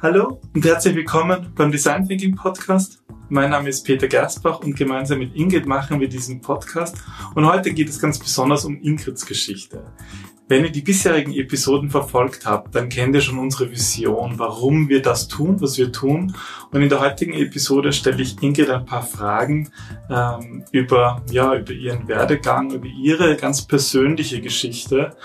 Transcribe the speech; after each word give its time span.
Hallo 0.00 0.40
und 0.54 0.64
herzlich 0.64 0.94
willkommen 0.94 1.52
beim 1.56 1.72
Design 1.72 2.06
Thinking 2.06 2.36
Podcast. 2.36 3.02
Mein 3.30 3.50
Name 3.50 3.68
ist 3.68 3.84
Peter 3.84 4.06
Gerstbach 4.06 4.60
und 4.60 4.76
gemeinsam 4.76 5.18
mit 5.18 5.34
Ingrid 5.34 5.66
machen 5.66 5.98
wir 5.98 6.08
diesen 6.08 6.40
Podcast. 6.40 6.98
Und 7.34 7.44
heute 7.44 7.72
geht 7.72 7.88
es 7.88 8.00
ganz 8.00 8.16
besonders 8.16 8.64
um 8.64 8.80
Ingrids 8.80 9.26
Geschichte. 9.26 9.82
Wenn 10.46 10.64
ihr 10.64 10.70
die 10.70 10.82
bisherigen 10.82 11.34
Episoden 11.34 11.90
verfolgt 11.90 12.46
habt, 12.46 12.76
dann 12.76 12.88
kennt 12.88 13.16
ihr 13.16 13.20
schon 13.20 13.40
unsere 13.40 13.72
Vision, 13.72 14.38
warum 14.38 14.88
wir 14.88 15.02
das 15.02 15.26
tun, 15.26 15.60
was 15.60 15.78
wir 15.78 15.90
tun. 15.90 16.32
Und 16.70 16.80
in 16.80 16.88
der 16.88 17.00
heutigen 17.00 17.34
Episode 17.34 17.92
stelle 17.92 18.22
ich 18.22 18.40
Ingrid 18.40 18.70
ein 18.70 18.84
paar 18.84 19.02
Fragen 19.02 19.72
ähm, 20.08 20.62
über, 20.70 21.22
ja, 21.32 21.56
über 21.56 21.72
ihren 21.72 22.06
Werdegang, 22.06 22.70
über 22.70 22.86
ihre 22.86 23.34
ganz 23.34 23.66
persönliche 23.66 24.40
Geschichte. 24.40 25.16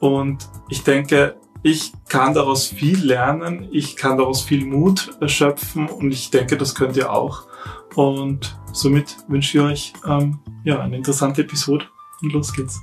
Und 0.00 0.48
ich 0.68 0.82
denke, 0.82 1.36
ich 1.66 1.92
kann 2.08 2.32
daraus 2.32 2.66
viel 2.68 3.04
lernen, 3.04 3.68
ich 3.72 3.96
kann 3.96 4.18
daraus 4.18 4.42
viel 4.42 4.64
Mut 4.64 5.16
erschöpfen 5.20 5.88
und 5.88 6.12
ich 6.12 6.30
denke, 6.30 6.56
das 6.56 6.76
könnt 6.76 6.96
ihr 6.96 7.12
auch. 7.12 7.42
Und 7.96 8.56
somit 8.72 9.16
wünsche 9.26 9.58
ich 9.58 9.64
euch 9.64 9.92
ähm, 10.06 10.38
ja, 10.64 10.78
eine 10.78 10.96
interessante 10.96 11.42
Episode 11.42 11.84
und 12.22 12.32
los 12.32 12.52
geht's. 12.52 12.80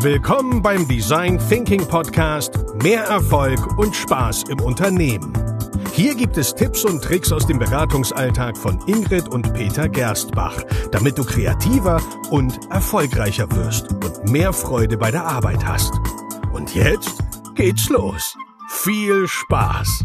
Willkommen 0.00 0.62
beim 0.62 0.86
Design 0.86 1.38
Thinking 1.48 1.86
Podcast. 1.86 2.58
Mehr 2.82 3.04
Erfolg 3.04 3.78
und 3.78 3.96
Spaß 3.96 4.44
im 4.50 4.60
Unternehmen. 4.60 5.32
Hier 5.92 6.14
gibt 6.14 6.36
es 6.36 6.54
Tipps 6.54 6.84
und 6.84 7.02
Tricks 7.02 7.32
aus 7.32 7.46
dem 7.46 7.58
Beratungsalltag 7.58 8.56
von 8.56 8.78
Ingrid 8.86 9.28
und 9.28 9.52
Peter 9.54 9.88
Gerstbach, 9.88 10.62
damit 10.92 11.16
du 11.16 11.24
kreativer 11.24 12.02
und 12.30 12.58
erfolgreicher 12.70 13.50
wirst 13.52 13.90
und 13.92 14.30
mehr 14.30 14.52
Freude 14.52 14.98
bei 14.98 15.10
der 15.10 15.24
Arbeit 15.24 15.66
hast. 15.66 15.92
Und 16.60 16.74
jetzt 16.74 17.16
geht's 17.54 17.88
los. 17.88 18.36
Viel 18.68 19.26
Spaß! 19.26 20.04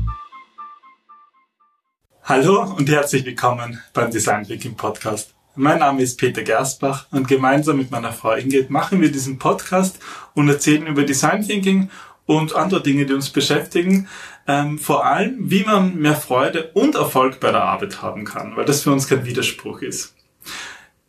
Hallo 2.23 2.73
und 2.77 2.89
herzlich 2.89 3.25
willkommen 3.25 3.81
beim 3.91 4.09
Design 4.09 4.45
Thinking 4.45 4.77
Podcast. 4.77 5.33
Mein 5.55 5.79
Name 5.79 6.01
ist 6.01 6.17
Peter 6.17 6.43
Gerstbach 6.43 7.07
und 7.11 7.27
gemeinsam 7.27 7.75
mit 7.75 7.91
meiner 7.91 8.13
Frau 8.13 8.35
Ingrid 8.35 8.69
machen 8.69 9.01
wir 9.01 9.11
diesen 9.11 9.37
Podcast 9.37 9.99
und 10.33 10.47
erzählen 10.47 10.87
über 10.87 11.03
Design 11.03 11.45
Thinking 11.45 11.89
und 12.25 12.55
andere 12.55 12.81
Dinge, 12.81 13.05
die 13.05 13.13
uns 13.13 13.31
beschäftigen. 13.31 14.07
Ähm, 14.47 14.79
vor 14.79 15.05
allem, 15.05 15.51
wie 15.51 15.65
man 15.65 15.97
mehr 15.97 16.15
Freude 16.15 16.71
und 16.73 16.95
Erfolg 16.95 17.41
bei 17.41 17.51
der 17.51 17.65
Arbeit 17.65 18.01
haben 18.01 18.23
kann, 18.23 18.55
weil 18.55 18.63
das 18.63 18.83
für 18.83 18.93
uns 18.93 19.09
kein 19.09 19.25
Widerspruch 19.25 19.81
ist. 19.81 20.15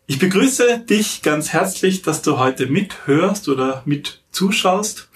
Ich 0.09 0.21
begrüße 0.21 0.85
dich 0.89 1.23
ganz 1.23 1.53
herzlich, 1.53 2.03
dass 2.03 2.23
du 2.23 2.39
heute 2.39 2.67
mithörst 2.67 3.49
oder 3.49 3.83
mit 3.87 4.23
zuschaust. 4.31 5.09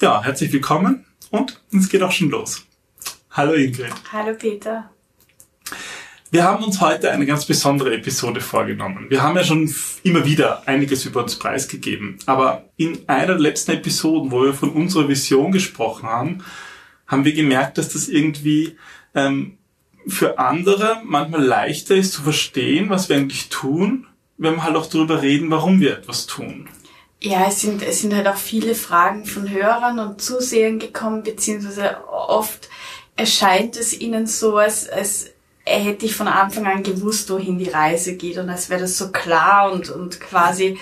Ja, 0.00 0.22
herzlich 0.22 0.52
willkommen 0.52 1.04
und 1.30 1.60
es 1.72 1.88
geht 1.88 2.04
auch 2.04 2.12
schon 2.12 2.30
los. 2.30 2.64
Hallo 3.32 3.54
Ingrid. 3.54 3.92
Hallo 4.12 4.32
Peter. 4.38 4.88
Wir 6.30 6.44
haben 6.44 6.62
uns 6.62 6.80
heute 6.80 7.10
eine 7.10 7.26
ganz 7.26 7.46
besondere 7.46 7.92
Episode 7.92 8.40
vorgenommen. 8.40 9.06
Wir 9.10 9.24
haben 9.24 9.34
ja 9.34 9.42
schon 9.42 9.74
immer 10.04 10.24
wieder 10.24 10.68
einiges 10.68 11.04
über 11.04 11.24
uns 11.24 11.36
preisgegeben, 11.36 12.16
aber 12.26 12.68
in 12.76 13.08
einer 13.08 13.26
der 13.26 13.40
letzten 13.40 13.72
Episoden, 13.72 14.30
wo 14.30 14.44
wir 14.44 14.54
von 14.54 14.70
unserer 14.70 15.08
Vision 15.08 15.50
gesprochen 15.50 16.08
haben, 16.08 16.44
haben 17.08 17.24
wir 17.24 17.32
gemerkt, 17.32 17.76
dass 17.76 17.88
das 17.88 18.08
irgendwie 18.08 18.76
ähm, 19.16 19.58
für 20.06 20.38
andere 20.38 21.02
manchmal 21.04 21.42
leichter 21.42 21.96
ist 21.96 22.12
zu 22.12 22.22
verstehen, 22.22 22.88
was 22.88 23.08
wir 23.08 23.16
eigentlich 23.16 23.48
tun, 23.48 24.06
wenn 24.36 24.54
wir 24.54 24.62
halt 24.62 24.76
auch 24.76 24.86
darüber 24.86 25.22
reden, 25.22 25.50
warum 25.50 25.80
wir 25.80 25.98
etwas 25.98 26.28
tun. 26.28 26.68
Ja, 27.20 27.46
es 27.48 27.60
sind, 27.62 27.82
es 27.82 28.00
sind 28.00 28.14
halt 28.14 28.28
auch 28.28 28.36
viele 28.36 28.74
Fragen 28.76 29.24
von 29.24 29.50
Hörern 29.50 29.98
und 29.98 30.22
Zusehern 30.22 30.78
gekommen, 30.78 31.24
beziehungsweise 31.24 31.96
oft 32.06 32.68
erscheint 33.16 33.76
es 33.76 33.98
ihnen 34.00 34.28
so, 34.28 34.56
als, 34.56 34.88
als 34.88 35.30
hätte 35.64 36.06
ich 36.06 36.14
von 36.14 36.28
Anfang 36.28 36.66
an 36.66 36.82
gewusst, 36.84 37.28
wohin 37.30 37.58
die 37.58 37.68
Reise 37.68 38.16
geht 38.16 38.38
und 38.38 38.48
als 38.48 38.70
wäre 38.70 38.82
das 38.82 38.96
so 38.96 39.10
klar 39.10 39.72
und, 39.72 39.90
und 39.90 40.20
quasi, 40.20 40.78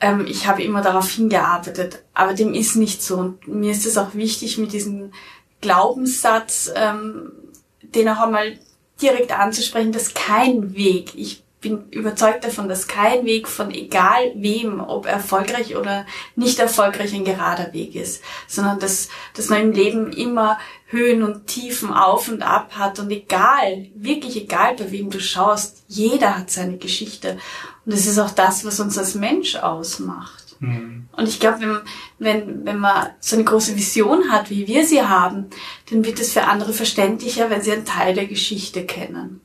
ähm, 0.00 0.26
ich 0.28 0.46
habe 0.46 0.62
immer 0.62 0.82
darauf 0.82 1.10
hingearbeitet. 1.10 2.02
Aber 2.12 2.34
dem 2.34 2.54
ist 2.54 2.76
nicht 2.76 3.02
so. 3.02 3.16
Und 3.16 3.48
mir 3.48 3.72
ist 3.72 3.86
es 3.86 3.96
auch 3.96 4.14
wichtig, 4.14 4.58
mit 4.58 4.72
diesem 4.72 5.12
Glaubenssatz, 5.62 6.70
ähm, 6.74 7.32
den 7.82 8.08
auch 8.08 8.20
einmal 8.20 8.58
direkt 9.00 9.32
anzusprechen, 9.32 9.92
dass 9.92 10.14
kein 10.14 10.74
Weg, 10.74 11.14
ich 11.14 11.42
bin 11.60 11.90
überzeugt 11.90 12.44
davon, 12.44 12.68
dass 12.68 12.88
kein 12.88 13.24
Weg 13.26 13.46
von 13.46 13.70
egal 13.70 14.32
wem, 14.34 14.80
ob 14.80 15.06
erfolgreich 15.06 15.76
oder 15.76 16.06
nicht 16.34 16.58
erfolgreich, 16.58 17.14
ein 17.14 17.24
gerader 17.24 17.72
Weg 17.72 17.94
ist, 17.94 18.22
sondern 18.46 18.78
dass, 18.78 19.08
dass 19.34 19.48
man 19.48 19.60
im 19.60 19.72
Leben 19.72 20.12
immer 20.12 20.58
Höhen 20.86 21.22
und 21.22 21.46
Tiefen 21.46 21.92
auf 21.92 22.28
und 22.28 22.42
ab 22.42 22.72
hat 22.76 22.98
und 22.98 23.10
egal, 23.10 23.86
wirklich 23.94 24.36
egal, 24.36 24.74
bei 24.76 24.90
wem 24.90 25.10
du 25.10 25.20
schaust, 25.20 25.84
jeder 25.86 26.36
hat 26.38 26.50
seine 26.50 26.78
Geschichte. 26.78 27.38
Und 27.84 27.94
das 27.94 28.06
ist 28.06 28.18
auch 28.18 28.30
das, 28.30 28.64
was 28.64 28.80
uns 28.80 28.98
als 28.98 29.14
Mensch 29.14 29.56
ausmacht. 29.56 30.56
Mhm. 30.60 31.08
Und 31.12 31.28
ich 31.28 31.40
glaube, 31.40 31.60
wenn, 31.60 31.80
wenn, 32.18 32.66
wenn 32.66 32.78
man 32.78 33.10
so 33.20 33.36
eine 33.36 33.44
große 33.44 33.76
Vision 33.76 34.30
hat, 34.30 34.50
wie 34.50 34.66
wir 34.66 34.86
sie 34.86 35.02
haben, 35.02 35.46
dann 35.90 36.04
wird 36.04 36.20
es 36.20 36.32
für 36.32 36.44
andere 36.44 36.72
verständlicher, 36.72 37.50
wenn 37.50 37.62
sie 37.62 37.72
einen 37.72 37.84
Teil 37.84 38.14
der 38.14 38.26
Geschichte 38.26 38.84
kennen. 38.84 39.40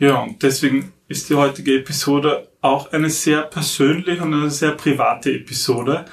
Ja, 0.00 0.22
und 0.22 0.42
deswegen 0.42 0.94
ist 1.08 1.28
die 1.28 1.34
heutige 1.34 1.76
Episode 1.76 2.48
auch 2.62 2.90
eine 2.92 3.10
sehr 3.10 3.42
persönliche 3.42 4.22
und 4.22 4.32
eine 4.32 4.50
sehr 4.50 4.72
private 4.72 5.30
Episode. 5.30 6.06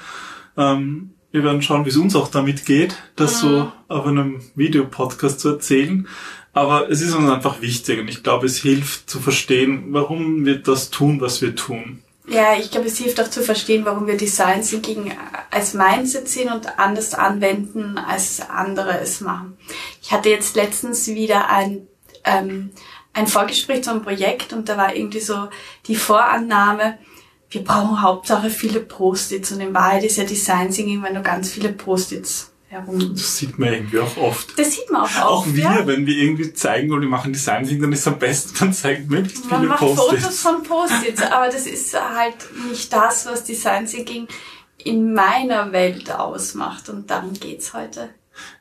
Ähm, 0.58 1.14
wir 1.32 1.42
werden 1.42 1.62
schauen, 1.62 1.86
wie 1.86 1.88
es 1.88 1.96
uns 1.96 2.14
auch 2.14 2.28
damit 2.28 2.66
geht, 2.66 2.96
das 3.16 3.42
mhm. 3.42 3.48
so 3.48 3.72
auf 3.88 4.06
einem 4.06 4.42
Videopodcast 4.54 5.40
zu 5.40 5.48
erzählen. 5.48 6.06
Aber 6.52 6.90
es 6.90 7.00
ist 7.00 7.14
uns 7.14 7.30
einfach 7.30 7.62
wichtig 7.62 7.98
und 7.98 8.08
ich 8.08 8.22
glaube, 8.22 8.44
es 8.44 8.58
hilft 8.58 9.08
zu 9.08 9.20
verstehen, 9.20 9.86
warum 9.90 10.44
wir 10.44 10.58
das 10.58 10.90
tun, 10.90 11.20
was 11.22 11.40
wir 11.40 11.56
tun. 11.56 12.02
Ja, 12.26 12.56
ich 12.58 12.70
glaube, 12.70 12.88
es 12.88 12.98
hilft 12.98 13.18
auch 13.22 13.30
zu 13.30 13.42
verstehen, 13.42 13.86
warum 13.86 14.06
wir 14.06 14.18
Design 14.18 14.60
Thinking 14.60 15.12
als 15.50 15.72
Mindset 15.72 16.28
sehen 16.28 16.52
und 16.52 16.78
anders 16.78 17.14
anwenden, 17.14 17.96
als 17.96 18.42
andere 18.50 19.00
es 19.00 19.22
machen. 19.22 19.56
Ich 20.02 20.12
hatte 20.12 20.28
jetzt 20.28 20.56
letztens 20.56 21.06
wieder 21.06 21.48
ein 21.48 21.86
ähm, 22.24 22.70
ein 23.18 23.26
Vorgespräch 23.26 23.84
zu 23.84 23.90
einem 23.90 24.02
Projekt 24.02 24.52
und 24.52 24.68
da 24.68 24.76
war 24.76 24.94
irgendwie 24.94 25.20
so 25.20 25.48
die 25.86 25.96
Vorannahme, 25.96 26.98
wir 27.50 27.64
brauchen 27.64 28.02
Hauptsache 28.02 28.50
viele 28.50 28.80
Post-its 28.80 29.52
und 29.52 29.60
in 29.60 29.74
Wahrheit 29.74 30.04
ist 30.04 30.18
ja 30.18 30.24
Design 30.24 30.70
Thinking, 30.70 31.02
wenn 31.02 31.14
du 31.14 31.22
ganz 31.22 31.50
viele 31.50 31.70
Post-its 31.70 32.52
herum. 32.68 33.14
Das 33.14 33.38
sieht 33.38 33.58
man 33.58 33.72
irgendwie 33.72 33.98
auch 34.00 34.16
oft. 34.18 34.58
Das 34.58 34.74
sieht 34.74 34.90
man 34.90 35.02
auch 35.02 35.04
oft. 35.04 35.22
Auch 35.22 35.46
wir, 35.46 35.64
ja. 35.64 35.86
wenn 35.86 36.06
wir 36.06 36.14
irgendwie 36.14 36.52
zeigen 36.52 36.90
wollen, 36.90 37.00
wir 37.02 37.08
machen 37.08 37.32
Design 37.32 37.64
Thinking, 37.64 37.82
dann 37.82 37.92
ist 37.92 38.00
es 38.00 38.08
am 38.08 38.18
besten, 38.18 38.54
man 38.60 38.72
zeigt 38.72 39.10
möglichst 39.10 39.46
viele 39.46 39.68
Post-its. 39.68 39.80
Man 39.80 40.06
macht 40.06 40.22
Fotos 40.22 40.40
von 40.40 40.62
Post-its, 40.62 41.22
aber 41.22 41.46
das 41.46 41.66
ist 41.66 41.94
halt 41.94 42.36
nicht 42.68 42.92
das, 42.92 43.26
was 43.26 43.44
Design 43.44 43.86
Thinking 43.86 44.28
in 44.84 45.12
meiner 45.12 45.72
Welt 45.72 46.10
ausmacht 46.12 46.88
und 46.88 47.10
darum 47.10 47.32
geht's 47.32 47.74
heute. 47.74 48.10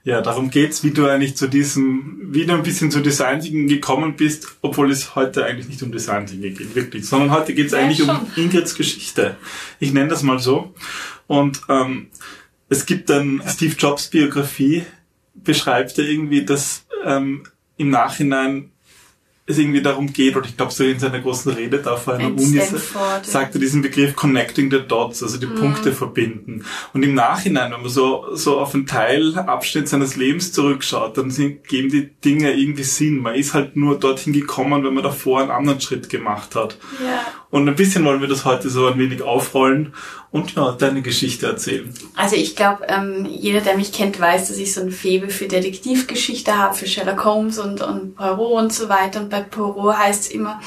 Ja, 0.04 0.22
darum 0.22 0.50
geht's, 0.50 0.84
wie 0.84 0.92
du 0.92 1.06
eigentlich 1.08 1.36
zu 1.36 1.48
diesem, 1.48 2.34
wie 2.34 2.46
du 2.46 2.54
ein 2.54 2.64
bisschen 2.64 2.92
zu 2.92 3.02
Design 3.02 3.42
Thinking 3.42 3.68
gekommen 3.68 4.16
bist, 4.16 4.58
obwohl 4.62 4.92
es 4.92 5.16
heute 5.16 5.46
eigentlich 5.46 5.68
nicht 5.68 5.84
um 5.84 5.92
Design 5.92 6.26
Thinking 6.26 6.56
geht, 6.56 6.76
wirklich, 6.76 7.06
sondern 7.08 7.32
heute 7.32 7.54
geht's 7.54 7.74
ja, 7.74 7.80
eigentlich 7.80 8.00
schon. 8.00 8.10
um 8.10 8.32
Ingrids 8.36 8.76
Geschichte. 8.76 9.38
Ich 9.80 9.94
nenne 9.94 10.10
das 10.10 10.24
mal 10.24 10.40
so. 10.40 10.74
Und 11.28 11.62
ähm, 11.70 12.08
es 12.70 12.86
gibt 12.86 13.10
dann 13.10 13.42
Steve 13.48 13.76
Jobs 13.78 14.08
Biografie, 14.08 14.84
beschreibt 15.34 15.98
er 15.98 16.06
irgendwie, 16.06 16.44
dass 16.46 16.86
ähm, 17.06 17.44
im 17.78 17.90
Nachhinein 17.90 18.72
es 19.50 19.58
irgendwie 19.58 19.82
darum 19.82 20.12
geht, 20.12 20.36
oder 20.36 20.46
ich 20.46 20.58
glaube 20.58 20.74
so 20.74 20.84
in 20.84 21.00
seiner 21.00 21.20
großen 21.20 21.54
Rede 21.54 21.80
da 21.80 21.96
vor 21.96 22.16
einer 22.16 22.28
Uni 22.28 22.62
sagt 23.22 23.56
er 23.56 23.62
diesen 23.62 23.82
Begriff 23.82 24.14
Connecting 24.14 24.70
the 24.70 24.82
Dots, 24.86 25.24
also 25.24 25.38
die 25.38 25.46
mhm. 25.46 25.56
Punkte 25.56 25.94
verbinden. 25.94 26.66
Und 26.94 27.04
im 27.04 27.14
Nachhinein, 27.14 27.72
wenn 27.72 27.82
man 27.82 27.90
so, 27.90 28.26
so 28.34 28.60
auf 28.60 28.74
einen 28.74 28.86
Teilabschnitt 28.86 29.88
seines 29.88 30.18
Lebens 30.18 30.52
zurückschaut, 30.52 31.18
dann 31.18 31.32
sind, 31.32 31.66
geben 31.66 31.90
die 31.90 32.10
Dinge 32.24 32.54
irgendwie 32.54 32.84
Sinn. 32.84 33.20
Man 33.20 33.36
ist 33.36 33.54
halt 33.54 33.78
nur 33.78 33.98
dorthin 33.98 34.34
gekommen, 34.34 34.84
wenn 34.84 34.94
man 34.94 35.04
davor 35.04 35.42
einen 35.42 35.52
anderen 35.52 35.80
Schritt 35.80 36.10
gemacht 36.10 36.54
hat. 36.56 36.78
Ja. 37.02 37.26
Und 37.50 37.68
ein 37.68 37.76
bisschen 37.76 38.04
wollen 38.04 38.20
wir 38.20 38.28
das 38.28 38.44
heute 38.44 38.70
so 38.70 38.88
ein 38.88 39.00
wenig 39.00 39.22
aufrollen 39.22 39.94
und 40.32 40.56
ja, 40.56 40.74
deine 40.74 41.02
Geschichte 41.02 41.48
erzählen. 41.48 41.94
Also 42.16 42.36
ich 42.36 42.56
glaube, 42.56 42.86
ähm, 42.90 43.26
jeder, 43.26 43.62
der 43.62 43.78
mich 43.78 43.94
kennt, 43.94 44.20
weiß, 44.20 44.50
dass 44.50 44.58
ich 44.58 44.74
so 44.74 44.82
ein 44.82 44.92
Faible 44.92 45.30
für 45.30 45.48
Detektivgeschichte 45.48 46.58
habe, 46.58 46.76
für 46.76 46.88
Sherlock 46.88 47.24
Holmes 47.24 47.58
und, 47.58 47.82
und 47.82 48.16
Poirot 48.16 48.64
und 48.64 48.74
so 48.74 48.90
weiter. 48.90 49.22
Und 49.22 49.30
bei 49.30 49.42
Poirot 49.42 49.98
heißt 49.98 50.24
es 50.24 50.32
immer, 50.32 50.60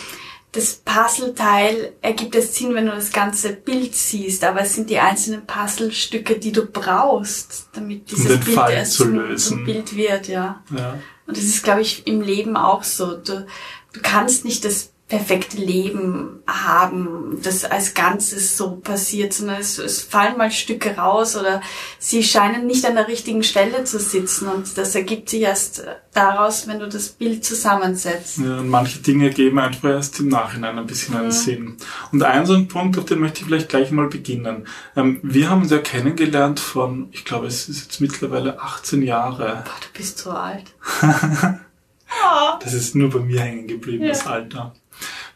das 0.53 0.81
Puzzleteil 0.85 1.93
ergibt 2.01 2.35
es 2.35 2.57
Sinn, 2.57 2.75
wenn 2.75 2.87
du 2.87 2.93
das 2.93 3.13
ganze 3.13 3.53
Bild 3.53 3.95
siehst, 3.95 4.43
aber 4.43 4.63
es 4.63 4.75
sind 4.75 4.91
die 4.91 4.99
einzelnen 4.99 5.47
Puzzlestücke, 5.47 6.39
die 6.39 6.51
du 6.51 6.67
brauchst, 6.67 7.69
damit 7.73 8.11
dieses 8.11 8.33
um 8.33 8.41
Bild 8.41 8.57
Fall 8.57 8.73
erst 8.73 8.95
zu 8.95 9.05
zum, 9.05 9.37
zum 9.37 9.65
Bild 9.65 9.95
wird, 9.95 10.27
ja. 10.27 10.63
ja. 10.77 10.99
Und 11.27 11.37
das 11.37 11.45
ist, 11.45 11.63
glaube 11.63 11.83
ich, 11.83 12.07
im 12.09 12.21
Leben 12.21 12.57
auch 12.57 12.83
so. 12.83 13.17
Du, 13.17 13.47
du 13.93 14.01
kannst 14.03 14.45
nicht 14.45 14.65
das 14.65 14.93
perfekte 15.11 15.57
Leben 15.57 16.41
haben, 16.47 17.39
das 17.43 17.65
als 17.65 17.95
Ganzes 17.95 18.57
so 18.57 18.77
passiert, 18.77 19.33
sondern 19.33 19.61
es, 19.61 19.77
es 19.79 20.03
fallen 20.03 20.39
mal 20.39 20.53
Stücke 20.53 20.97
raus 20.97 21.37
oder 21.37 21.61
sie 21.99 22.23
scheinen 22.23 22.69
nicht 22.69 22.87
an 22.87 22.95
der 22.95 23.09
richtigen 23.09 23.43
Stelle 23.43 23.83
zu 23.83 23.99
sitzen 23.99 24.47
und 24.47 24.79
das 24.79 24.95
ergibt 24.95 25.29
sich 25.29 25.43
erst 25.43 25.85
daraus, 26.15 26.69
wenn 26.69 26.79
du 26.79 26.89
das 26.89 27.09
Bild 27.09 27.45
zusammensetzt. 27.45 28.39
Ja, 28.39 28.59
und 28.59 28.69
manche 28.69 29.01
Dinge 29.01 29.31
geben 29.31 29.59
einfach 29.59 29.91
erst 29.91 30.21
im 30.21 30.29
Nachhinein 30.29 30.79
ein 30.79 30.87
bisschen 30.87 31.17
einen 31.17 31.27
mhm. 31.27 31.33
Sinn. 31.33 31.77
Und 32.13 32.23
ein 32.23 32.47
so 32.47 32.55
ein 32.55 32.69
Punkt, 32.69 32.97
auf 32.97 33.05
den 33.05 33.19
möchte 33.19 33.41
ich 33.41 33.47
vielleicht 33.47 33.69
gleich 33.69 33.91
mal 33.91 34.07
beginnen. 34.07 34.69
Ähm, 34.95 35.19
wir 35.25 35.51
haben 35.51 35.63
uns 35.63 35.73
ja 35.73 35.79
kennengelernt 35.79 36.61
von, 36.61 37.09
ich 37.11 37.25
glaube, 37.25 37.49
es 37.49 37.69
ist 37.69 37.83
jetzt 37.83 38.01
mittlerweile 38.01 38.61
18 38.61 39.03
Jahre. 39.03 39.65
Boah, 39.65 39.81
du 39.81 39.99
bist 39.99 40.19
so 40.19 40.31
alt. 40.31 40.67
das 42.63 42.75
ist 42.75 42.95
nur 42.95 43.11
bei 43.11 43.19
mir 43.19 43.41
hängen 43.41 43.67
geblieben, 43.67 44.05
ja. 44.05 44.11
das 44.11 44.29
Alter 44.29 44.73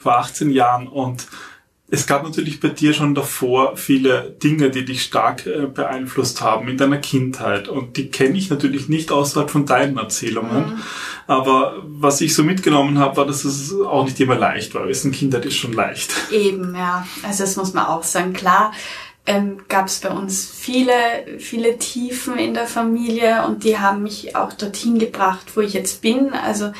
vor 0.04 0.18
18 0.18 0.50
Jahren 0.50 0.86
und 0.86 1.26
es 1.90 2.06
gab 2.06 2.24
natürlich 2.24 2.60
bei 2.60 2.68
dir 2.68 2.92
schon 2.92 3.14
davor 3.14 3.76
viele 3.76 4.34
Dinge, 4.42 4.70
die 4.70 4.84
dich 4.84 5.02
stark 5.02 5.46
äh, 5.46 5.66
beeinflusst 5.66 6.40
haben 6.40 6.68
in 6.68 6.76
deiner 6.76 6.96
Kindheit. 6.96 7.68
Und 7.68 7.96
die 7.96 8.10
kenne 8.10 8.36
ich 8.36 8.50
natürlich 8.50 8.88
nicht 8.88 9.12
außerhalb 9.12 9.50
von 9.50 9.64
deinen 9.64 9.98
Erzählungen. 9.98 10.66
Mhm. 10.66 10.82
Aber 11.26 11.76
was 11.84 12.20
ich 12.20 12.34
so 12.34 12.42
mitgenommen 12.42 12.98
habe, 12.98 13.18
war, 13.18 13.26
dass 13.26 13.44
es 13.44 13.72
auch 13.74 14.04
nicht 14.04 14.18
immer 14.18 14.34
leicht 14.34 14.74
war. 14.74 14.88
Wissen, 14.88 15.12
Kindheit 15.12 15.44
ist 15.44 15.56
schon 15.56 15.72
leicht. 15.72 16.12
Eben, 16.32 16.74
ja. 16.74 17.06
Also 17.22 17.44
das 17.44 17.56
muss 17.56 17.74
man 17.74 17.86
auch 17.86 18.02
sagen. 18.02 18.32
Klar 18.32 18.72
ähm, 19.26 19.62
gab 19.68 19.86
es 19.86 20.00
bei 20.00 20.10
uns 20.10 20.50
viele, 20.50 20.92
viele 21.38 21.78
Tiefen 21.78 22.38
in 22.38 22.54
der 22.54 22.66
Familie 22.66 23.46
und 23.46 23.64
die 23.64 23.78
haben 23.78 24.02
mich 24.02 24.36
auch 24.36 24.52
dorthin 24.52 24.98
gebracht, 24.98 25.52
wo 25.54 25.60
ich 25.60 25.72
jetzt 25.74 26.02
bin. 26.02 26.32
Also 26.32 26.72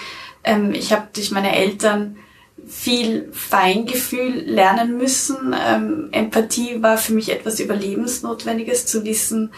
ähm, 0.44 0.72
ich 0.72 0.92
habe 0.92 1.08
durch 1.14 1.30
meine 1.30 1.54
Eltern 1.54 2.16
viel 2.66 3.28
Feingefühl 3.32 4.42
lernen 4.46 4.96
müssen. 4.96 5.54
Ähm, 5.58 6.08
Empathie 6.12 6.82
war 6.82 6.96
für 6.98 7.12
mich 7.12 7.30
etwas 7.30 7.60
Überlebensnotwendiges, 7.60 8.86
zu 8.86 9.04
wissen, 9.04 9.52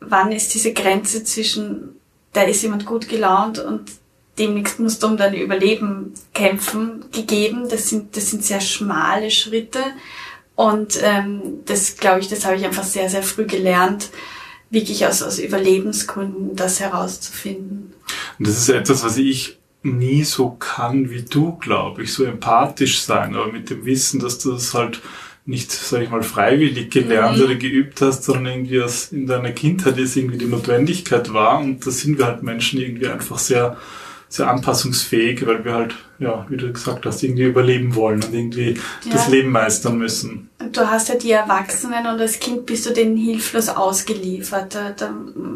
wann 0.00 0.32
ist 0.32 0.54
diese 0.54 0.72
Grenze 0.72 1.24
zwischen, 1.24 1.96
da 2.32 2.42
ist 2.42 2.62
jemand 2.62 2.86
gut 2.86 3.08
gelaunt 3.08 3.58
und 3.58 3.90
demnächst 4.38 4.78
musst 4.78 5.02
du 5.02 5.08
um 5.08 5.16
dein 5.16 5.34
Überleben 5.34 6.14
kämpfen, 6.32 7.04
gegeben. 7.12 7.68
Das 7.68 7.88
sind, 7.88 8.16
das 8.16 8.30
sind 8.30 8.44
sehr 8.44 8.60
schmale 8.60 9.30
Schritte. 9.30 9.80
Und 10.54 10.98
ähm, 11.02 11.60
das, 11.66 11.96
glaube 11.96 12.20
ich, 12.20 12.28
das 12.28 12.44
habe 12.44 12.56
ich 12.56 12.64
einfach 12.64 12.84
sehr, 12.84 13.08
sehr 13.10 13.22
früh 13.22 13.46
gelernt, 13.46 14.10
wirklich 14.70 15.06
aus, 15.06 15.22
aus 15.22 15.38
Überlebensgründen 15.38 16.56
das 16.56 16.80
herauszufinden. 16.80 17.94
Und 18.38 18.48
das 18.48 18.58
ist 18.58 18.68
etwas, 18.68 19.04
was 19.04 19.16
ich 19.16 19.57
nie 19.82 20.24
so 20.24 20.50
kann 20.50 21.10
wie 21.10 21.22
du, 21.22 21.56
glaube 21.56 22.02
ich, 22.02 22.12
so 22.12 22.24
empathisch 22.24 23.00
sein, 23.00 23.34
aber 23.34 23.52
mit 23.52 23.70
dem 23.70 23.84
Wissen, 23.84 24.20
dass 24.20 24.38
du 24.38 24.52
das 24.52 24.74
halt 24.74 25.00
nicht, 25.46 25.72
sag 25.72 26.02
ich 26.02 26.10
mal, 26.10 26.22
freiwillig 26.22 26.90
gelernt 26.90 27.38
mhm. 27.38 27.44
oder 27.44 27.54
geübt 27.54 28.02
hast, 28.02 28.24
sondern 28.24 28.46
irgendwie 28.46 28.82
aus, 28.82 29.12
in 29.12 29.26
deiner 29.26 29.52
Kindheit 29.52 29.96
ist 29.96 30.16
irgendwie 30.16 30.36
die 30.38 30.46
Notwendigkeit 30.46 31.32
war 31.32 31.58
und 31.60 31.86
da 31.86 31.90
sind 31.90 32.18
wir 32.18 32.26
halt 32.26 32.42
Menschen 32.42 32.80
irgendwie 32.80 33.06
einfach 33.08 33.38
sehr 33.38 33.78
sehr 34.28 34.48
anpassungsfähig, 34.50 35.46
weil 35.46 35.64
wir 35.64 35.72
halt, 35.72 35.94
ja, 36.18 36.44
wie 36.48 36.58
du 36.58 36.70
gesagt 36.70 37.06
hast, 37.06 37.22
irgendwie 37.22 37.44
überleben 37.44 37.94
wollen 37.94 38.22
und 38.22 38.34
irgendwie 38.34 38.74
ja. 39.04 39.12
das 39.12 39.28
Leben 39.28 39.50
meistern 39.50 39.96
müssen. 39.96 40.50
Du 40.72 40.82
hast 40.82 41.08
ja 41.08 41.14
die 41.14 41.30
Erwachsenen 41.30 42.06
und 42.06 42.20
als 42.20 42.38
Kind 42.38 42.66
bist 42.66 42.84
du 42.84 42.92
denen 42.92 43.16
hilflos 43.16 43.70
ausgeliefert. 43.70 44.74
Da, 44.74 44.90
da 44.90 45.14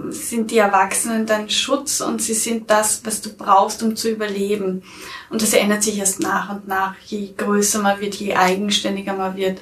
sind 0.08 0.50
die 0.50 0.58
Erwachsenen 0.58 1.26
dein 1.26 1.50
Schutz 1.50 2.00
und 2.00 2.22
sie 2.22 2.34
sind 2.34 2.70
das, 2.70 3.02
was 3.04 3.20
du 3.20 3.30
brauchst, 3.34 3.82
um 3.82 3.94
zu 3.94 4.10
überleben. 4.10 4.82
Und 5.28 5.42
das 5.42 5.52
ändert 5.52 5.82
sich 5.82 5.98
erst 5.98 6.20
nach 6.20 6.50
und 6.50 6.66
nach, 6.66 6.94
je 7.04 7.34
größer 7.36 7.82
man 7.82 8.00
wird, 8.00 8.14
je 8.14 8.34
eigenständiger 8.34 9.12
man 9.12 9.36
wird. 9.36 9.60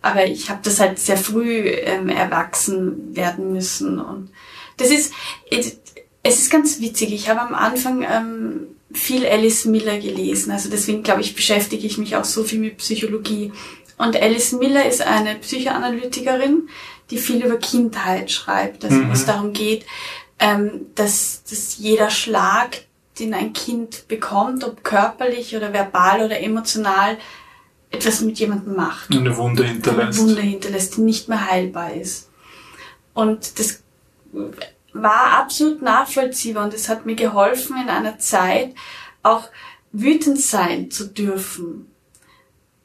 Aber 0.00 0.26
ich 0.26 0.50
habe 0.50 0.60
das 0.62 0.78
halt 0.78 0.98
sehr 0.98 1.16
früh 1.16 1.66
ähm, 1.66 2.08
erwachsen 2.08 3.16
werden 3.16 3.52
müssen 3.52 3.98
und 3.98 4.30
das 4.76 4.90
ist, 4.90 5.12
es 6.24 6.40
ist 6.40 6.50
ganz 6.50 6.80
witzig. 6.80 7.12
Ich 7.12 7.28
habe 7.28 7.40
am 7.42 7.54
Anfang 7.54 8.02
ähm, 8.02 8.66
viel 8.92 9.26
Alice 9.26 9.66
Miller 9.66 9.98
gelesen. 9.98 10.50
Also 10.50 10.70
deswegen 10.70 11.02
glaube 11.02 11.20
ich, 11.20 11.36
beschäftige 11.36 11.86
ich 11.86 11.98
mich 11.98 12.16
auch 12.16 12.24
so 12.24 12.42
viel 12.42 12.58
mit 12.58 12.78
Psychologie. 12.78 13.52
Und 13.98 14.20
Alice 14.20 14.52
Miller 14.52 14.86
ist 14.86 15.02
eine 15.02 15.36
Psychoanalytikerin, 15.36 16.68
die 17.10 17.18
viel 17.18 17.44
über 17.44 17.58
Kindheit 17.58 18.30
schreibt. 18.30 18.84
Also 18.84 18.96
mhm. 18.96 19.08
wo 19.10 19.12
es 19.12 19.26
darum 19.26 19.52
geht, 19.52 19.84
ähm, 20.38 20.86
dass, 20.94 21.42
dass 21.48 21.76
jeder 21.76 22.10
Schlag, 22.10 22.84
den 23.18 23.34
ein 23.34 23.52
Kind 23.52 24.08
bekommt, 24.08 24.64
ob 24.64 24.82
körperlich 24.82 25.54
oder 25.54 25.72
verbal 25.72 26.24
oder 26.24 26.40
emotional, 26.40 27.18
etwas 27.90 28.22
mit 28.22 28.38
jemandem 28.38 28.74
macht. 28.74 29.10
Eine 29.12 29.36
Wunde 29.36 29.64
hinterlässt. 29.64 30.18
Eine 30.18 30.28
Wunde 30.28 30.42
hinterlässt, 30.42 30.96
die 30.96 31.02
nicht 31.02 31.28
mehr 31.28 31.48
heilbar 31.50 31.92
ist. 31.92 32.30
Und 33.12 33.58
das 33.58 33.82
war 34.94 35.38
absolut 35.38 35.82
nachvollziehbar 35.82 36.64
und 36.64 36.72
es 36.72 36.88
hat 36.88 37.04
mir 37.04 37.16
geholfen, 37.16 37.76
in 37.76 37.90
einer 37.90 38.18
Zeit 38.18 38.74
auch 39.22 39.48
wütend 39.92 40.40
sein 40.40 40.90
zu 40.90 41.08
dürfen. 41.08 41.90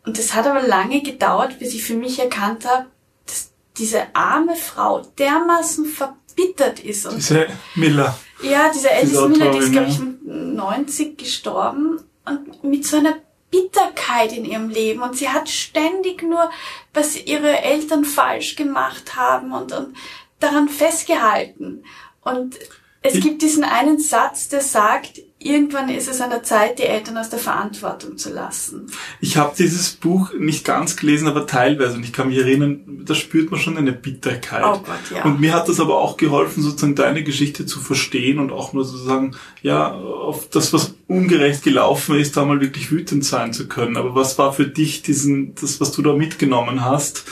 Und 0.06 0.18
es 0.18 0.34
hat 0.34 0.48
aber 0.48 0.68
lange 0.68 1.02
gedauert, 1.02 1.60
bis 1.60 1.74
ich 1.74 1.84
für 1.84 1.96
mich 1.96 2.20
erkannt 2.20 2.66
habe, 2.66 2.88
dass 3.26 3.52
diese 3.78 4.16
arme 4.16 4.56
Frau 4.56 5.02
dermaßen 5.20 5.86
verbittert 5.86 6.80
ist. 6.80 7.06
Und 7.06 7.18
diese 7.18 7.48
Miller. 7.76 8.18
Ja, 8.42 8.72
diese 8.74 8.92
Alice 8.92 9.28
Miller, 9.28 9.52
die 9.52 9.58
ist, 9.60 9.72
glaube 9.72 9.90
ich, 9.90 10.00
mit 10.00 10.26
90 10.26 11.18
gestorben 11.18 12.02
und 12.26 12.64
mit 12.64 12.88
so 12.88 12.98
einer 12.98 13.16
Bitterkeit 13.52 14.36
in 14.36 14.46
ihrem 14.46 14.70
Leben 14.70 15.02
und 15.02 15.16
sie 15.16 15.30
hat 15.30 15.50
ständig 15.50 16.22
nur, 16.22 16.52
was 16.94 17.26
ihre 17.26 17.62
Eltern 17.62 18.06
falsch 18.06 18.56
gemacht 18.56 19.16
haben 19.16 19.52
und, 19.54 19.72
und 19.72 19.96
daran 20.40 20.70
festgehalten. 20.70 21.84
Und 22.22 22.58
es 23.02 23.16
ich 23.16 23.24
gibt 23.24 23.42
diesen 23.42 23.64
einen 23.64 23.98
Satz, 23.98 24.50
der 24.50 24.60
sagt, 24.60 25.22
irgendwann 25.40 25.88
ist 25.88 26.10
es 26.10 26.20
an 26.20 26.32
der 26.32 26.44
Zeit, 26.44 26.80
die 26.80 26.84
Eltern 26.84 27.18
aus 27.18 27.30
der 27.30 27.40
Verantwortung 27.40 28.18
zu 28.18 28.30
lassen. 28.30 28.92
Ich 29.22 29.38
habe 29.38 29.56
dieses 29.58 29.92
Buch 29.92 30.34
nicht 30.38 30.66
ganz 30.66 30.98
gelesen, 30.98 31.30
aber 31.30 31.48
teilweise. 31.48 31.96
Und 31.96 32.04
ich 32.04 32.12
kann 32.12 32.28
mich 32.28 32.38
erinnern, 32.38 33.06
da 33.06 33.16
spürt 33.16 33.52
man 33.52 33.60
schon 33.60 33.78
eine 33.78 33.94
Bitterkeit. 33.94 34.64
Oh 34.66 34.80
Gott, 34.80 35.00
ja. 35.16 35.24
Und 35.24 35.40
mir 35.40 35.54
hat 35.54 35.70
das 35.70 35.80
aber 35.80 35.98
auch 35.98 36.18
geholfen, 36.18 36.62
sozusagen 36.62 36.96
deine 36.96 37.24
Geschichte 37.24 37.66
zu 37.66 37.80
verstehen 37.80 38.38
und 38.38 38.52
auch 38.52 38.74
nur 38.74 38.84
sozusagen, 38.84 39.34
ja, 39.62 39.94
auf 39.94 40.50
das, 40.50 40.74
was 40.74 40.96
ungerecht 41.08 41.64
gelaufen 41.64 42.16
ist, 42.16 42.36
da 42.36 42.44
mal 42.44 42.60
wirklich 42.60 42.92
wütend 42.92 43.24
sein 43.24 43.54
zu 43.54 43.70
können. 43.70 43.96
Aber 43.96 44.14
was 44.14 44.38
war 44.38 44.52
für 44.52 44.68
dich 44.68 45.04
diesen, 45.04 45.56
das, 45.56 45.80
was 45.80 45.94
du 45.94 46.02
da 46.02 46.14
mitgenommen 46.14 46.84
hast? 46.84 47.24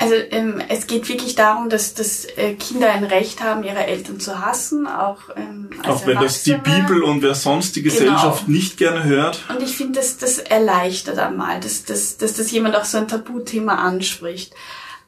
Also 0.00 0.14
ähm, 0.14 0.62
es 0.68 0.86
geht 0.86 1.08
wirklich 1.08 1.34
darum, 1.34 1.68
dass, 1.68 1.92
dass 1.92 2.24
äh, 2.24 2.54
Kinder 2.54 2.88
ein 2.88 3.02
Recht 3.02 3.42
haben, 3.42 3.64
ihre 3.64 3.84
Eltern 3.84 4.20
zu 4.20 4.40
hassen, 4.40 4.86
auch 4.86 5.18
ähm, 5.36 5.70
als 5.82 6.02
Auch 6.02 6.06
wenn 6.06 6.20
das 6.20 6.44
die 6.44 6.54
Bibel 6.54 7.02
und 7.02 7.20
wer 7.20 7.34
sonst 7.34 7.74
die 7.74 7.82
Gesellschaft 7.82 8.46
genau. 8.46 8.56
nicht 8.56 8.76
gerne 8.76 9.02
hört. 9.02 9.40
Und 9.48 9.60
ich 9.60 9.76
finde, 9.76 9.98
das, 9.98 10.16
das 10.16 10.38
erleichtert 10.38 11.18
einmal, 11.18 11.58
dass, 11.58 11.84
dass, 11.84 12.16
dass 12.16 12.34
das 12.34 12.52
jemand 12.52 12.76
auch 12.76 12.84
so 12.84 12.98
ein 12.98 13.08
Tabuthema 13.08 13.74
anspricht. 13.74 14.54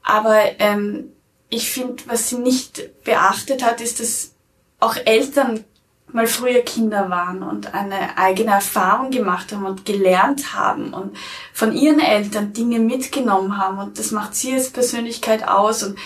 Aber 0.02 0.40
ähm, 0.58 1.12
ich 1.50 1.70
finde, 1.70 2.02
was 2.06 2.28
sie 2.28 2.38
nicht 2.38 3.04
beachtet 3.04 3.64
hat, 3.64 3.80
ist, 3.80 4.00
dass 4.00 4.32
auch 4.80 4.96
Eltern 4.96 5.64
mal 6.12 6.26
früher 6.26 6.60
Kinder 6.60 7.10
waren 7.10 7.42
und 7.42 7.74
eine 7.74 8.18
eigene 8.18 8.52
Erfahrung 8.52 9.10
gemacht 9.10 9.52
haben 9.52 9.64
und 9.64 9.84
gelernt 9.84 10.54
haben 10.54 10.92
und 10.92 11.16
von 11.52 11.72
ihren 11.72 12.00
Eltern 12.00 12.52
Dinge 12.52 12.78
mitgenommen 12.78 13.58
haben. 13.58 13.78
Und 13.78 13.98
das 13.98 14.10
macht 14.10 14.34
sie 14.34 14.52
als 14.52 14.70
Persönlichkeit 14.70 15.46
aus. 15.46 15.82
Und 15.82 15.98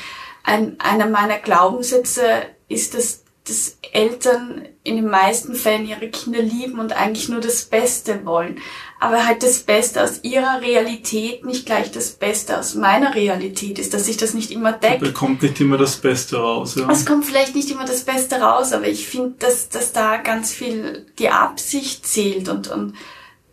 ein, 0.43 0.77
einer 0.79 1.07
meiner 1.07 1.39
Glaubenssätze 1.39 2.43
ist, 2.69 2.95
dass 2.95 3.24
dass 3.47 3.77
Eltern 3.93 4.67
in 4.85 4.97
den 4.97 5.09
meisten 5.09 5.55
Fällen 5.55 5.87
ihre 5.87 6.09
Kinder 6.09 6.41
lieben 6.41 6.79
und 6.79 6.95
eigentlich 6.95 7.29
nur 7.29 7.41
das 7.41 7.65
Beste 7.65 8.25
wollen. 8.25 8.59
Aber 8.99 9.27
halt 9.27 9.43
das 9.43 9.61
Beste 9.61 10.03
aus 10.03 10.21
ihrer 10.23 10.63
Realität 10.63 11.45
nicht 11.45 11.67
gleich 11.67 11.91
das 11.91 12.13
Beste 12.13 12.59
aus 12.59 12.75
meiner 12.75 13.15
Realität 13.15 13.79
ist, 13.79 13.93
dass 13.93 14.07
sich 14.07 14.17
das 14.17 14.33
nicht 14.33 14.51
immer 14.51 14.73
deckt. 14.73 15.03
Da 15.03 15.11
kommt 15.11 15.43
nicht 15.43 15.61
immer 15.61 15.77
das 15.77 15.97
Beste 15.97 16.39
raus, 16.39 16.77
ja. 16.77 16.91
Es 16.91 17.05
kommt 17.05 17.27
vielleicht 17.27 17.55
nicht 17.55 17.71
immer 17.71 17.85
das 17.85 18.05
Beste 18.05 18.37
raus, 18.37 18.73
aber 18.73 18.89
ich 18.89 19.07
finde, 19.07 19.35
dass, 19.41 19.69
dass 19.69 19.93
da 19.93 20.17
ganz 20.17 20.51
viel 20.51 21.05
die 21.19 21.29
Absicht 21.29 22.07
zählt 22.07 22.49
und, 22.49 22.69
und 22.69 22.95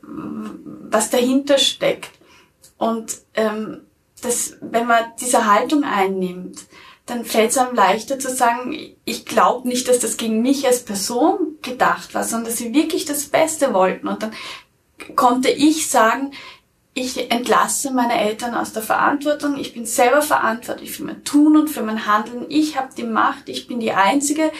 was 0.01 1.09
dahinter 1.09 1.57
steckt. 1.57 2.11
Und 2.77 3.17
ähm, 3.33 3.81
dass, 4.21 4.55
wenn 4.61 4.87
man 4.87 5.03
diese 5.19 5.51
Haltung 5.51 5.83
einnimmt, 5.83 6.59
dann 7.05 7.25
fällt 7.25 7.51
es 7.51 7.57
einem 7.57 7.75
leichter 7.75 8.19
zu 8.19 8.29
sagen, 8.29 8.77
ich 9.05 9.25
glaube 9.25 9.67
nicht, 9.67 9.87
dass 9.87 9.99
das 9.99 10.17
gegen 10.17 10.41
mich 10.41 10.65
als 10.65 10.83
Person 10.83 11.57
gedacht 11.61 12.13
war, 12.13 12.23
sondern 12.23 12.51
dass 12.51 12.57
sie 12.57 12.73
wirklich 12.73 13.05
das 13.05 13.25
Beste 13.25 13.73
wollten. 13.73 14.07
Und 14.07 14.23
dann 14.23 14.33
konnte 15.15 15.49
ich 15.49 15.89
sagen, 15.89 16.31
ich 16.93 17.31
entlasse 17.31 17.91
meine 17.91 18.19
Eltern 18.19 18.53
aus 18.53 18.73
der 18.73 18.83
Verantwortung, 18.83 19.57
ich 19.57 19.73
bin 19.73 19.85
selber 19.85 20.21
verantwortlich 20.21 20.91
für 20.91 21.03
mein 21.03 21.23
Tun 21.23 21.55
und 21.55 21.69
für 21.69 21.83
mein 21.83 22.05
Handeln, 22.05 22.45
ich 22.49 22.77
habe 22.77 22.89
die 22.95 23.03
Macht, 23.03 23.47
ich 23.47 23.67
bin 23.67 23.79
die 23.79 23.93
Einzige, 23.93 24.51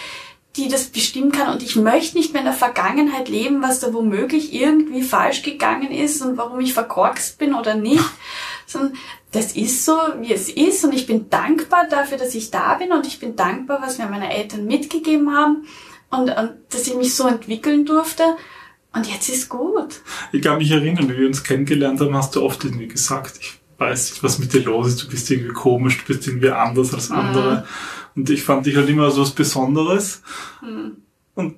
die 0.55 0.67
das 0.67 0.85
bestimmen 0.85 1.31
kann. 1.31 1.53
Und 1.53 1.63
ich 1.63 1.75
möchte 1.75 2.17
nicht 2.17 2.33
mehr 2.33 2.41
in 2.41 2.47
der 2.47 2.53
Vergangenheit 2.53 3.29
leben, 3.29 3.61
was 3.61 3.79
da 3.79 3.93
womöglich 3.93 4.53
irgendwie 4.53 5.01
falsch 5.01 5.43
gegangen 5.43 5.91
ist 5.91 6.21
und 6.21 6.37
warum 6.37 6.59
ich 6.59 6.73
verkorkst 6.73 7.37
bin 7.37 7.53
oder 7.53 7.75
nicht, 7.75 8.03
sondern 8.71 8.93
das 9.31 9.53
ist 9.53 9.85
so, 9.85 9.97
wie 10.19 10.33
es 10.33 10.49
ist 10.49 10.83
und 10.83 10.93
ich 10.93 11.07
bin 11.07 11.29
dankbar 11.29 11.87
dafür, 11.89 12.17
dass 12.17 12.35
ich 12.35 12.51
da 12.51 12.75
bin 12.75 12.91
und 12.91 13.07
ich 13.07 13.19
bin 13.19 13.35
dankbar, 13.35 13.81
was 13.81 13.97
mir 13.97 14.07
meine 14.07 14.33
Eltern 14.33 14.65
mitgegeben 14.65 15.35
haben 15.35 15.65
und, 16.09 16.29
und 16.29 16.51
dass 16.69 16.87
ich 16.87 16.95
mich 16.95 17.15
so 17.15 17.27
entwickeln 17.27 17.85
durfte 17.85 18.23
und 18.93 19.07
jetzt 19.07 19.29
ist 19.29 19.49
gut. 19.49 20.01
Ich 20.31 20.41
kann 20.41 20.57
mich 20.57 20.71
erinnern, 20.71 21.09
wie 21.09 21.17
wir 21.17 21.27
uns 21.27 21.43
kennengelernt 21.43 22.01
haben, 22.01 22.15
hast 22.15 22.35
du 22.35 22.43
oft 22.43 22.63
irgendwie 22.63 22.87
gesagt, 22.87 23.37
ich 23.39 23.59
weiß 23.77 24.11
nicht, 24.11 24.23
was 24.23 24.39
mit 24.39 24.53
dir 24.53 24.63
los 24.63 24.89
ist, 24.89 25.03
du 25.03 25.09
bist 25.09 25.31
irgendwie 25.31 25.53
komisch, 25.53 25.99
du 25.99 26.13
bist 26.13 26.27
irgendwie 26.27 26.51
anders 26.51 26.93
als 26.93 27.09
andere. 27.09 27.61
Mhm. 28.15 28.21
Und 28.21 28.29
ich 28.29 28.43
fand 28.43 28.65
dich 28.65 28.75
halt 28.75 28.89
immer 28.89 29.09
so 29.11 29.21
was 29.21 29.31
Besonderes. 29.31 30.21
Mhm. 30.61 30.97
Und 31.35 31.55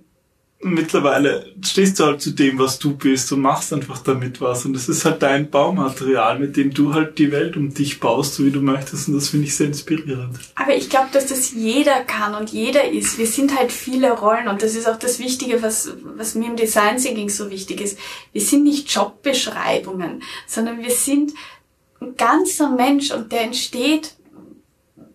mittlerweile 0.63 1.53
stehst 1.63 2.00
du 2.00 2.05
halt 2.05 2.22
zu 2.22 2.32
dem, 2.32 2.60
was 2.60 2.79
du 2.79 2.96
bist 2.96 3.32
und 3.32 3.41
machst 3.41 3.74
einfach 3.74 4.00
damit 4.00 4.41
was. 4.41 4.65
Und 4.65 4.74
das 4.74 4.89
ist 4.89 5.05
halt 5.05 5.22
dein 5.22 5.50
Baumaterial, 5.50 6.39
mit 6.39 6.58
dem 6.58 6.74
du 6.74 6.93
halt 6.93 7.17
die 7.17 7.32
Welt 7.32 7.58
um 7.58 7.74
dich 7.74 8.00
baust, 8.00 8.36
so 8.36 8.46
wie 8.46 8.51
du 8.51 8.62
möchtest. 8.62 9.08
Und 9.08 9.15
das 9.15 9.29
finde 9.29 9.48
ich 9.48 9.55
sehr 9.55 9.67
inspirierend. 9.67 10.38
Aber 10.55 10.75
ich 10.75 10.89
glaube, 10.89 11.10
dass 11.12 11.27
das 11.27 11.51
jeder 11.51 12.01
kann 12.01 12.36
und 12.36 12.50
jeder 12.51 12.89
ist. 12.89 13.17
Wir 13.17 13.27
sind 13.27 13.58
halt 13.58 13.72
viele 13.72 14.12
Rollen 14.12 14.48
und 14.48 14.62
das 14.62 14.75
ist 14.75 14.88
auch 14.88 14.98
das 14.98 15.20
Wichtige, 15.20 15.62
was, 15.62 15.93
was 16.15 16.36
mir 16.36 16.48
im 16.48 16.55
Design 16.55 16.98
Thinking 16.98 17.29
so 17.29 17.50
wichtig 17.50 17.82
ist. 17.82 17.98
Wir 18.32 18.41
sind 18.41 18.63
nicht 18.63 18.89
Jobbeschreibungen, 18.89 20.24
sondern 20.48 20.82
wir 20.82 20.91
sind 20.91 21.34
ein 22.01 22.15
ganzer 22.17 22.70
Mensch 22.70 23.12
und 23.12 23.32
der 23.32 23.41
entsteht 23.41 24.15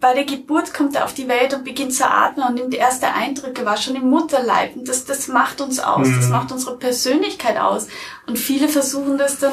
bei 0.00 0.14
der 0.14 0.24
Geburt 0.24 0.72
kommt 0.74 0.94
er 0.94 1.04
auf 1.04 1.14
die 1.14 1.26
Welt 1.26 1.54
und 1.54 1.64
beginnt 1.64 1.92
zu 1.92 2.08
atmen 2.08 2.46
und 2.46 2.54
nimmt 2.54 2.74
erste 2.74 3.12
Eindrücke 3.12 3.64
war 3.64 3.76
schon 3.76 3.96
im 3.96 4.08
Mutterleib. 4.08 4.76
Und 4.76 4.88
das, 4.88 5.04
das 5.04 5.26
macht 5.28 5.60
uns 5.60 5.80
aus, 5.80 6.06
mhm. 6.06 6.16
das 6.16 6.28
macht 6.28 6.52
unsere 6.52 6.76
Persönlichkeit 6.76 7.56
aus. 7.58 7.88
Und 8.26 8.38
viele 8.38 8.68
versuchen 8.68 9.18
das 9.18 9.38
dann 9.38 9.52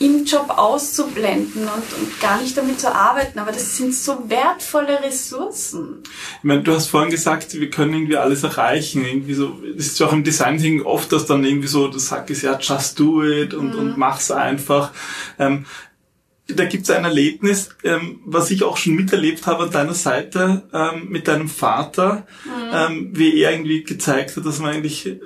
im 0.00 0.24
Job 0.24 0.50
auszublenden 0.50 1.62
und, 1.62 1.98
und 1.98 2.20
gar 2.20 2.40
nicht 2.40 2.56
damit 2.56 2.80
zu 2.80 2.92
arbeiten. 2.92 3.38
Aber 3.38 3.52
das 3.52 3.76
sind 3.76 3.94
so 3.94 4.28
wertvolle 4.28 5.00
Ressourcen. 5.00 6.02
Ich 6.38 6.44
meine, 6.44 6.62
du 6.62 6.72
hast 6.72 6.88
vorhin 6.88 7.10
gesagt, 7.10 7.54
wir 7.54 7.70
können 7.70 7.94
irgendwie 7.94 8.16
alles 8.16 8.42
erreichen. 8.42 9.04
Irgendwie 9.04 9.34
so, 9.34 9.56
das 9.76 9.86
ist 9.86 10.02
auch 10.02 10.12
im 10.12 10.24
Design 10.24 10.82
oft, 10.82 11.12
dass 11.12 11.26
dann 11.26 11.44
irgendwie 11.44 11.68
so, 11.68 11.86
du 11.86 11.98
sagst 11.98 12.42
ja, 12.42 12.58
just 12.58 12.98
do 12.98 13.22
it 13.22 13.54
und, 13.54 13.74
mhm. 13.74 13.78
und 13.78 13.96
mach's 13.96 14.32
einfach. 14.32 14.90
Ähm, 15.38 15.66
da 16.48 16.66
gibt 16.66 16.84
es 16.84 16.90
ein 16.90 17.04
Erlebnis, 17.04 17.70
ähm, 17.84 18.20
was 18.24 18.50
ich 18.50 18.64
auch 18.64 18.76
schon 18.76 18.94
miterlebt 18.94 19.46
habe 19.46 19.64
an 19.64 19.70
deiner 19.70 19.94
Seite 19.94 20.64
ähm, 20.72 21.08
mit 21.08 21.26
deinem 21.26 21.48
Vater, 21.48 22.26
mhm. 22.44 22.70
ähm, 22.72 23.10
wie 23.12 23.40
er 23.40 23.52
irgendwie 23.52 23.82
gezeigt 23.82 24.36
hat, 24.36 24.44
dass 24.44 24.58
man 24.58 24.74
eigentlich 24.74 25.06
äh, 25.06 25.20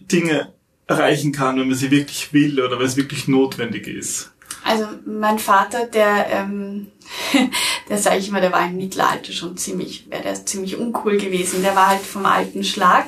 Dinge 0.00 0.52
erreichen 0.86 1.32
kann, 1.32 1.58
wenn 1.58 1.68
man 1.68 1.76
sie 1.76 1.90
wirklich 1.90 2.32
will 2.32 2.60
oder 2.60 2.78
wenn 2.78 2.86
es 2.86 2.96
wirklich 2.96 3.26
notwendig 3.26 3.86
ist. 3.86 4.32
Also 4.64 4.86
mein 5.06 5.38
Vater, 5.38 5.86
der, 5.86 6.26
ähm, 6.30 6.88
der 7.88 7.98
sage 7.98 8.18
ich 8.18 8.30
mal, 8.30 8.40
der 8.40 8.52
war 8.52 8.66
im 8.66 8.76
Mittelalter 8.76 9.32
schon 9.32 9.56
ziemlich, 9.56 10.10
wäre 10.10 10.22
der 10.22 10.46
ziemlich 10.46 10.76
uncool 10.76 11.16
gewesen. 11.16 11.62
Der 11.62 11.74
war 11.74 11.88
halt 11.88 12.02
vom 12.02 12.26
alten 12.26 12.64
Schlag 12.64 13.06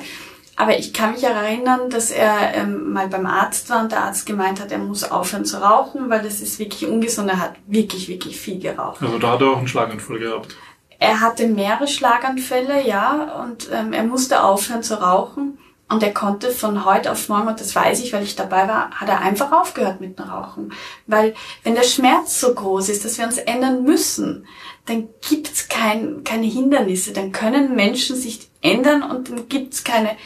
aber 0.59 0.79
ich 0.79 0.91
kann 0.91 1.11
mich 1.11 1.23
erinnern, 1.23 1.91
dass 1.91 2.09
er 2.09 2.55
ähm, 2.55 2.91
mal 2.91 3.07
beim 3.07 3.27
Arzt 3.27 3.69
war 3.69 3.83
und 3.83 3.91
der 3.91 4.03
Arzt 4.03 4.25
gemeint 4.25 4.59
hat, 4.59 4.71
er 4.71 4.79
muss 4.79 5.03
aufhören 5.03 5.45
zu 5.45 5.61
rauchen, 5.61 6.09
weil 6.09 6.23
das 6.23 6.41
ist 6.41 6.57
wirklich 6.57 6.89
ungesund. 6.89 7.29
Er 7.29 7.39
hat 7.39 7.53
wirklich, 7.67 8.07
wirklich 8.07 8.39
viel 8.39 8.59
geraucht. 8.59 8.99
Also 9.03 9.19
da 9.19 9.33
hat 9.33 9.41
er 9.41 9.51
auch 9.51 9.59
einen 9.59 9.67
Schlaganfall 9.67 10.17
gehabt. 10.17 10.55
Er 10.97 11.21
hatte 11.21 11.47
mehrere 11.47 11.87
Schlaganfälle, 11.87 12.87
ja, 12.87 13.39
und 13.43 13.69
ähm, 13.71 13.93
er 13.93 14.03
musste 14.03 14.43
aufhören 14.43 14.81
zu 14.81 14.99
rauchen. 14.99 15.59
Und 15.89 16.01
er 16.01 16.13
konnte 16.13 16.49
von 16.49 16.85
heute 16.85 17.11
auf 17.11 17.29
morgen, 17.29 17.47
und 17.47 17.61
das 17.61 17.75
weiß 17.75 18.03
ich, 18.03 18.11
weil 18.11 18.23
ich 18.23 18.35
dabei 18.35 18.67
war, 18.67 18.89
hat 18.91 19.07
er 19.07 19.21
einfach 19.21 19.51
aufgehört 19.51 20.01
mit 20.01 20.17
dem 20.17 20.25
Rauchen. 20.25 20.73
Weil 21.05 21.35
wenn 21.63 21.75
der 21.75 21.83
Schmerz 21.83 22.41
so 22.41 22.53
groß 22.53 22.89
ist, 22.89 23.05
dass 23.05 23.19
wir 23.19 23.25
uns 23.25 23.37
ändern 23.37 23.83
müssen, 23.83 24.47
dann 24.87 25.07
gibt's 25.29 25.69
kein, 25.69 26.23
keine 26.23 26.47
Hindernisse, 26.47 27.13
dann 27.13 27.31
können 27.31 27.75
Menschen 27.75 28.15
sich 28.15 28.46
ändern 28.61 29.03
und 29.03 29.29
dann 29.29 29.49
gibt's 29.49 29.83
keine, 29.83 30.17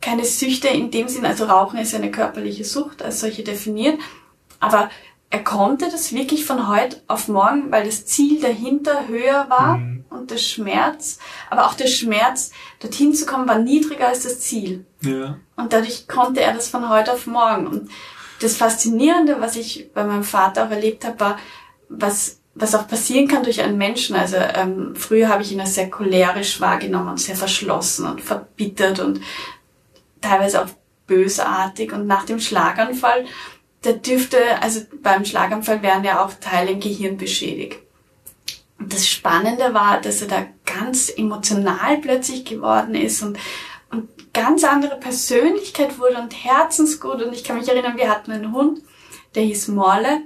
keine 0.00 0.24
Süchte 0.24 0.68
in 0.68 0.90
dem 0.90 1.08
Sinn, 1.08 1.26
also 1.26 1.44
Rauchen 1.44 1.78
ist 1.78 1.94
eine 1.94 2.10
körperliche 2.10 2.64
Sucht 2.64 3.02
als 3.02 3.20
solche 3.20 3.42
definiert, 3.42 3.98
aber 4.58 4.90
er 5.32 5.44
konnte 5.44 5.88
das 5.88 6.12
wirklich 6.12 6.44
von 6.44 6.68
heute 6.68 7.00
auf 7.06 7.28
morgen, 7.28 7.70
weil 7.70 7.84
das 7.84 8.04
Ziel 8.04 8.40
dahinter 8.40 9.06
höher 9.06 9.46
war 9.48 9.76
mhm. 9.76 10.04
und 10.10 10.32
der 10.32 10.38
Schmerz, 10.38 11.20
aber 11.48 11.66
auch 11.66 11.74
der 11.74 11.86
Schmerz, 11.86 12.50
dorthin 12.80 13.14
zu 13.14 13.26
kommen, 13.26 13.46
war 13.46 13.58
niedriger 13.58 14.08
als 14.08 14.24
das 14.24 14.40
Ziel. 14.40 14.84
Ja. 15.02 15.38
Und 15.54 15.72
dadurch 15.72 16.08
konnte 16.08 16.40
er 16.40 16.52
das 16.52 16.68
von 16.68 16.88
heute 16.88 17.12
auf 17.12 17.28
morgen. 17.28 17.68
Und 17.68 17.90
das 18.40 18.56
Faszinierende, 18.56 19.40
was 19.40 19.54
ich 19.54 19.92
bei 19.94 20.02
meinem 20.02 20.24
Vater 20.24 20.66
auch 20.66 20.70
erlebt 20.70 21.04
habe, 21.04 21.20
war, 21.20 21.38
was 21.88 22.39
was 22.54 22.74
auch 22.74 22.88
passieren 22.88 23.28
kann 23.28 23.44
durch 23.44 23.60
einen 23.62 23.78
Menschen. 23.78 24.16
Also 24.16 24.36
ähm, 24.36 24.94
früher 24.96 25.28
habe 25.28 25.42
ich 25.42 25.52
ihn 25.52 25.60
als 25.60 25.74
sehr 25.74 25.90
cholerisch 25.90 26.60
wahrgenommen 26.60 27.10
und 27.10 27.20
sehr 27.20 27.36
verschlossen 27.36 28.06
und 28.06 28.20
verbittert 28.20 29.00
und 29.00 29.20
teilweise 30.20 30.62
auch 30.62 30.68
bösartig. 31.06 31.92
Und 31.92 32.06
nach 32.06 32.24
dem 32.24 32.40
Schlaganfall, 32.40 33.24
der 33.84 33.94
dürfte, 33.94 34.38
also 34.60 34.80
beim 35.02 35.24
Schlaganfall 35.24 35.82
werden 35.82 36.04
ja 36.04 36.24
auch 36.24 36.32
Teile 36.34 36.72
im 36.72 36.80
Gehirn 36.80 37.16
beschädigt. 37.16 37.78
Und 38.78 38.92
das 38.92 39.06
Spannende 39.06 39.74
war, 39.74 40.00
dass 40.00 40.22
er 40.22 40.28
da 40.28 40.46
ganz 40.64 41.12
emotional 41.14 41.98
plötzlich 41.98 42.44
geworden 42.44 42.94
ist 42.94 43.22
und, 43.22 43.38
und 43.90 44.08
ganz 44.32 44.64
andere 44.64 44.96
Persönlichkeit 44.98 45.98
wurde 45.98 46.18
und 46.18 46.32
herzensgut. 46.32 47.22
Und 47.22 47.32
ich 47.32 47.44
kann 47.44 47.58
mich 47.58 47.68
erinnern, 47.68 47.96
wir 47.96 48.08
hatten 48.08 48.32
einen 48.32 48.52
Hund, 48.52 48.80
der 49.34 49.42
hieß 49.42 49.68
Morle. 49.68 50.22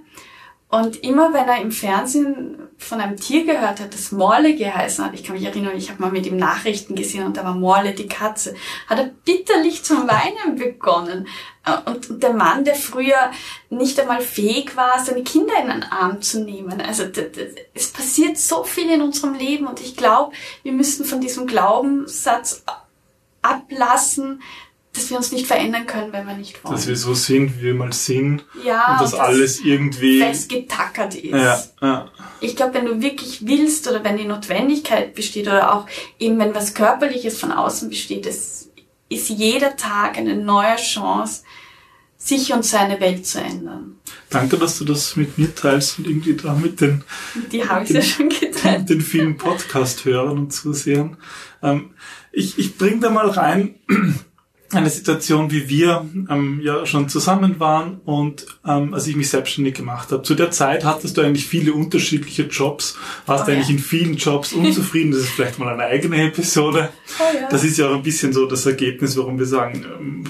Und 0.74 1.04
immer 1.04 1.32
wenn 1.32 1.46
er 1.46 1.60
im 1.60 1.70
Fernsehen 1.70 2.58
von 2.78 3.00
einem 3.00 3.16
Tier 3.16 3.44
gehört 3.44 3.78
hat, 3.78 3.94
das 3.94 4.10
Morle 4.10 4.56
geheißen 4.56 5.04
hat, 5.04 5.14
ich 5.14 5.22
kann 5.22 5.36
mich 5.36 5.44
erinnern, 5.44 5.76
ich 5.76 5.88
habe 5.88 6.02
mal 6.02 6.10
mit 6.10 6.26
ihm 6.26 6.36
Nachrichten 6.36 6.96
gesehen 6.96 7.24
und 7.24 7.36
da 7.36 7.44
war 7.44 7.54
Morle 7.54 7.92
die 7.92 8.08
Katze, 8.08 8.56
hat 8.88 8.98
er 8.98 9.12
bitterlich 9.24 9.84
zum 9.84 10.08
Weinen 10.08 10.58
begonnen. 10.58 11.28
Und 11.86 12.20
der 12.20 12.32
Mann, 12.32 12.64
der 12.64 12.74
früher 12.74 13.30
nicht 13.70 14.00
einmal 14.00 14.20
fähig 14.20 14.74
war, 14.74 14.98
seine 14.98 15.22
Kinder 15.22 15.54
in 15.62 15.68
den 15.68 15.84
Arm 15.84 16.20
zu 16.22 16.42
nehmen. 16.42 16.80
Also 16.80 17.04
es 17.72 17.92
passiert 17.92 18.36
so 18.36 18.64
viel 18.64 18.90
in 18.90 19.00
unserem 19.00 19.34
Leben 19.34 19.68
und 19.68 19.80
ich 19.80 19.96
glaube, 19.96 20.34
wir 20.64 20.72
müssten 20.72 21.04
von 21.04 21.20
diesem 21.20 21.46
Glaubenssatz 21.46 22.64
ablassen, 23.42 24.42
dass 24.94 25.10
wir 25.10 25.16
uns 25.16 25.32
nicht 25.32 25.46
verändern 25.46 25.86
können, 25.86 26.12
wenn 26.12 26.26
wir 26.26 26.34
nicht 26.34 26.62
wollen. 26.62 26.74
Dass 26.74 26.86
wir 26.86 26.96
so 26.96 27.14
sind, 27.14 27.58
wie 27.58 27.64
wir 27.64 27.74
mal 27.74 27.92
sind. 27.92 28.44
Ja. 28.64 28.92
Und 28.92 29.00
dass 29.00 29.12
und 29.12 29.18
das 29.18 29.26
alles 29.28 29.60
irgendwie 29.60 30.20
festgetackert 30.20 31.16
ist. 31.16 31.32
Ja, 31.32 31.62
ja. 31.82 32.10
Ich 32.40 32.56
glaube, 32.56 32.74
wenn 32.74 32.86
du 32.86 33.02
wirklich 33.02 33.46
willst 33.46 33.88
oder 33.88 34.04
wenn 34.04 34.16
die 34.16 34.24
Notwendigkeit 34.24 35.14
besteht 35.14 35.48
oder 35.48 35.74
auch 35.74 35.86
eben 36.18 36.38
wenn 36.38 36.54
was 36.54 36.74
Körperliches 36.74 37.38
von 37.38 37.50
außen 37.50 37.88
besteht, 37.88 38.26
es 38.26 38.70
ist 39.08 39.28
jeder 39.30 39.76
Tag 39.76 40.16
eine 40.16 40.36
neue 40.36 40.76
Chance, 40.76 41.42
sich 42.16 42.52
und 42.52 42.64
seine 42.64 43.00
Welt 43.00 43.26
zu 43.26 43.40
ändern. 43.40 43.96
Danke, 44.30 44.56
dass 44.56 44.78
du 44.78 44.84
das 44.84 45.16
mit 45.16 45.36
mir 45.36 45.54
teilst 45.54 45.98
und 45.98 46.06
irgendwie 46.06 46.34
da 46.34 46.54
mit 46.54 46.80
den, 46.80 47.04
die 47.52 47.68
habe 47.68 47.84
ich 47.84 47.90
ja 47.90 48.00
schon 48.00 48.28
geteilt. 48.28 48.88
Den 48.88 49.00
vielen 49.00 49.36
Podcast-Hörern 49.36 50.38
und 50.38 50.52
Zusehern. 50.52 51.16
Ähm, 51.62 51.90
ich 52.32 52.58
ich 52.58 52.78
bringe 52.78 53.00
da 53.00 53.10
mal 53.10 53.28
rein, 53.28 53.74
eine 54.72 54.90
Situation, 54.90 55.50
wie 55.50 55.68
wir 55.68 56.06
ähm, 56.28 56.60
ja 56.62 56.86
schon 56.86 57.08
zusammen 57.08 57.60
waren 57.60 58.00
und 58.04 58.46
ähm, 58.66 58.94
als 58.94 59.06
ich 59.06 59.16
mich 59.16 59.30
selbstständig 59.30 59.74
gemacht 59.74 60.10
habe. 60.10 60.22
Zu 60.22 60.34
der 60.34 60.50
Zeit 60.50 60.84
hattest 60.84 61.16
du 61.16 61.20
eigentlich 61.20 61.46
viele 61.46 61.72
unterschiedliche 61.72 62.44
Jobs, 62.44 62.96
warst 63.26 63.46
oh, 63.46 63.52
eigentlich 63.52 63.68
ja. 63.68 63.74
in 63.74 63.80
vielen 63.80 64.16
Jobs 64.16 64.52
unzufrieden. 64.52 65.12
Das 65.12 65.20
ist 65.20 65.30
vielleicht 65.30 65.58
mal 65.58 65.72
eine 65.72 65.84
eigene 65.84 66.22
Episode. 66.24 66.90
Oh, 67.18 67.36
ja. 67.36 67.48
Das 67.48 67.62
ist 67.62 67.78
ja 67.78 67.88
auch 67.88 67.94
ein 67.94 68.02
bisschen 68.02 68.32
so 68.32 68.46
das 68.46 68.66
Ergebnis, 68.66 69.16
warum 69.16 69.38
wir 69.38 69.46
sagen, 69.46 69.84
ähm, 69.98 70.24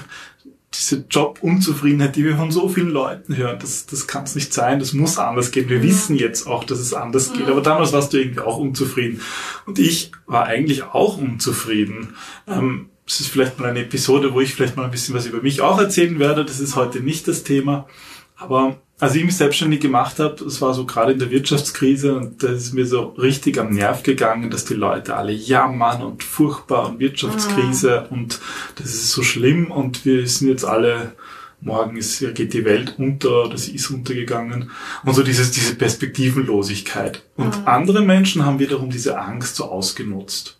diese 0.73 1.05
Jobunzufriedenheit, 1.09 2.15
die 2.15 2.25
wir 2.25 2.35
von 2.35 2.51
so 2.51 2.67
vielen 2.67 2.89
Leuten 2.89 3.37
hören, 3.37 3.57
das, 3.59 3.85
das 3.85 4.07
kann 4.07 4.23
es 4.23 4.35
nicht 4.35 4.53
sein, 4.53 4.79
das 4.79 4.93
muss 4.93 5.17
anders 5.17 5.51
gehen. 5.51 5.69
Wir 5.69 5.79
mhm. 5.79 5.83
wissen 5.83 6.15
jetzt 6.17 6.47
auch, 6.47 6.63
dass 6.63 6.79
es 6.79 6.93
anders 6.93 7.31
mhm. 7.31 7.37
geht, 7.37 7.47
aber 7.47 7.61
damals 7.61 7.93
warst 7.93 8.13
du 8.13 8.17
irgendwie 8.17 8.41
auch 8.41 8.57
unzufrieden. 8.57 9.21
Und 9.65 9.79
ich 9.79 10.11
war 10.25 10.45
eigentlich 10.45 10.83
auch 10.83 11.17
unzufrieden. 11.17 12.15
Ähm, 12.47 12.89
das 13.05 13.19
ist 13.19 13.29
vielleicht 13.29 13.59
mal 13.59 13.69
eine 13.69 13.81
Episode, 13.81 14.33
wo 14.33 14.41
ich 14.41 14.55
vielleicht 14.55 14.75
mal 14.75 14.85
ein 14.85 14.91
bisschen 14.91 15.13
was 15.13 15.27
über 15.27 15.41
mich 15.41 15.61
auch 15.61 15.79
erzählen 15.79 16.17
werde. 16.19 16.43
Das 16.43 16.59
ist 16.59 16.75
heute 16.75 17.01
nicht 17.01 17.27
das 17.27 17.43
Thema. 17.43 17.87
Aber 18.35 18.77
als 18.99 19.15
ich 19.15 19.25
mich 19.25 19.35
selbstständig 19.35 19.81
gemacht 19.81 20.19
habe, 20.19 20.43
das 20.43 20.61
war 20.61 20.73
so 20.73 20.85
gerade 20.85 21.13
in 21.13 21.19
der 21.19 21.29
Wirtschaftskrise 21.29 22.15
und 22.15 22.41
da 22.41 22.47
ist 22.47 22.73
mir 22.73 22.85
so 22.85 23.09
richtig 23.17 23.59
am 23.59 23.71
Nerv 23.71 24.03
gegangen, 24.03 24.49
dass 24.49 24.65
die 24.65 24.73
Leute 24.73 25.15
alle 25.15 25.33
jammern 25.33 26.01
und 26.01 26.23
furchtbar 26.23 26.89
und 26.89 26.99
Wirtschaftskrise 26.99 28.07
mhm. 28.09 28.17
und 28.17 28.39
das 28.75 28.87
ist 28.87 29.09
so 29.09 29.21
schlimm 29.21 29.69
und 29.69 30.05
wir 30.05 30.25
sind 30.27 30.47
jetzt 30.47 30.63
alle, 30.63 31.13
morgen 31.59 31.97
ist, 31.97 32.19
geht 32.35 32.53
die 32.53 32.63
Welt 32.63 32.95
unter 32.97 33.45
oder 33.45 33.57
sie 33.57 33.75
ist 33.75 33.89
untergegangen 33.89 34.71
und 35.03 35.13
so 35.13 35.23
dieses, 35.23 35.51
diese 35.51 35.75
Perspektivenlosigkeit. 35.75 37.23
Und 37.35 37.57
mhm. 37.57 37.67
andere 37.67 38.01
Menschen 38.01 38.45
haben 38.45 38.59
wiederum 38.59 38.89
diese 38.89 39.19
Angst 39.19 39.57
so 39.57 39.65
ausgenutzt. 39.65 40.57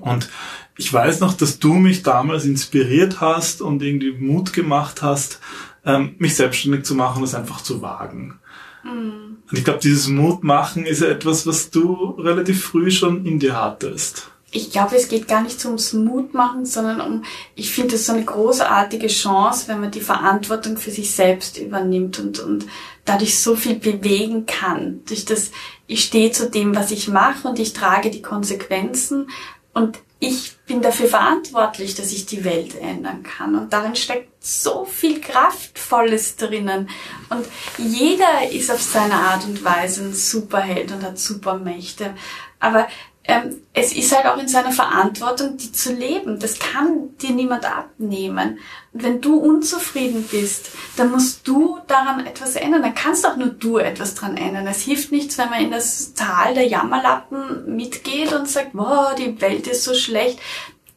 Und 0.00 0.28
ich 0.76 0.92
weiß 0.92 1.20
noch, 1.20 1.34
dass 1.34 1.58
du 1.58 1.74
mich 1.74 2.02
damals 2.02 2.44
inspiriert 2.44 3.20
hast 3.20 3.62
und 3.62 3.82
irgendwie 3.82 4.12
Mut 4.12 4.52
gemacht 4.52 5.02
hast, 5.02 5.40
ähm, 5.84 6.14
mich 6.18 6.36
selbstständig 6.36 6.84
zu 6.84 6.94
machen 6.94 7.18
und 7.18 7.24
es 7.24 7.34
einfach 7.34 7.62
zu 7.62 7.80
wagen. 7.80 8.38
Mhm. 8.84 9.38
Und 9.48 9.58
ich 9.58 9.64
glaube, 9.64 9.80
dieses 9.80 10.08
Mut 10.08 10.44
machen 10.44 10.84
ist 10.84 11.00
ja 11.00 11.08
etwas, 11.08 11.46
was 11.46 11.70
du 11.70 12.10
relativ 12.18 12.64
früh 12.64 12.90
schon 12.90 13.24
in 13.24 13.38
dir 13.38 13.60
hattest. 13.60 14.30
Ich 14.52 14.70
glaube, 14.70 14.96
es 14.96 15.08
geht 15.08 15.28
gar 15.28 15.42
nicht 15.42 15.60
so 15.60 15.68
ums 15.68 15.92
Mut 15.92 16.32
machen, 16.32 16.64
sondern 16.64 17.00
um, 17.00 17.24
ich 17.54 17.70
finde 17.70 17.96
es 17.96 18.06
so 18.06 18.12
eine 18.12 18.24
großartige 18.24 19.08
Chance, 19.08 19.68
wenn 19.68 19.80
man 19.80 19.90
die 19.90 20.00
Verantwortung 20.00 20.76
für 20.76 20.90
sich 20.90 21.10
selbst 21.10 21.58
übernimmt 21.58 22.18
und, 22.18 22.38
und 22.38 22.66
dadurch 23.04 23.38
so 23.38 23.56
viel 23.56 23.74
bewegen 23.76 24.46
kann. 24.46 25.00
Durch 25.06 25.24
das, 25.24 25.50
ich 25.86 26.04
stehe 26.04 26.30
zu 26.30 26.48
dem, 26.48 26.74
was 26.74 26.90
ich 26.90 27.08
mache 27.08 27.48
und 27.48 27.58
ich 27.58 27.72
trage 27.72 28.10
die 28.10 28.22
Konsequenzen 28.22 29.28
und 29.74 29.98
ich 30.18 30.56
bin 30.66 30.80
dafür 30.80 31.08
verantwortlich, 31.08 31.94
dass 31.94 32.12
ich 32.12 32.26
die 32.26 32.44
Welt 32.44 32.74
ändern 32.80 33.22
kann. 33.22 33.54
Und 33.54 33.72
darin 33.72 33.94
steckt 33.94 34.42
so 34.42 34.84
viel 34.84 35.20
Kraftvolles 35.20 36.36
drinnen. 36.36 36.88
Und 37.28 37.46
jeder 37.76 38.50
ist 38.50 38.70
auf 38.70 38.82
seine 38.82 39.14
Art 39.14 39.44
und 39.44 39.62
Weise 39.62 40.04
ein 40.04 40.14
Superheld 40.14 40.90
und 40.92 41.02
hat 41.02 41.18
Supermächte. 41.18 42.14
Aber 42.58 42.88
ähm, 43.28 43.60
es 43.72 43.92
ist 43.92 44.14
halt 44.14 44.26
auch 44.26 44.38
in 44.38 44.48
seiner 44.48 44.72
Verantwortung, 44.72 45.56
die 45.56 45.72
zu 45.72 45.92
leben. 45.92 46.38
Das 46.38 46.58
kann 46.58 47.16
dir 47.18 47.30
niemand 47.30 47.64
abnehmen. 47.64 48.58
Und 48.92 49.02
wenn 49.02 49.20
du 49.20 49.36
unzufrieden 49.38 50.24
bist, 50.30 50.70
dann 50.96 51.10
musst 51.10 51.46
du 51.46 51.78
daran 51.88 52.24
etwas 52.24 52.54
ändern. 52.54 52.82
Dann 52.82 52.94
kannst 52.94 53.26
auch 53.26 53.36
nur 53.36 53.48
du 53.48 53.78
etwas 53.78 54.14
dran 54.14 54.36
ändern. 54.36 54.66
Es 54.66 54.82
hilft 54.82 55.10
nichts, 55.10 55.38
wenn 55.38 55.50
man 55.50 55.60
in 55.60 55.70
das 55.72 56.14
Tal 56.14 56.54
der 56.54 56.68
Jammerlappen 56.68 57.76
mitgeht 57.76 58.32
und 58.32 58.48
sagt, 58.48 58.70
wow, 58.74 59.14
die 59.14 59.40
Welt 59.40 59.66
ist 59.66 59.84
so 59.84 59.94
schlecht. 59.94 60.38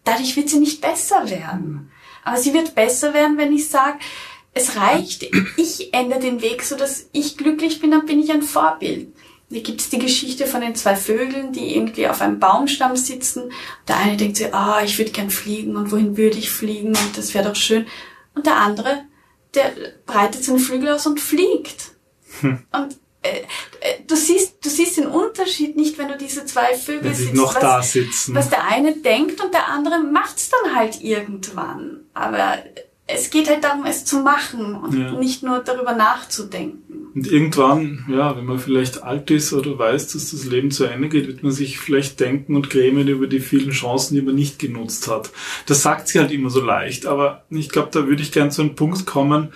Dadurch 0.04 0.36
wird 0.36 0.50
sie 0.50 0.60
nicht 0.60 0.82
besser 0.82 1.30
werden. 1.30 1.92
Aber 2.24 2.38
sie 2.38 2.54
wird 2.54 2.76
besser 2.76 3.14
werden, 3.14 3.38
wenn 3.38 3.54
ich 3.54 3.70
sage, 3.70 3.98
es 4.54 4.76
reicht, 4.76 5.24
ich 5.58 5.94
ändere 5.94 6.20
den 6.20 6.42
Weg, 6.42 6.64
so 6.64 6.76
dass 6.76 7.08
ich 7.12 7.38
glücklich 7.38 7.80
bin, 7.80 7.92
dann 7.92 8.06
bin 8.06 8.20
ich 8.20 8.32
ein 8.32 8.42
Vorbild. 8.42 9.14
Da 9.52 9.60
gibt 9.60 9.82
es 9.82 9.90
die 9.90 10.00
Geschichte 10.00 10.46
von 10.46 10.62
den 10.62 10.76
zwei 10.76 10.96
Vögeln, 10.96 11.52
die 11.52 11.76
irgendwie 11.76 12.08
auf 12.08 12.22
einem 12.22 12.40
Baumstamm 12.40 12.96
sitzen. 12.96 13.52
Der 13.88 13.98
eine 13.98 14.16
denkt 14.16 14.38
sich, 14.38 14.54
ah, 14.54 14.82
ich 14.84 14.98
würde 15.00 15.12
gern 15.12 15.32
fliegen 15.32 15.76
und 15.76 15.92
wohin 15.92 16.18
würde 16.18 16.38
ich 16.38 16.52
fliegen 16.52 16.90
und 16.90 17.18
das 17.18 17.34
wäre 17.34 17.50
doch 17.50 17.56
schön. 17.56 17.88
Und 18.36 18.46
der 18.46 18.58
andere, 18.58 19.06
der 19.56 19.72
breitet 20.06 20.44
seine 20.44 20.60
Flügel 20.60 20.90
aus 20.90 21.08
und 21.08 21.20
fliegt. 21.20 21.96
Hm. 22.42 22.60
Und 22.72 22.98
äh, 23.22 23.40
äh, 23.82 24.04
du 24.08 24.16
siehst, 24.16 24.64
du 24.64 24.70
siehst 24.70 24.98
den 24.98 25.08
Unterschied 25.08 25.76
nicht, 25.76 25.98
wenn 25.98 26.08
du 26.08 26.18
diese 26.18 26.46
zwei 26.46 26.76
Vögel 26.76 27.14
siehst, 27.14 27.34
noch 27.34 27.56
was, 27.56 27.62
da 27.62 27.82
sitzen. 27.82 28.36
was 28.36 28.50
der 28.50 28.66
eine 28.66 28.96
denkt 28.96 29.44
und 29.44 29.54
der 29.54 29.68
andere 29.68 30.00
macht's 30.00 30.50
dann 30.50 30.76
halt 30.76 31.02
irgendwann. 31.02 32.06
Aber 32.14 32.60
es 33.08 33.30
geht 33.30 33.50
halt 33.50 33.64
darum, 33.64 33.86
es 33.86 34.06
zu 34.06 34.20
machen 34.20 34.76
und 34.76 34.98
ja. 34.98 35.12
nicht 35.14 35.44
nur 35.44 35.60
darüber 35.60 35.94
nachzudenken. 35.94 36.99
Und 37.16 37.32
irgendwann, 37.32 38.06
ja, 38.08 38.38
wenn 38.38 38.46
man 38.46 38.60
vielleicht 38.60 39.04
alt 39.04 39.32
ist 39.32 39.52
oder 39.54 39.78
weiß, 39.78 40.14
dass 40.14 40.32
das 40.32 40.46
Leben 40.46 40.70
zu 40.70 40.86
Ende 40.86 41.10
geht, 41.10 41.28
wird 41.28 41.42
man 41.42 41.52
sich 41.52 41.80
vielleicht 41.80 42.20
denken 42.20 42.56
und 42.56 42.70
grämen 42.70 43.08
über 43.08 43.28
die 43.28 43.40
vielen 43.40 43.72
Chancen, 43.72 44.16
die 44.16 44.22
man 44.22 44.36
nicht 44.36 44.60
genutzt 44.60 45.08
hat. 45.08 45.32
Das 45.66 45.82
sagt 45.82 46.08
sie 46.08 46.20
halt 46.20 46.32
immer 46.32 46.50
so 46.50 46.62
leicht, 46.62 47.08
aber 47.08 47.46
ich 47.50 47.70
glaube, 47.70 47.90
da 47.92 48.08
würde 48.08 48.22
ich 48.22 48.32
gern 48.32 48.52
zu 48.52 48.62
einem 48.62 48.76
Punkt 48.76 49.08
kommen, 49.08 49.50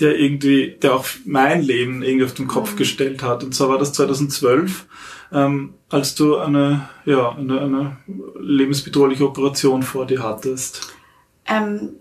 der 0.00 0.18
irgendwie, 0.18 0.76
der 0.80 0.94
auch 0.94 1.06
mein 1.24 1.62
Leben 1.62 2.02
irgendwie 2.02 2.24
auf 2.24 2.34
den 2.34 2.46
Kopf 2.46 2.72
mhm. 2.72 2.76
gestellt 2.76 3.22
hat. 3.22 3.42
Und 3.42 3.54
zwar 3.54 3.70
war 3.70 3.78
das 3.78 3.92
2012, 3.94 4.86
ähm, 5.32 5.74
als 5.88 6.14
du 6.14 6.36
eine, 6.36 6.88
ja, 7.04 7.30
eine, 7.32 7.60
eine 7.60 7.96
lebensbedrohliche 8.38 9.26
Operation 9.26 9.82
vor 9.82 10.06
dir 10.06 10.22
hattest. 10.22 10.94
Ähm 11.46 11.94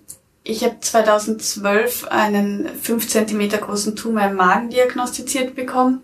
ich 0.47 0.63
habe 0.63 0.79
2012 0.79 2.07
einen 2.09 2.69
5 2.81 3.07
cm 3.07 3.49
großen 3.49 3.95
Tumor 3.95 4.23
im 4.23 4.35
Magen 4.35 4.69
diagnostiziert 4.69 5.55
bekommen. 5.55 6.01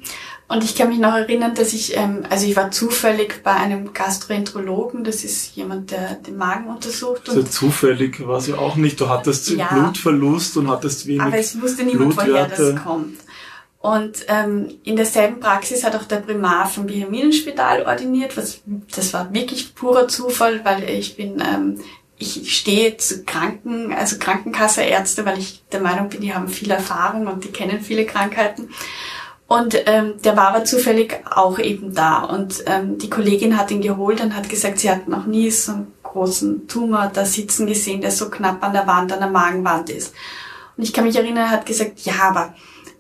Und 0.50 0.64
ich 0.64 0.76
kann 0.76 0.90
mich 0.90 1.00
noch 1.00 1.16
erinnern, 1.16 1.56
dass 1.56 1.74
ich, 1.74 1.96
ähm, 1.96 2.24
also 2.30 2.46
ich 2.46 2.56
war 2.56 2.70
zufällig 2.70 3.42
bei 3.44 3.54
einem 3.54 3.94
Gastroenterologen, 3.94 5.04
das 5.04 5.24
ist 5.24 5.56
jemand, 5.56 5.92
der 5.92 6.16
den 6.16 6.38
Magen 6.38 6.68
untersucht. 6.68 7.30
Und 7.30 7.52
zufällig 7.52 8.28
war 8.28 8.42
sie 8.42 8.54
auch 8.54 8.76
nicht. 8.76 9.00
Du 9.00 9.08
hattest 9.10 9.50
ja, 9.50 9.68
Blutverlust 9.68 10.58
und 10.58 10.70
hattest 10.70 11.08
wenig 11.08 11.22
Aber 11.22 11.38
es 11.38 11.60
wusste 11.60 11.84
niemand, 11.84 12.18
woher 12.18 12.48
das 12.48 12.76
kommt. 12.84 13.18
Und 13.80 14.26
ähm, 14.28 14.76
in 14.84 14.96
derselben 14.96 15.40
Praxis 15.40 15.84
hat 15.84 15.96
auch 15.96 16.04
der 16.04 16.18
Primar 16.18 16.68
vom 16.68 16.88
Wilhelminenspital 16.88 17.86
ordiniert, 17.86 18.38
was 18.38 18.62
das 18.96 19.14
war 19.14 19.34
wirklich 19.34 19.76
purer 19.76 20.08
Zufall, 20.08 20.64
weil 20.64 20.90
ich 20.90 21.18
bin 21.18 21.42
ähm, 21.42 21.80
ich 22.18 22.56
stehe 22.58 22.98
zu 22.98 23.24
Kranken, 23.24 23.94
also 23.94 24.18
Krankenkasseärzte, 24.18 25.26
weil 25.26 25.40
ich 25.40 25.64
der 25.72 25.82
Meinung 25.82 26.10
bin, 26.10 26.22
die 26.22 26.34
haben 26.34 26.48
viel 26.48 26.72
Erfahrung 26.72 27.28
und 27.28 27.44
die 27.44 27.52
kennen 27.52 27.82
viele 27.82 28.06
Krankheiten. 28.06 28.70
Und 29.48 29.76
ähm, 29.86 30.14
der 30.24 30.38
war 30.38 30.50
aber 30.50 30.64
zufällig 30.64 31.20
auch 31.30 31.60
eben 31.60 31.94
da. 31.94 32.24
Und 32.24 32.64
ähm, 32.66 32.98
die 32.98 33.10
Kollegin 33.10 33.58
hat 33.58 33.72
ihn 33.72 33.82
geholt 33.82 34.22
und 34.22 34.36
hat 34.36 34.50
gesagt, 34.50 34.80
sie 34.80 34.90
hat 34.90 35.08
noch 35.08 35.26
nie 35.26 35.52
so 35.52 35.74
einen 35.74 35.94
großen 36.02 36.68
Tumor 36.68 37.12
da 37.14 37.26
sitzen 37.26 37.68
gesehen, 37.68 38.02
der 38.02 38.12
so 38.12 38.30
knapp 38.30 38.64
an 38.64 38.74
der 38.74 38.88
Wand, 38.88 39.12
an 39.12 39.20
der 39.20 39.30
Magenwand 39.30 39.90
ist. 39.90 40.14
Und 40.78 40.84
ich 40.84 40.94
kann 40.94 41.04
mich 41.04 41.16
erinnern, 41.16 41.46
er 41.46 41.52
hat 41.52 41.66
gesagt, 41.66 42.00
ja, 42.02 42.14
aber 42.22 42.54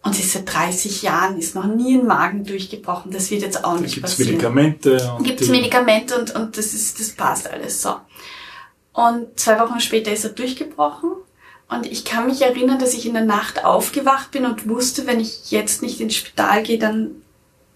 und 0.05 0.15
seit 0.15 0.53
30 0.53 1.01
Jahren 1.01 1.39
ist 1.39 1.55
noch 1.55 1.65
nie 1.65 1.97
ein 1.97 2.05
Magen 2.05 2.43
durchgebrochen. 2.43 3.11
Das 3.11 3.31
wird 3.31 3.41
jetzt 3.41 3.63
auch 3.63 3.75
da 3.75 3.81
nicht 3.81 3.95
gibt's 3.95 4.11
passieren. 4.11 4.31
Medikamente. 4.31 5.17
Gibt 5.23 5.39
es 5.39 5.47
Medikamente 5.47 6.19
und, 6.19 6.35
und 6.35 6.57
das 6.57 6.73
ist, 6.73 6.99
das 6.99 7.11
passt 7.11 7.49
alles 7.49 7.81
so. 7.81 7.95
Und 8.93 9.39
zwei 9.39 9.59
Wochen 9.59 9.79
später 9.79 10.11
ist 10.11 10.23
er 10.23 10.31
durchgebrochen. 10.31 11.11
Und 11.67 11.87
ich 11.87 12.05
kann 12.05 12.27
mich 12.27 12.41
erinnern, 12.41 12.79
dass 12.79 12.93
ich 12.93 13.05
in 13.05 13.13
der 13.13 13.25
Nacht 13.25 13.65
aufgewacht 13.65 14.31
bin 14.31 14.45
und 14.45 14.69
wusste, 14.69 15.07
wenn 15.07 15.19
ich 15.19 15.49
jetzt 15.51 15.81
nicht 15.81 15.99
ins 15.99 16.15
Spital 16.15 16.61
gehe, 16.61 16.77
dann 16.77 17.23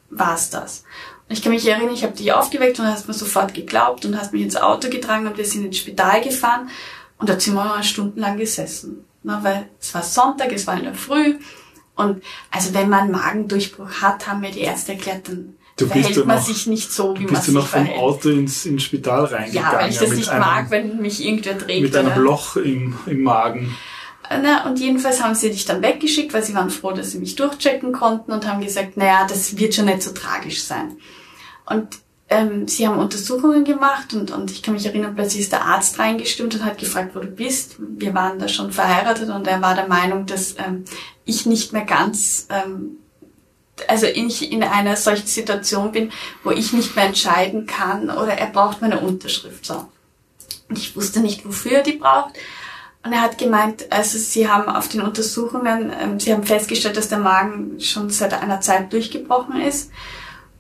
war's 0.10 0.50
das. 0.50 0.84
Und 1.28 1.36
ich 1.36 1.42
kann 1.42 1.52
mich 1.52 1.68
erinnern, 1.68 1.94
ich 1.94 2.04
habe 2.04 2.16
dich 2.16 2.32
aufgeweckt 2.32 2.80
und 2.80 2.86
hast 2.86 3.08
mir 3.08 3.14
sofort 3.14 3.54
geglaubt 3.54 4.06
und 4.06 4.18
hast 4.18 4.34
mich 4.34 4.44
ins 4.44 4.56
Auto 4.56 4.90
getragen 4.90 5.28
und 5.28 5.38
wir 5.38 5.46
sind 5.46 5.66
ins 5.66 5.78
Spital 5.78 6.22
gefahren. 6.22 6.70
Und 7.18 7.30
da 7.30 7.40
sind 7.40 7.56
wir 7.56 7.66
noch 7.66 7.84
stundenlang 7.84 8.38
gesessen. 8.38 9.06
Na, 9.24 9.44
weil 9.44 9.68
es 9.82 9.94
war 9.94 10.04
Sonntag, 10.04 10.54
es 10.54 10.68
war 10.68 10.78
in 10.78 10.84
der 10.84 10.94
Früh. 10.94 11.36
Und 11.98 12.24
also 12.52 12.74
wenn 12.74 12.90
man 12.90 13.02
einen 13.02 13.12
Magendurchbruch 13.12 14.02
hat, 14.02 14.28
haben 14.28 14.42
mir 14.42 14.52
die 14.52 14.62
Ärzte 14.62 14.94
erklärt, 14.94 15.28
dann 15.28 15.56
du 15.78 15.88
verhält 15.88 16.08
bist 16.08 16.26
man 16.26 16.38
noch, 16.38 16.46
sich 16.46 16.68
nicht 16.68 16.92
so, 16.92 17.16
wie 17.18 17.26
man 17.26 17.28
sich 17.28 17.36
Bist 17.36 17.48
du 17.48 17.52
noch 17.54 17.68
vom 17.68 17.90
Auto 17.90 18.30
ins, 18.30 18.66
ins 18.66 18.84
Spital 18.84 19.26
reingegangen? 19.26 19.72
Ja, 19.72 19.80
weil 19.80 19.90
ich 19.90 19.98
das 19.98 20.12
nicht 20.12 20.30
einem, 20.30 20.42
mag, 20.42 20.72
wenn 20.72 21.02
mich 21.02 21.26
irgendwer 21.26 21.56
dreht. 21.56 21.82
Mit 21.82 21.96
einem 21.96 22.12
oder? 22.12 22.22
Loch 22.22 22.56
im, 22.56 22.96
im 23.08 23.24
Magen. 23.24 23.76
Na, 24.30 24.66
und 24.68 24.80
jedenfalls 24.80 25.24
haben 25.24 25.36
sie 25.36 25.50
dich 25.50 25.66
dann 25.66 25.82
weggeschickt, 25.82 26.34
weil 26.34 26.44
sie 26.44 26.54
waren 26.54 26.70
froh, 26.70 26.92
dass 26.92 27.12
sie 27.12 27.20
mich 27.20 27.36
durchchecken 27.36 27.94
konnten 27.94 28.32
und 28.32 28.46
haben 28.46 28.62
gesagt, 28.62 28.98
naja, 28.98 29.26
das 29.28 29.58
wird 29.58 29.74
schon 29.74 29.86
nicht 29.86 30.04
so 30.04 30.12
tragisch 30.12 30.64
sein. 30.64 30.98
Und 31.66 32.00
ähm, 32.30 32.68
sie 32.68 32.88
haben 32.88 33.00
Untersuchungen 33.00 33.64
gemacht 33.64 34.14
und, 34.14 34.32
und 34.32 34.52
ich 34.52 34.62
kann 34.62 34.74
mich 34.74 34.86
erinnern, 34.86 35.16
plötzlich 35.16 35.44
ist 35.44 35.54
der 35.54 35.66
Arzt 35.66 35.98
reingestimmt 35.98 36.56
und 36.56 36.66
hat 36.66 36.78
gefragt, 36.78 37.12
wo 37.16 37.20
du 37.20 37.28
bist. 37.28 37.76
Wir 37.80 38.14
waren 38.14 38.38
da 38.38 38.48
schon 38.48 38.72
verheiratet 38.72 39.30
und 39.30 39.48
er 39.48 39.62
war 39.62 39.76
der 39.76 39.88
Meinung, 39.88 40.26
dass 40.26 40.56
ähm, 40.58 40.84
ich 41.24 41.46
nicht 41.46 41.72
mehr 41.72 41.86
ganz 41.86 42.48
ähm, 42.50 42.98
also 43.88 44.08
ich 44.08 44.52
in 44.52 44.64
einer 44.64 44.96
solchen 44.96 45.28
Situation 45.28 45.92
bin, 45.92 46.12
wo 46.44 46.52
ich 46.52 46.74
nicht 46.74 46.96
mehr 46.96 47.06
entscheiden 47.06 47.68
kann 47.68 48.10
oder 48.10 48.34
er 48.34 48.48
braucht 48.48 48.82
meine 48.82 49.00
Unterschrift. 49.00 49.66
So. 49.66 49.86
Und 50.68 50.78
ich 50.78 50.96
wusste 50.96 51.20
nicht, 51.20 51.46
wofür 51.46 51.74
er 51.74 51.84
die 51.84 51.94
braucht. 51.94 52.34
Und 53.04 53.14
er 53.14 53.22
hat 53.22 53.38
gemeint, 53.38 53.92
also 53.92 54.18
sie 54.18 54.50
haben 54.50 54.68
auf 54.68 54.90
den 54.90 55.02
Untersuchungen, 55.02 55.94
ähm, 55.98 56.20
sie 56.20 56.34
haben 56.34 56.44
festgestellt, 56.44 56.98
dass 56.98 57.08
der 57.08 57.20
Magen 57.20 57.80
schon 57.80 58.10
seit 58.10 58.34
einer 58.34 58.60
Zeit 58.60 58.92
durchgebrochen 58.92 59.62
ist 59.62 59.92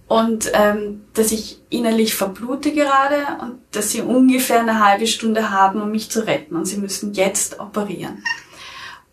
und 0.07 0.49
ähm, 0.53 1.05
dass 1.13 1.31
ich 1.31 1.59
innerlich 1.69 2.15
verblute 2.15 2.71
gerade 2.71 3.17
und 3.41 3.59
dass 3.71 3.91
sie 3.91 4.01
ungefähr 4.01 4.61
eine 4.61 4.83
halbe 4.83 5.07
Stunde 5.07 5.51
haben, 5.51 5.81
um 5.81 5.91
mich 5.91 6.09
zu 6.09 6.25
retten 6.25 6.55
und 6.55 6.65
sie 6.65 6.77
müssen 6.77 7.13
jetzt 7.13 7.59
operieren. 7.59 8.23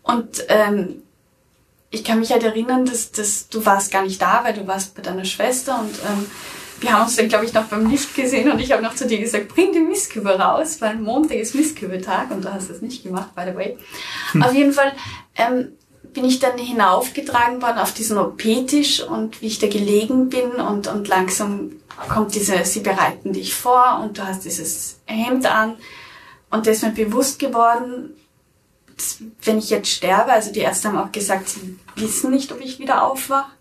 Und 0.03 0.45
ähm, 0.47 1.01
ich 1.89 2.03
kann 2.03 2.19
mich 2.19 2.31
halt 2.31 2.43
erinnern, 2.43 2.85
dass, 2.85 3.11
dass 3.11 3.49
du 3.49 3.65
warst 3.65 3.91
gar 3.91 4.03
nicht 4.03 4.21
da, 4.21 4.43
weil 4.43 4.53
du 4.53 4.67
warst 4.67 4.95
bei 4.95 5.01
deiner 5.01 5.25
Schwester 5.25 5.79
und 5.79 5.95
ähm, 6.07 6.25
wir 6.79 6.91
haben 6.91 7.03
uns 7.03 7.15
dann, 7.15 7.29
glaube 7.29 7.45
ich, 7.45 7.53
noch 7.53 7.65
beim 7.65 7.89
Lift 7.89 8.15
gesehen 8.15 8.51
und 8.51 8.59
ich 8.59 8.71
habe 8.71 8.83
noch 8.83 8.95
zu 8.95 9.07
dir 9.07 9.19
gesagt, 9.19 9.49
bring 9.49 9.71
die 9.71 9.79
Mistkübe 9.79 10.37
raus, 10.37 10.77
weil 10.81 10.95
Montag 10.97 11.37
ist 11.37 11.55
Mistkübetag 11.55 12.31
und 12.31 12.43
du 12.43 12.53
hast 12.53 12.69
das 12.69 12.81
nicht 12.81 13.03
gemacht, 13.03 13.33
by 13.35 13.43
the 13.49 13.55
way. 13.55 13.77
Hm. 14.31 14.43
Auf 14.43 14.53
jeden 14.53 14.73
Fall 14.73 14.93
ähm, 15.35 15.73
bin 16.15 16.25
ich 16.25 16.39
dann 16.39 16.57
hinaufgetragen 16.57 17.61
worden 17.61 17.77
auf 17.77 17.93
diesen 17.93 18.17
OP-Tisch 18.17 19.03
und 19.03 19.41
wie 19.41 19.47
ich 19.47 19.59
da 19.59 19.67
gelegen 19.67 20.29
bin 20.29 20.53
und, 20.53 20.87
und 20.87 21.07
langsam 21.07 21.73
kommt 22.09 22.33
diese, 22.33 22.65
sie 22.65 22.79
bereiten 22.79 23.33
dich 23.33 23.53
vor 23.53 24.01
und 24.01 24.17
du 24.17 24.25
hast 24.25 24.45
dieses 24.45 24.97
Hemd 25.05 25.45
an. 25.45 25.75
Und 26.49 26.65
da 26.65 26.71
ist 26.71 26.83
mir 26.83 26.91
bewusst 26.91 27.37
geworden, 27.37 28.15
wenn 29.43 29.57
ich 29.57 29.69
jetzt 29.69 29.89
sterbe, 29.89 30.31
also 30.31 30.53
die 30.53 30.61
Ärzte 30.61 30.87
haben 30.87 30.97
auch 30.97 31.11
gesagt, 31.11 31.49
sie 31.49 31.77
wissen 31.95 32.31
nicht, 32.31 32.51
ob 32.53 32.61
ich 32.61 32.79
wieder 32.79 33.03
aufwache, 33.03 33.51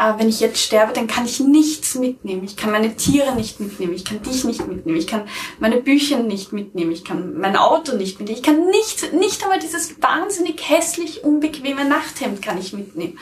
aber 0.00 0.18
wenn 0.18 0.30
ich 0.30 0.40
jetzt 0.40 0.62
sterbe, 0.62 0.94
dann 0.94 1.06
kann 1.06 1.26
ich 1.26 1.40
nichts 1.40 1.94
mitnehmen. 1.94 2.42
Ich 2.44 2.56
kann 2.56 2.70
meine 2.70 2.96
Tiere 2.96 3.34
nicht 3.34 3.60
mitnehmen, 3.60 3.92
ich 3.92 4.06
kann 4.06 4.22
dich 4.22 4.44
nicht 4.44 4.66
mitnehmen, 4.66 4.96
ich 4.96 5.06
kann 5.06 5.28
meine 5.58 5.76
Bücher 5.76 6.20
nicht 6.20 6.54
mitnehmen, 6.54 6.90
ich 6.90 7.04
kann 7.04 7.38
mein 7.38 7.54
Auto 7.54 7.94
nicht 7.94 8.18
mitnehmen, 8.18 8.38
ich 8.38 8.42
kann 8.42 8.64
nicht, 8.70 9.12
nicht 9.12 9.42
einmal 9.42 9.58
dieses 9.58 10.00
wahnsinnig 10.00 10.70
hässlich 10.70 11.22
unbequeme 11.22 11.84
Nachthemd 11.84 12.40
kann 12.40 12.56
ich 12.56 12.72
mitnehmen. 12.72 13.18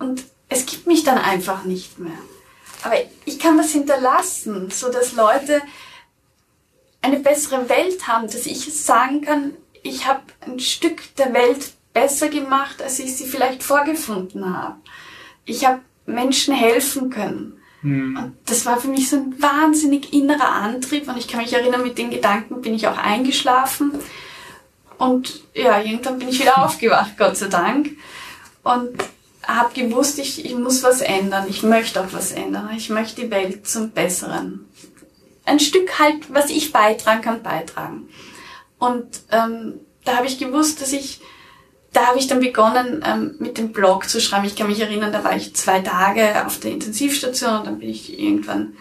Und 0.00 0.24
es 0.48 0.66
gibt 0.66 0.88
mich 0.88 1.04
dann 1.04 1.18
einfach 1.18 1.62
nicht 1.62 2.00
mehr. 2.00 2.18
Aber 2.82 2.96
ich 3.24 3.38
kann 3.38 3.56
was 3.56 3.70
hinterlassen, 3.70 4.72
so 4.72 4.90
dass 4.90 5.12
Leute 5.12 5.62
eine 7.00 7.20
bessere 7.20 7.68
Welt 7.68 8.08
haben, 8.08 8.26
dass 8.26 8.46
ich 8.46 8.74
sagen 8.74 9.20
kann, 9.20 9.52
ich 9.84 10.08
habe 10.08 10.22
ein 10.40 10.58
Stück 10.58 11.14
der 11.14 11.32
Welt 11.32 11.74
besser 11.92 12.26
gemacht, 12.26 12.82
als 12.82 12.98
ich 12.98 13.16
sie 13.16 13.26
vielleicht 13.26 13.62
vorgefunden 13.62 14.52
habe. 14.52 14.80
Ich 15.44 15.64
habe 15.64 15.80
Menschen 16.06 16.54
helfen 16.54 17.10
können. 17.10 17.60
Mhm. 17.82 18.16
Und 18.16 18.36
das 18.46 18.64
war 18.66 18.78
für 18.78 18.88
mich 18.88 19.08
so 19.08 19.16
ein 19.16 19.34
wahnsinnig 19.40 20.12
innerer 20.12 20.50
Antrieb. 20.50 21.08
Und 21.08 21.18
ich 21.18 21.28
kann 21.28 21.42
mich 21.42 21.52
erinnern, 21.52 21.82
mit 21.82 21.98
den 21.98 22.10
Gedanken 22.10 22.60
bin 22.62 22.74
ich 22.74 22.86
auch 22.86 22.96
eingeschlafen. 22.96 23.92
Und 24.98 25.42
ja, 25.54 25.80
irgendwann 25.80 26.18
bin 26.18 26.28
ich 26.28 26.40
wieder 26.40 26.58
aufgewacht, 26.64 27.18
Gott 27.18 27.36
sei 27.36 27.48
Dank. 27.48 27.90
Und 28.62 28.96
habe 29.42 29.74
gewusst, 29.74 30.18
ich, 30.18 30.44
ich 30.44 30.54
muss 30.54 30.82
was 30.82 31.00
ändern. 31.00 31.46
Ich 31.48 31.62
möchte 31.62 32.00
auch 32.00 32.12
was 32.12 32.32
ändern. 32.32 32.70
Ich 32.76 32.90
möchte 32.90 33.22
die 33.22 33.30
Welt 33.30 33.66
zum 33.66 33.90
Besseren. 33.90 34.66
Ein 35.44 35.58
Stück 35.58 35.98
halt, 35.98 36.32
was 36.32 36.50
ich 36.50 36.72
beitragen 36.72 37.22
kann, 37.22 37.42
beitragen. 37.42 38.08
Und 38.78 39.22
ähm, 39.32 39.80
da 40.04 40.16
habe 40.16 40.26
ich 40.26 40.38
gewusst, 40.38 40.80
dass 40.80 40.92
ich 40.92 41.20
da 41.92 42.06
habe 42.06 42.18
ich 42.18 42.26
dann 42.26 42.40
begonnen, 42.40 43.04
ähm, 43.06 43.34
mit 43.38 43.58
dem 43.58 43.72
Blog 43.72 44.08
zu 44.08 44.20
schreiben. 44.20 44.46
Ich 44.46 44.56
kann 44.56 44.68
mich 44.68 44.80
erinnern, 44.80 45.12
da 45.12 45.24
war 45.24 45.36
ich 45.36 45.54
zwei 45.54 45.80
Tage 45.80 46.46
auf 46.46 46.58
der 46.58 46.72
Intensivstation 46.72 47.58
und 47.58 47.66
dann 47.66 47.78
bin 47.78 47.90
ich 47.90 48.18
irgendwann 48.18 48.74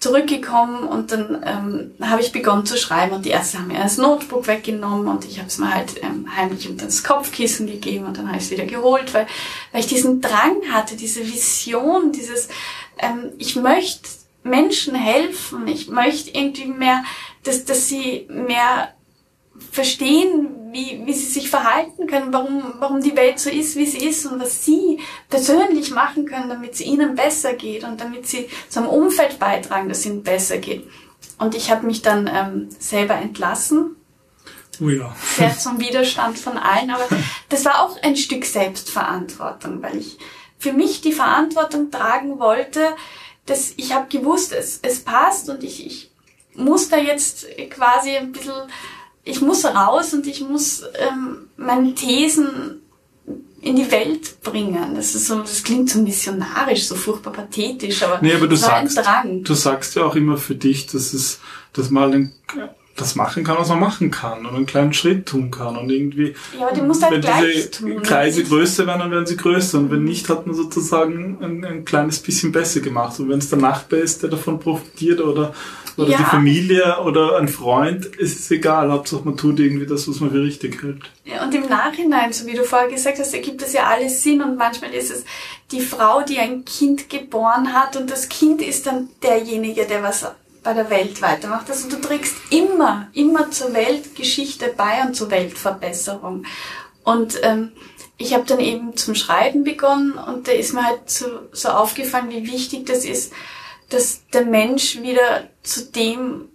zurückgekommen 0.00 0.84
und 0.84 1.10
dann 1.10 1.42
ähm, 1.44 2.06
habe 2.08 2.20
ich 2.20 2.30
begonnen 2.30 2.66
zu 2.66 2.76
schreiben 2.76 3.16
und 3.16 3.24
die 3.24 3.30
Ärzte 3.30 3.58
haben 3.58 3.68
mir 3.68 3.80
das 3.80 3.96
Notebook 3.96 4.46
weggenommen 4.46 5.08
und 5.08 5.24
ich 5.24 5.38
habe 5.38 5.48
es 5.48 5.58
mir 5.58 5.74
halt 5.74 6.02
ähm, 6.02 6.28
heimlich 6.36 6.68
unter 6.68 6.86
das 6.86 7.02
Kopfkissen 7.02 7.66
gegeben 7.66 8.06
und 8.06 8.16
dann 8.16 8.28
habe 8.28 8.38
ich 8.38 8.44
es 8.44 8.50
wieder 8.50 8.66
geholt, 8.66 9.12
weil, 9.12 9.26
weil 9.72 9.80
ich 9.80 9.88
diesen 9.88 10.20
Drang 10.20 10.56
hatte, 10.72 10.94
diese 10.94 11.26
Vision, 11.26 12.12
dieses, 12.12 12.48
ähm, 12.98 13.32
ich 13.38 13.56
möchte 13.56 14.08
Menschen 14.44 14.94
helfen, 14.94 15.66
ich 15.66 15.88
möchte 15.88 16.30
irgendwie 16.30 16.66
mehr, 16.66 17.02
dass, 17.42 17.64
dass 17.64 17.88
sie 17.88 18.28
mehr 18.30 18.94
verstehen, 19.70 20.72
wie, 20.72 21.02
wie 21.04 21.12
sie 21.12 21.26
sich 21.26 21.50
verhalten 21.50 22.06
können, 22.06 22.32
warum, 22.32 22.74
warum 22.78 23.00
die 23.00 23.16
Welt 23.16 23.38
so 23.38 23.50
ist, 23.50 23.76
wie 23.76 23.86
sie 23.86 24.06
ist 24.06 24.26
und 24.26 24.40
was 24.40 24.64
sie 24.64 25.00
persönlich 25.28 25.90
machen 25.90 26.26
können, 26.26 26.48
damit 26.48 26.74
es 26.74 26.80
ihnen 26.80 27.14
besser 27.14 27.54
geht 27.54 27.84
und 27.84 28.00
damit 28.00 28.26
sie 28.26 28.48
zum 28.68 28.86
Umfeld 28.86 29.38
beitragen, 29.38 29.88
dass 29.88 30.00
es 30.00 30.06
ihnen 30.06 30.22
besser 30.22 30.58
geht. 30.58 30.88
Und 31.38 31.54
ich 31.54 31.70
habe 31.70 31.86
mich 31.86 32.02
dann 32.02 32.28
ähm, 32.32 32.68
selber 32.78 33.14
entlassen. 33.14 33.96
Oh 34.80 34.88
ja. 34.88 35.14
Sehr 35.36 35.56
zum 35.56 35.80
Widerstand 35.80 36.38
von 36.38 36.56
allen, 36.56 36.90
aber 36.90 37.06
das 37.48 37.64
war 37.64 37.82
auch 37.82 38.00
ein 38.02 38.16
Stück 38.16 38.44
Selbstverantwortung, 38.44 39.82
weil 39.82 39.96
ich 39.96 40.18
für 40.58 40.72
mich 40.72 41.00
die 41.00 41.12
Verantwortung 41.12 41.90
tragen 41.90 42.38
wollte, 42.38 42.94
dass 43.46 43.72
ich 43.76 43.94
habe 43.94 44.08
gewusst, 44.08 44.52
es, 44.52 44.80
es 44.82 45.00
passt 45.00 45.48
und 45.48 45.64
ich, 45.64 45.86
ich 45.86 46.10
muss 46.54 46.88
da 46.88 46.96
jetzt 46.96 47.46
quasi 47.70 48.16
ein 48.16 48.32
bisschen 48.32 48.62
ich 49.28 49.40
muss 49.40 49.64
raus 49.64 50.14
und 50.14 50.26
ich 50.26 50.40
muss 50.40 50.82
ähm, 50.94 51.48
meine 51.56 51.94
Thesen 51.94 52.80
in 53.60 53.76
die 53.76 53.90
Welt 53.90 54.40
bringen. 54.42 54.94
Das 54.94 55.14
ist 55.14 55.26
so, 55.26 55.40
das 55.40 55.62
klingt 55.62 55.90
so 55.90 56.00
missionarisch, 56.00 56.86
so 56.86 56.94
furchtbar 56.94 57.32
pathetisch, 57.32 58.02
aber, 58.02 58.18
nee, 58.22 58.34
aber 58.34 58.46
du 58.46 58.56
sagst, 58.56 58.98
du 59.26 59.54
sagst 59.54 59.96
ja 59.96 60.04
auch 60.04 60.14
immer 60.14 60.36
für 60.36 60.54
dich, 60.54 60.86
dass 60.86 61.12
es, 61.12 61.40
dass 61.72 61.90
man 61.90 62.12
einen, 62.12 62.32
das 62.96 63.16
machen 63.16 63.44
kann, 63.44 63.58
was 63.58 63.68
man 63.68 63.80
machen 63.80 64.10
kann 64.10 64.46
und 64.46 64.54
einen 64.54 64.66
kleinen 64.66 64.92
Schritt 64.92 65.26
tun 65.26 65.50
kann 65.50 65.76
und 65.76 65.90
irgendwie. 65.90 66.34
Ja, 66.58 66.66
aber 66.66 66.74
die 66.74 66.82
muss 66.82 67.02
halt 67.02 67.12
wenn 67.12 67.20
gleich 67.20 67.54
diese 67.54 67.70
tun. 67.70 68.02
Kreise 68.02 68.44
größer 68.44 68.86
werden, 68.86 69.00
dann 69.00 69.10
werden 69.10 69.26
sie 69.26 69.36
größer 69.36 69.78
und 69.78 69.90
wenn 69.90 70.04
nicht, 70.04 70.28
hat 70.28 70.46
man 70.46 70.56
sozusagen 70.56 71.38
ein, 71.42 71.64
ein 71.64 71.84
kleines 71.84 72.20
bisschen 72.20 72.52
besser 72.52 72.80
gemacht 72.80 73.18
und 73.20 73.28
wenn 73.28 73.38
es 73.38 73.50
der 73.50 73.58
Nachbar 73.58 74.00
ist, 74.00 74.22
der 74.22 74.30
davon 74.30 74.58
profitiert 74.58 75.20
oder 75.20 75.52
oder 75.98 76.10
Ja. 76.10 76.18
die 76.18 76.24
Familie 76.24 77.00
oder 77.04 77.36
ein 77.38 77.48
Freund, 77.48 78.06
ist 78.06 78.38
es 78.38 78.50
egal. 78.50 78.90
Hauptsache 78.90 79.22
man 79.24 79.36
tut 79.36 79.58
irgendwie 79.60 79.86
das, 79.86 80.08
was 80.08 80.20
man 80.20 80.30
für 80.30 80.42
richtig 80.42 80.82
hält. 80.82 81.02
Ja, 81.24 81.44
Und 81.44 81.54
im 81.54 81.68
Nachhinein, 81.68 82.32
so 82.32 82.46
wie 82.46 82.54
du 82.54 82.64
vorher 82.64 82.88
gesagt 82.88 83.18
hast, 83.18 83.34
ergibt 83.34 83.60
das 83.60 83.72
ja 83.72 83.84
alles 83.84 84.22
Sinn 84.22 84.40
und 84.42 84.56
manchmal 84.56 84.94
ist 84.94 85.10
es 85.10 85.24
die 85.72 85.80
Frau, 85.80 86.22
die 86.22 86.38
ein 86.38 86.64
Kind 86.64 87.10
geboren 87.10 87.72
hat 87.72 87.96
und 87.96 88.10
das 88.10 88.28
Kind 88.28 88.62
ist 88.62 88.86
dann 88.86 89.08
derjenige, 89.22 89.84
der 89.86 90.02
was 90.02 90.24
bei 90.62 90.72
der 90.72 90.88
Welt 90.90 91.20
weitermacht. 91.20 91.68
Also 91.68 91.88
du 91.88 91.96
trägst 92.00 92.34
immer, 92.50 93.08
immer 93.12 93.50
zur 93.50 93.74
Weltgeschichte 93.74 94.72
bei 94.76 95.02
und 95.06 95.14
zur 95.14 95.30
Weltverbesserung. 95.30 96.44
Und 97.04 97.38
ähm, 97.42 97.72
ich 98.18 98.34
habe 98.34 98.44
dann 98.46 98.60
eben 98.60 98.96
zum 98.96 99.14
Schreiben 99.14 99.64
begonnen 99.64 100.12
und 100.12 100.48
da 100.48 100.52
ist 100.52 100.74
mir 100.74 100.84
halt 100.84 101.08
so, 101.08 101.26
so 101.52 101.68
aufgefallen, 101.68 102.30
wie 102.30 102.46
wichtig 102.52 102.86
das 102.86 103.04
ist, 103.04 103.32
dass 103.88 104.22
der 104.32 104.44
Mensch 104.44 105.00
wieder 105.02 105.48
zu 105.62 105.84
dem 105.86 106.48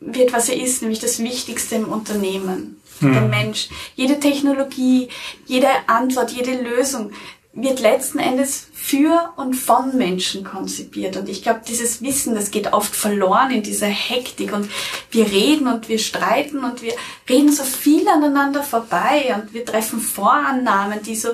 wird, 0.00 0.32
was 0.32 0.48
er 0.48 0.60
ist, 0.60 0.82
nämlich 0.82 1.00
das 1.00 1.18
Wichtigste 1.18 1.76
im 1.76 1.88
Unternehmen. 1.88 2.80
Der 3.02 3.22
Mensch. 3.22 3.70
Jede 3.96 4.20
Technologie, 4.20 5.08
jede 5.46 5.68
Antwort, 5.86 6.32
jede 6.32 6.60
Lösung 6.60 7.12
wird 7.52 7.80
letzten 7.80 8.18
Endes 8.18 8.68
für 8.72 9.32
und 9.36 9.54
von 9.54 9.96
Menschen 9.96 10.44
konzipiert. 10.44 11.16
Und 11.16 11.28
ich 11.28 11.42
glaube, 11.42 11.62
dieses 11.66 12.00
Wissen, 12.00 12.34
das 12.34 12.50
geht 12.50 12.72
oft 12.72 12.94
verloren 12.94 13.50
in 13.50 13.62
dieser 13.62 13.88
Hektik. 13.88 14.52
Und 14.52 14.70
wir 15.10 15.26
reden 15.26 15.66
und 15.66 15.88
wir 15.88 15.98
streiten 15.98 16.62
und 16.62 16.82
wir 16.82 16.92
reden 17.28 17.52
so 17.52 17.64
viel 17.64 18.06
aneinander 18.06 18.62
vorbei 18.62 19.34
und 19.34 19.52
wir 19.52 19.64
treffen 19.64 20.00
Vorannahmen, 20.00 21.02
die 21.02 21.16
so 21.16 21.30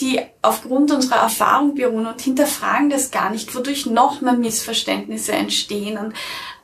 die 0.00 0.20
aufgrund 0.42 0.90
unserer 0.90 1.20
Erfahrung 1.22 1.74
beruhen 1.74 2.06
und 2.06 2.20
hinterfragen 2.20 2.90
das 2.90 3.10
gar 3.10 3.30
nicht, 3.30 3.54
wodurch 3.54 3.86
noch 3.86 4.20
mehr 4.20 4.32
Missverständnisse 4.32 5.32
entstehen 5.32 5.98
und, 5.98 6.14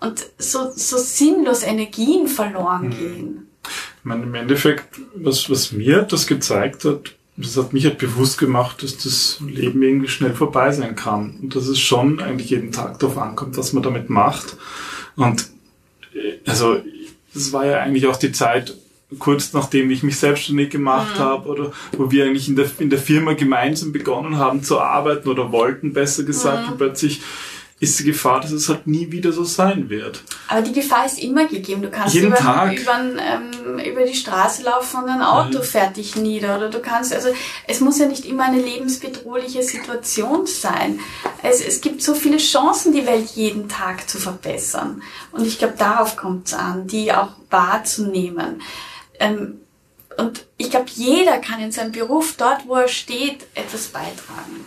und 0.01 0.27
so, 0.39 0.71
so 0.75 0.99
sinnlos 0.99 1.63
Energien 1.63 2.27
verloren 2.27 2.91
gehen. 2.91 3.47
Ich 3.63 4.05
meine, 4.05 4.25
im 4.25 4.35
Endeffekt, 4.35 5.01
was, 5.15 5.49
was 5.49 5.73
mir 5.73 6.03
das 6.03 6.27
gezeigt 6.27 6.85
hat, 6.85 7.15
das 7.37 7.57
hat 7.57 7.73
mich 7.73 7.85
halt 7.85 7.99
bewusst 7.99 8.39
gemacht, 8.39 8.83
dass 8.83 8.99
das 8.99 9.39
Leben 9.47 9.83
irgendwie 9.83 10.09
schnell 10.09 10.35
vorbei 10.35 10.73
sein 10.73 10.97
kann. 10.97 11.39
Und 11.43 11.57
dass 11.57 11.69
es 11.69 11.79
schon 11.79 12.21
eigentlich 12.21 12.51
jeden 12.51 12.73
Tag 12.73 12.99
darauf 12.99 13.19
ankommt, 13.19 13.57
was 13.57 13.73
man 13.73 13.83
damit 13.83 14.11
macht. 14.11 14.57
Und 15.17 15.49
äh, 16.15 16.39
also, 16.47 16.81
das 17.33 17.53
war 17.53 17.65
ja 17.65 17.79
eigentlich 17.81 18.07
auch 18.07 18.17
die 18.17 18.33
Zeit, 18.33 18.75
kurz 19.19 19.53
nachdem 19.53 19.91
ich 19.91 20.03
mich 20.03 20.19
selbstständig 20.19 20.71
gemacht 20.71 21.19
habe 21.19 21.49
oder 21.49 21.73
wo 21.97 22.11
wir 22.11 22.25
eigentlich 22.25 22.49
in 22.49 22.57
der, 22.57 22.71
in 22.79 22.91
der 22.91 22.99
Firma 22.99 23.33
gemeinsam 23.33 23.93
begonnen 23.93 24.39
haben 24.39 24.63
zu 24.63 24.81
arbeiten 24.81 25.29
oder 25.29 25.51
wollten, 25.53 25.93
besser 25.93 26.23
gesagt, 26.23 26.69
und 26.69 26.79
plötzlich 26.79 27.21
ist 27.81 27.99
die 27.99 28.05
Gefahr, 28.05 28.41
dass 28.41 28.53
es 28.53 28.69
halt 28.69 28.87
nie 28.87 29.11
wieder 29.11 29.33
so 29.33 29.43
sein 29.43 29.89
wird. 29.89 30.23
Aber 30.49 30.61
die 30.61 30.73
Gefahr 30.73 31.07
ist 31.07 31.19
immer 31.19 31.47
gegeben. 31.47 31.81
Du 31.81 31.91
kannst 31.91 32.15
Jeden 32.15 32.27
über, 32.27 32.37
Tag. 32.37 32.79
Über, 32.79 32.93
ähm, 32.93 33.79
über 33.79 34.05
die 34.05 34.15
Straße 34.15 34.63
laufen 34.65 35.03
und 35.03 35.09
ein 35.09 35.23
Auto 35.23 35.59
Ja. 35.59 35.63
fährt 35.63 35.97
dich 35.97 36.15
nieder. 36.15 36.59
Oder 36.59 36.69
du 36.69 36.81
kannst, 36.81 37.15
also 37.15 37.31
es 37.67 37.81
muss 37.81 37.99
ja 37.99 38.05
nicht 38.05 38.27
immer 38.27 38.45
eine 38.45 38.61
lebensbedrohliche 38.61 39.63
Situation 39.63 40.47
sein. 40.47 41.01
Es, 41.43 41.63
es 41.63 41.81
gibt 41.81 42.03
so 42.03 42.13
viele 42.13 42.37
Chancen, 42.37 42.93
die 42.93 43.07
Welt 43.07 43.31
jeden 43.31 43.71
Tag 43.71 44.11
zu 44.11 44.19
verbessern. 44.19 45.03
Und 45.33 45.47
ich 45.47 45.59
glaube, 45.59 45.75
darauf 45.79 46.17
kommt 46.17 46.49
es 46.49 46.55
an, 46.55 46.87
die 46.87 47.15
auch 47.15 47.31
wahrzunehmen. 47.49 48.61
Ähm, 49.21 49.61
und 50.17 50.47
ich 50.59 50.71
glaube, 50.71 50.91
jeder 50.95 51.39
kann 51.39 51.63
in 51.63 51.73
seinem 51.73 51.93
Beruf, 51.93 52.35
dort 52.37 52.67
wo 52.67 52.75
er 52.75 52.89
steht, 52.89 53.47
etwas 53.55 53.87
beitragen. 53.87 54.67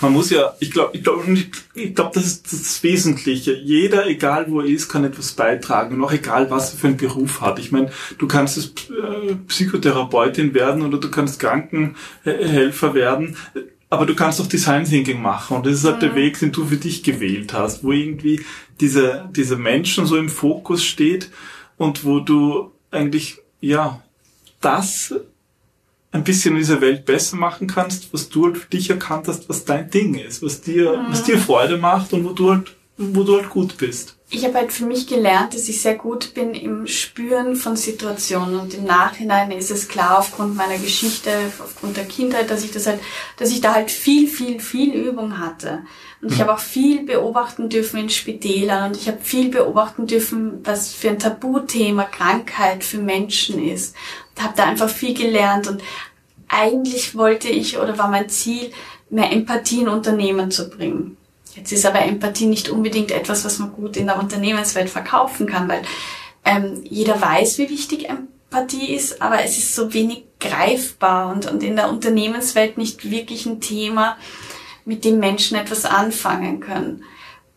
Man 0.00 0.12
muss 0.12 0.30
ja, 0.30 0.54
ich 0.60 0.70
glaube, 0.70 0.96
ich 0.96 1.02
glaube, 1.02 1.30
ich, 1.32 1.50
ich 1.74 1.94
glaub, 1.94 2.12
das 2.12 2.24
ist 2.24 2.52
das 2.52 2.82
Wesentliche. 2.82 3.54
Jeder, 3.54 4.06
egal 4.06 4.46
wo 4.48 4.60
er 4.60 4.66
ist, 4.66 4.88
kann 4.88 5.04
etwas 5.04 5.32
beitragen 5.32 5.96
und 5.96 6.04
auch 6.04 6.12
egal, 6.12 6.50
was 6.50 6.72
er 6.72 6.78
für 6.78 6.86
einen 6.86 6.96
Beruf 6.96 7.40
hat. 7.40 7.58
Ich 7.58 7.72
meine, 7.72 7.90
du 8.18 8.26
kannst 8.26 8.56
jetzt 8.56 8.90
äh, 8.90 9.34
Psychotherapeutin 9.48 10.54
werden 10.54 10.82
oder 10.82 10.98
du 10.98 11.10
kannst 11.10 11.40
Krankenhelfer 11.40 12.94
werden, 12.94 13.36
aber 13.90 14.06
du 14.06 14.14
kannst 14.14 14.40
auch 14.40 14.46
Design 14.46 14.84
Thinking 14.84 15.20
machen 15.20 15.58
und 15.58 15.66
das 15.66 15.74
ist 15.74 15.84
halt 15.84 16.02
der 16.02 16.14
Weg, 16.14 16.38
den 16.38 16.52
du 16.52 16.64
für 16.64 16.76
dich 16.76 17.02
gewählt 17.02 17.52
hast, 17.52 17.84
wo 17.84 17.92
irgendwie 17.92 18.44
dieser 18.80 19.24
dieser 19.26 19.56
Menschen 19.56 20.06
so 20.06 20.16
im 20.16 20.28
Fokus 20.28 20.84
steht 20.84 21.30
und 21.76 22.04
wo 22.04 22.20
du 22.20 22.72
eigentlich 22.90 23.43
ja 23.66 24.02
das 24.60 25.14
ein 26.12 26.24
bisschen 26.24 26.52
in 26.52 26.58
dieser 26.58 26.80
Welt 26.80 27.04
besser 27.04 27.36
machen 27.36 27.66
kannst, 27.66 28.12
was 28.12 28.28
du 28.28 28.46
halt 28.46 28.58
für 28.58 28.68
dich 28.68 28.88
erkannt 28.88 29.26
hast, 29.26 29.48
was 29.48 29.64
dein 29.64 29.90
Ding 29.90 30.14
ist, 30.14 30.42
was 30.42 30.60
dir, 30.60 31.04
was 31.10 31.24
dir 31.24 31.38
Freude 31.38 31.76
macht 31.76 32.12
und 32.12 32.24
wo 32.24 32.30
du 32.30 32.52
halt 32.52 32.74
wo 32.96 33.24
du 33.24 33.36
halt 33.36 33.50
gut 33.50 33.76
bist. 33.76 34.16
Ich 34.30 34.44
habe 34.44 34.54
halt 34.54 34.72
für 34.72 34.86
mich 34.86 35.06
gelernt, 35.06 35.54
dass 35.54 35.68
ich 35.68 35.80
sehr 35.80 35.96
gut 35.96 36.34
bin 36.34 36.54
im 36.54 36.86
Spüren 36.86 37.56
von 37.56 37.76
Situationen 37.76 38.58
und 38.58 38.74
im 38.74 38.84
Nachhinein 38.84 39.50
ist 39.50 39.70
es 39.70 39.88
klar 39.88 40.18
aufgrund 40.18 40.56
meiner 40.56 40.78
Geschichte, 40.78 41.30
aufgrund 41.84 41.96
der 41.98 42.04
Kindheit, 42.06 42.50
dass 42.50 42.64
ich 42.64 42.70
das 42.70 42.86
halt, 42.86 43.00
dass 43.36 43.50
ich 43.50 43.60
da 43.60 43.74
halt 43.74 43.90
viel, 43.90 44.26
viel, 44.26 44.58
viel 44.60 44.94
Übung 44.94 45.38
hatte. 45.38 45.80
Und 46.22 46.32
ich 46.32 46.38
mhm. 46.38 46.42
habe 46.42 46.54
auch 46.54 46.58
viel 46.58 47.04
beobachten 47.04 47.68
dürfen 47.68 48.00
in 48.00 48.08
Spitälern 48.08 48.88
und 48.88 48.96
ich 48.96 49.06
habe 49.06 49.18
viel 49.20 49.50
beobachten 49.50 50.06
dürfen, 50.06 50.60
was 50.64 50.94
für 50.94 51.10
ein 51.10 51.18
Tabuthema 51.18 52.04
Krankheit 52.04 52.84
für 52.84 52.98
Menschen 52.98 53.62
ist. 53.62 53.94
Und 54.34 54.42
habe 54.42 54.54
da 54.56 54.64
einfach 54.64 54.88
viel 54.88 55.14
gelernt 55.14 55.68
und 55.68 55.82
eigentlich 56.48 57.14
wollte 57.14 57.48
ich 57.48 57.78
oder 57.78 57.98
war 57.98 58.08
mein 58.08 58.28
Ziel, 58.28 58.70
mehr 59.10 59.30
Empathie 59.30 59.82
in 59.82 59.88
Unternehmen 59.88 60.50
zu 60.50 60.70
bringen. 60.70 61.16
Jetzt 61.54 61.72
ist 61.72 61.86
aber 61.86 62.00
Empathie 62.00 62.46
nicht 62.46 62.68
unbedingt 62.68 63.10
etwas, 63.10 63.44
was 63.44 63.58
man 63.58 63.72
gut 63.72 63.96
in 63.96 64.06
der 64.06 64.18
Unternehmenswelt 64.18 64.88
verkaufen 64.88 65.46
kann, 65.46 65.68
weil 65.68 65.82
ähm, 66.44 66.80
jeder 66.82 67.20
weiß, 67.20 67.58
wie 67.58 67.70
wichtig 67.70 68.08
Empathie 68.54 68.94
ist, 68.94 69.20
aber 69.20 69.42
es 69.42 69.58
ist 69.58 69.74
so 69.74 69.92
wenig 69.92 70.24
greifbar 70.38 71.32
und, 71.32 71.50
und 71.50 71.62
in 71.62 71.76
der 71.76 71.88
Unternehmenswelt 71.88 72.78
nicht 72.78 73.10
wirklich 73.10 73.46
ein 73.46 73.60
Thema, 73.60 74.16
mit 74.84 75.04
dem 75.04 75.18
Menschen 75.18 75.56
etwas 75.56 75.84
anfangen 75.84 76.60
können. 76.60 77.04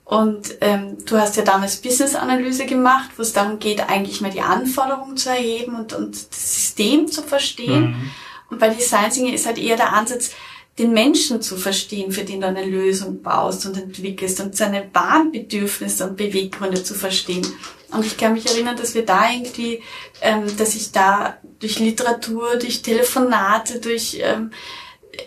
Und 0.05 0.55
ähm, 0.61 0.97
du 1.05 1.17
hast 1.17 1.35
ja 1.35 1.43
damals 1.43 1.81
Business-Analyse 1.81 2.65
gemacht, 2.65 3.09
wo 3.17 3.21
es 3.21 3.33
darum 3.33 3.59
geht, 3.59 3.89
eigentlich 3.89 4.21
mal 4.21 4.31
die 4.31 4.41
Anforderungen 4.41 5.17
zu 5.17 5.29
erheben 5.29 5.75
und, 5.75 5.91
und 5.91 6.15
das 6.15 6.55
System 6.55 7.07
zu 7.09 7.21
verstehen. 7.21 7.89
Mhm. 7.89 8.11
Und 8.49 8.59
bei 8.59 8.69
Design 8.69 9.11
Thinking 9.11 9.33
ist 9.33 9.45
halt 9.45 9.57
eher 9.57 9.75
der 9.75 9.91
Ansatz, 9.91 10.31
den 10.79 10.93
Menschen 10.93 11.41
zu 11.41 11.57
verstehen, 11.57 12.11
für 12.11 12.23
den 12.23 12.41
du 12.41 12.47
eine 12.47 12.65
Lösung 12.65 13.21
baust 13.21 13.65
und 13.65 13.77
entwickelst 13.77 14.39
und 14.39 14.55
seine 14.55 14.89
wahren 14.93 15.31
Bedürfnisse 15.31 16.07
und 16.07 16.17
Beweggründe 16.17 16.83
zu 16.83 16.93
verstehen. 16.93 17.45
Und 17.91 18.05
ich 18.05 18.17
kann 18.17 18.33
mich 18.33 18.45
erinnern, 18.45 18.77
dass 18.77 18.93
wir 18.93 19.05
da 19.05 19.31
irgendwie, 19.31 19.81
ähm, 20.21 20.45
dass 20.57 20.75
ich 20.75 20.91
da 20.91 21.37
durch 21.59 21.79
Literatur, 21.79 22.57
durch 22.57 22.81
Telefonate, 22.81 23.79
durch 23.79 24.19
ähm, 24.21 24.51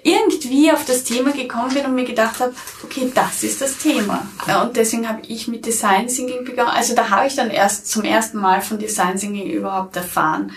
irgendwie 0.04 0.70
auf 0.70 0.84
das 0.84 1.04
Thema 1.04 1.32
gekommen 1.32 1.74
bin 1.74 1.84
und 1.84 1.94
mir 1.94 2.04
gedacht 2.04 2.38
habe, 2.38 2.54
okay, 2.84 3.10
das 3.12 3.42
ist 3.42 3.60
das 3.60 3.78
Thema. 3.78 4.26
Und 4.62 4.76
deswegen 4.76 5.08
habe 5.08 5.22
ich 5.26 5.48
mit 5.48 5.66
Design 5.66 6.06
Thinking 6.06 6.44
begonnen. 6.44 6.70
Also 6.70 6.94
da 6.94 7.10
habe 7.10 7.26
ich 7.26 7.34
dann 7.34 7.50
erst 7.50 7.90
zum 7.90 8.04
ersten 8.04 8.38
Mal 8.38 8.62
von 8.62 8.78
Design 8.78 9.16
Thinking 9.16 9.50
überhaupt 9.50 9.96
erfahren. 9.96 10.52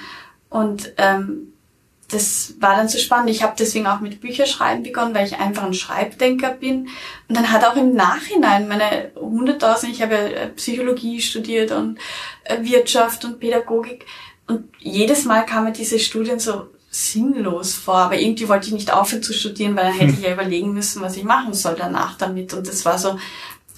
Und 0.50 0.94
ähm, 0.98 1.53
das 2.13 2.56
war 2.60 2.76
dann 2.76 2.88
so 2.88 2.97
spannend. 2.97 3.30
Ich 3.30 3.43
habe 3.43 3.56
deswegen 3.58 3.88
auch 3.88 3.99
mit 3.99 4.21
Bücherschreiben 4.21 4.84
begonnen, 4.84 5.15
weil 5.15 5.26
ich 5.26 5.39
einfach 5.39 5.63
ein 5.63 5.73
Schreibdenker 5.73 6.52
bin. 6.52 6.89
Und 7.28 7.38
dann 7.38 7.52
hat 7.52 7.65
auch 7.65 7.76
im 7.76 7.93
Nachhinein 7.93 8.67
meine 8.67 9.12
hunderttausend, 9.15 9.91
ich 9.91 10.02
habe 10.02 10.13
ja 10.13 10.47
Psychologie 10.56 11.21
studiert 11.21 11.71
und 11.71 11.97
äh, 12.43 12.62
Wirtschaft 12.62 13.26
und 13.26 13.39
Pädagogik. 13.39 14.06
Und 14.47 14.65
jedes 14.80 15.26
Mal 15.26 15.45
kamen 15.45 15.73
diese 15.73 15.99
Studien 15.99 16.39
so 16.39 16.67
sinnlos 16.91 17.73
vor. 17.73 17.95
Aber 17.95 18.19
irgendwie 18.19 18.47
wollte 18.47 18.67
ich 18.67 18.73
nicht 18.73 18.93
aufhören 18.93 19.23
zu 19.23 19.34
studieren, 19.34 19.76
weil 19.76 19.86
dann 19.86 19.93
hätte 19.93 20.13
ich 20.13 20.21
ja 20.21 20.34
überlegen 20.34 20.73
müssen, 20.73 21.02
was 21.02 21.17
ich 21.17 21.23
machen 21.23 21.54
soll 21.54 21.76
danach 21.76 22.17
damit. 22.17 22.54
Und 22.54 22.67
das 22.67 22.86
war 22.86 22.97
so, 22.97 23.17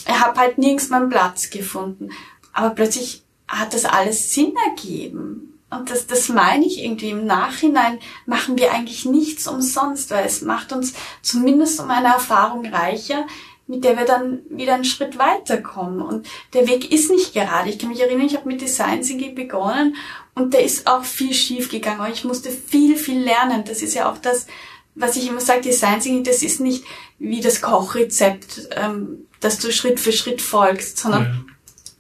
ich 0.08 0.20
habe 0.20 0.40
halt 0.40 0.58
nirgends 0.58 0.90
meinen 0.90 1.10
Platz 1.10 1.50
gefunden. 1.50 2.10
Aber 2.52 2.72
plötzlich 2.72 3.24
hat 3.48 3.74
das 3.74 3.86
alles 3.86 4.34
Sinn 4.34 4.54
ergeben. 4.70 5.55
Und 5.78 5.90
das, 5.90 6.08
das 6.08 6.30
meine 6.30 6.66
ich 6.66 6.84
irgendwie. 6.84 7.10
Im 7.10 7.26
Nachhinein 7.26 8.00
machen 8.26 8.58
wir 8.58 8.72
eigentlich 8.74 9.06
nichts 9.06 9.48
umsonst, 9.48 10.12
weil 10.12 10.26
es 10.26 10.42
macht 10.42 10.72
uns 10.72 10.94
zumindest 11.22 11.80
um 11.80 11.90
eine 11.90 12.08
Erfahrung 12.08 12.66
reicher, 12.66 13.26
mit 13.68 13.84
der 13.84 13.98
wir 13.98 14.06
dann 14.06 14.42
wieder 14.50 14.76
einen 14.76 14.86
Schritt 14.86 15.18
weiterkommen. 15.18 16.02
Und 16.02 16.28
der 16.54 16.68
Weg 16.68 16.92
ist 16.92 17.10
nicht 17.10 17.34
gerade. 17.34 17.70
Ich 17.70 17.80
kann 17.80 17.90
mich 17.90 18.00
erinnern, 18.00 18.28
ich 18.28 18.36
habe 18.36 18.48
mit 18.48 18.62
Design 18.62 19.02
Thinking 19.02 19.36
begonnen 19.36 19.96
und 20.36 20.54
der 20.54 20.64
ist 20.64 20.88
auch 20.88 21.04
viel 21.04 21.34
schief 21.34 21.70
gegangen. 21.70 22.12
Ich 22.14 22.24
musste 22.26 22.52
viel, 22.52 22.96
viel 22.96 23.20
lernen. 23.20 23.64
Das 23.66 23.82
ist 23.82 23.96
ja 23.96 24.12
auch 24.12 24.18
das, 24.18 24.48
was 24.94 25.16
ich 25.16 25.28
immer 25.28 25.42
sage, 25.42 25.62
Design 25.62 26.00
Thinking, 26.00 26.24
das 26.24 26.44
ist 26.44 26.60
nicht 26.60 26.84
wie 27.18 27.42
das 27.42 27.62
Kochrezept, 27.62 28.70
ähm, 28.72 29.28
dass 29.40 29.60
du 29.60 29.72
Schritt 29.72 30.00
für 30.00 30.12
Schritt 30.12 30.42
folgst, 30.42 30.98
sondern 30.98 31.24
ja. 31.24 31.55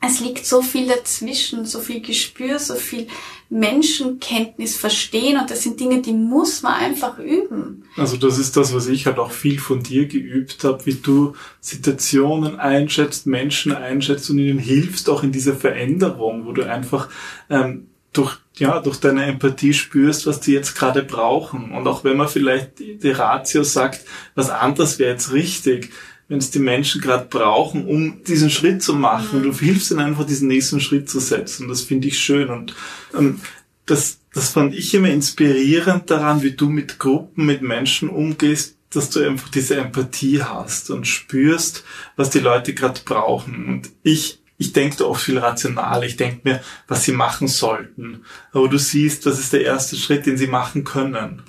Es 0.05 0.19
liegt 0.19 0.45
so 0.45 0.61
viel 0.61 0.87
dazwischen, 0.87 1.65
so 1.65 1.79
viel 1.79 2.01
Gespür, 2.01 2.59
so 2.59 2.75
viel 2.75 3.07
Menschenkenntnis 3.49 4.75
verstehen 4.75 5.39
und 5.39 5.51
das 5.51 5.63
sind 5.63 5.79
Dinge, 5.79 6.01
die 6.01 6.13
muss 6.13 6.63
man 6.63 6.73
einfach 6.73 7.19
üben. 7.19 7.83
Also 7.95 8.17
das 8.17 8.39
ist 8.39 8.57
das, 8.57 8.73
was 8.73 8.87
ich 8.87 9.05
halt 9.05 9.19
auch 9.19 9.31
viel 9.31 9.59
von 9.59 9.83
dir 9.83 10.07
geübt 10.07 10.63
habe, 10.63 10.85
wie 10.85 10.95
du 10.95 11.33
Situationen 11.61 12.59
einschätzt, 12.59 13.27
Menschen 13.27 13.73
einschätzt 13.73 14.29
und 14.29 14.39
ihnen 14.39 14.59
hilfst 14.59 15.09
auch 15.09 15.23
in 15.23 15.31
dieser 15.31 15.55
Veränderung, 15.55 16.45
wo 16.45 16.53
du 16.53 16.63
einfach 16.63 17.09
ähm, 17.49 17.87
durch 18.13 18.37
ja 18.57 18.79
durch 18.79 18.99
deine 18.99 19.25
Empathie 19.25 19.73
spürst, 19.73 20.25
was 20.25 20.39
die 20.39 20.53
jetzt 20.53 20.75
gerade 20.75 21.03
brauchen 21.03 21.71
und 21.71 21.87
auch 21.87 22.03
wenn 22.03 22.17
man 22.17 22.29
vielleicht 22.29 22.79
die 22.79 23.11
Ratio 23.11 23.63
sagt, 23.63 24.05
was 24.33 24.49
anderes 24.49 24.97
wäre 24.97 25.11
jetzt 25.11 25.33
richtig, 25.33 25.91
wenn 26.27 26.39
es 26.39 26.51
die 26.51 26.59
Menschen 26.59 27.01
gerade 27.01 27.25
brauchen, 27.25 27.85
um 27.85 28.23
diesen 28.23 28.49
Schritt 28.49 28.81
zu 28.81 28.93
machen. 28.93 29.39
Mhm. 29.39 29.43
Du 29.43 29.57
hilfst 29.57 29.91
ihnen 29.91 29.99
einfach, 29.99 30.25
diesen 30.25 30.47
nächsten 30.47 30.79
Schritt 30.79 31.09
zu 31.09 31.19
setzen. 31.19 31.67
Das 31.67 31.81
finde 31.81 32.07
ich 32.07 32.19
schön. 32.19 32.49
Und 32.49 32.75
ähm, 33.17 33.39
das, 33.85 34.17
das 34.33 34.49
fand 34.49 34.73
ich 34.73 34.93
immer 34.93 35.09
inspirierend 35.09 36.09
daran, 36.09 36.41
wie 36.41 36.51
du 36.51 36.69
mit 36.69 36.97
Gruppen, 36.97 37.45
mit 37.45 37.61
Menschen 37.61 38.09
umgehst, 38.09 38.75
dass 38.89 39.09
du 39.09 39.25
einfach 39.25 39.49
diese 39.49 39.75
Empathie 39.75 40.41
hast 40.41 40.89
und 40.89 41.05
spürst, 41.05 41.83
was 42.15 42.29
die 42.29 42.39
Leute 42.39 42.73
gerade 42.73 43.01
brauchen. 43.03 43.65
Und 43.67 43.91
ich 44.03 44.39
ich 44.57 44.73
denke 44.73 44.97
da 44.97 45.05
oft 45.05 45.23
viel 45.23 45.37
rational. 45.37 46.03
Ich 46.03 46.15
denke 46.15 46.41
mir, 46.43 46.63
was 46.87 47.03
sie 47.03 47.11
machen 47.11 47.47
sollten. 47.47 48.23
Aber 48.53 48.69
du 48.69 48.77
siehst, 48.77 49.25
das 49.25 49.39
ist 49.39 49.53
der 49.53 49.65
erste 49.65 49.95
Schritt, 49.97 50.25
den 50.25 50.37
sie 50.37 50.47
machen 50.47 50.83
können. 50.83 51.43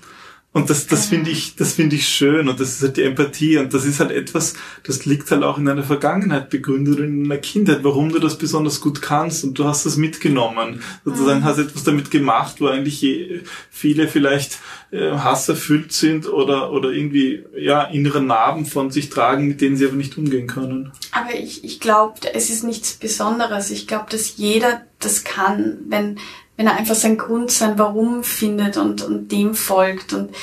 Und 0.56 0.70
das, 0.70 0.86
das 0.86 1.04
finde 1.04 1.30
ich, 1.30 1.54
das 1.54 1.74
finde 1.74 1.96
ich 1.96 2.08
schön 2.08 2.48
und 2.48 2.58
das 2.58 2.70
ist 2.70 2.82
halt 2.82 2.96
die 2.96 3.02
Empathie 3.02 3.58
und 3.58 3.74
das 3.74 3.84
ist 3.84 4.00
halt 4.00 4.10
etwas, 4.10 4.54
das 4.84 5.04
liegt 5.04 5.30
halt 5.30 5.42
auch 5.42 5.58
in 5.58 5.66
deiner 5.66 5.82
Vergangenheit 5.82 6.48
begründet 6.48 6.98
in 6.98 7.24
deiner 7.24 7.42
Kindheit, 7.42 7.80
warum 7.84 8.08
du 8.08 8.18
das 8.18 8.38
besonders 8.38 8.80
gut 8.80 9.02
kannst 9.02 9.44
und 9.44 9.58
du 9.58 9.66
hast 9.66 9.84
das 9.84 9.98
mitgenommen. 9.98 10.80
Sozusagen 11.04 11.40
mhm. 11.40 11.44
hast 11.44 11.58
etwas 11.58 11.84
damit 11.84 12.10
gemacht, 12.10 12.56
wo 12.62 12.68
eigentlich 12.68 13.04
viele 13.68 14.08
vielleicht 14.08 14.58
äh, 14.92 15.10
hasserfüllt 15.10 15.92
sind 15.92 16.26
oder, 16.26 16.72
oder 16.72 16.90
irgendwie, 16.90 17.44
ja, 17.54 17.82
innere 17.82 18.22
Narben 18.22 18.64
von 18.64 18.90
sich 18.90 19.10
tragen, 19.10 19.48
mit 19.48 19.60
denen 19.60 19.76
sie 19.76 19.84
aber 19.84 19.96
nicht 19.96 20.16
umgehen 20.16 20.46
können. 20.46 20.90
Aber 21.12 21.34
ich, 21.34 21.64
ich 21.64 21.80
glaube, 21.80 22.14
es 22.32 22.48
ist 22.48 22.64
nichts 22.64 22.94
Besonderes. 22.94 23.70
Ich 23.70 23.86
glaube, 23.86 24.06
dass 24.08 24.38
jeder 24.38 24.86
das 25.00 25.22
kann, 25.22 25.80
wenn, 25.88 26.18
wenn 26.56 26.66
er 26.66 26.76
einfach 26.76 26.94
seinen 26.94 27.18
Grund, 27.18 27.50
sein 27.50 27.78
Warum 27.78 28.24
findet 28.24 28.76
und, 28.76 29.02
und 29.02 29.30
dem 29.30 29.54
folgt. 29.54 30.12
Und 30.12 30.34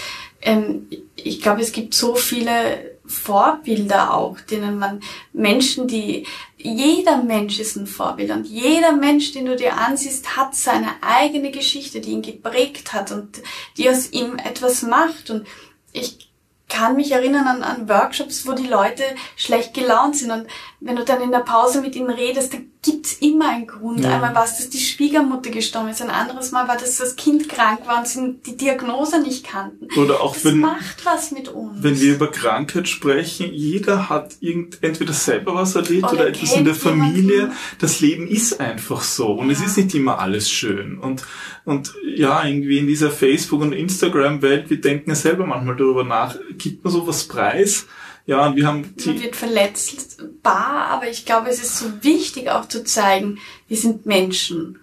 ähm, 0.41 0.88
ich 1.15 1.41
glaube, 1.41 1.62
es 1.62 1.71
gibt 1.71 1.93
so 1.93 2.15
viele 2.15 2.93
Vorbilder 3.06 4.13
auch, 4.13 4.39
denen 4.39 4.80
man 4.80 5.02
Menschen, 5.34 5.88
die 5.88 6.26
jeder 6.58 7.21
Mensch 7.21 7.60
ist 7.60 7.76
ein 7.76 7.88
Vorbild 7.88 8.32
und 8.32 8.47
jeder 8.47 8.93
Mensch, 8.93 9.34
den 9.34 9.45
du 9.45 9.56
dir 9.56 9.78
ansiehst, 9.78 10.38
hat 10.38 10.56
seine 10.56 10.88
eigene 11.02 11.52
Geschichte, 11.52 11.99
die 11.99 12.12
ihn 12.12 12.21
geprägt 12.21 12.93
hat 12.93 13.12
und 13.12 13.41
die 13.78 13.89
aus 13.89 14.12
ihm 14.12 14.38
etwas 14.38 14.82
macht. 14.82 15.30
Und 15.30 15.45
ich 15.91 16.30
kann 16.69 16.95
mich 16.95 17.12
erinnern 17.12 17.47
an, 17.47 17.63
an 17.63 17.89
Workshops, 17.89 18.47
wo 18.47 18.54
die 18.54 18.67
Leute 18.67 19.04
schlecht 19.36 19.73
gelaunt 19.73 20.15
sind 20.15 20.32
und 20.32 20.47
wenn 20.86 20.98
du 20.98 21.06
dann 21.06 21.22
in 21.22 21.32
der 21.32 21.39
Pause 21.39 21.82
mit 21.82 21.96
ihnen 21.96 22.10
redest, 22.10 22.54
dann 22.54 22.65
gibt's 22.84 23.13
immer 23.22 23.50
einen 23.50 23.67
Grund. 23.67 24.02
Ja. 24.02 24.15
Einmal 24.15 24.36
war 24.36 24.43
es, 24.43 24.58
dass 24.58 24.69
die 24.69 24.80
Schwiegermutter 24.80 25.50
gestorben 25.50 25.88
ist, 25.88 26.02
ein 26.02 26.10
anderes 26.10 26.52
Mal 26.52 26.67
war, 26.67 26.76
dass 26.76 26.98
das 26.98 27.15
Kind 27.15 27.48
krank 27.48 27.88
war 27.88 28.00
und 28.00 28.08
sie 28.08 28.36
die 28.46 28.58
Diagnose 28.58 29.22
nicht 29.22 29.46
kannten. 29.46 29.88
Oder 29.98 30.19
auch 30.19 30.34
das 30.34 30.43
wenn, 30.43 30.60
macht 30.60 31.06
was 31.06 31.32
mit 31.32 31.48
uns. 31.48 31.82
Wenn 31.82 32.00
wir 32.02 32.15
über 32.15 32.30
Krankheit 32.30 32.89
sprechen, 32.89 33.54
jeder 33.54 34.10
hat 34.10 34.36
irgend, 34.41 34.84
entweder 34.84 35.13
selber 35.13 35.56
was 35.56 35.76
erlebt 35.76 36.04
oder, 36.04 36.13
oder 36.13 36.28
etwas 36.28 36.54
in 36.54 36.65
der 36.65 36.76
Familie. 36.76 37.36
Jemanden. 37.36 37.58
Das 37.80 38.02
Leben 38.02 38.28
ist 38.28 38.60
einfach 38.60 39.02
so 39.02 39.32
und 39.32 39.48
ja. 39.48 39.54
es 39.54 39.65
ist 39.65 39.78
nicht 39.78 39.96
immer 39.96 40.19
alles 40.19 40.52
schön. 40.52 41.00
Und, 41.00 41.24
und 41.63 41.93
ja, 42.15 42.46
irgendwie 42.46 42.80
in 42.80 42.88
dieser 42.88 43.10
Facebook- 43.10 43.62
und 43.62 43.72
Instagram-Welt, 43.72 44.69
wir 44.69 44.82
denken 44.82 45.12
ja 45.12 45.15
selber 45.15 45.46
manchmal 45.46 45.78
darüber 45.78 46.04
nach, 46.04 46.36
gibt 46.58 46.84
man 46.84 46.91
sowas 46.91 47.24
preis? 47.24 47.88
Ja, 48.26 48.48
und 48.48 48.56
wir 48.56 48.66
haben 48.66 48.94
Man 49.06 49.22
wird 49.22 49.36
verletzbar, 49.36 50.88
aber 50.90 51.10
ich 51.10 51.26
glaube, 51.26 51.50
es 51.50 51.62
ist 51.62 51.78
so 51.78 51.86
wichtig 52.02 52.50
auch 52.50 52.68
zu 52.68 52.84
zeigen, 52.84 53.40
wir 53.68 53.78
sind 53.78 54.06
Menschen. 54.06 54.80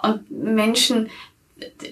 Und 0.00 0.30
Menschen, 0.30 1.10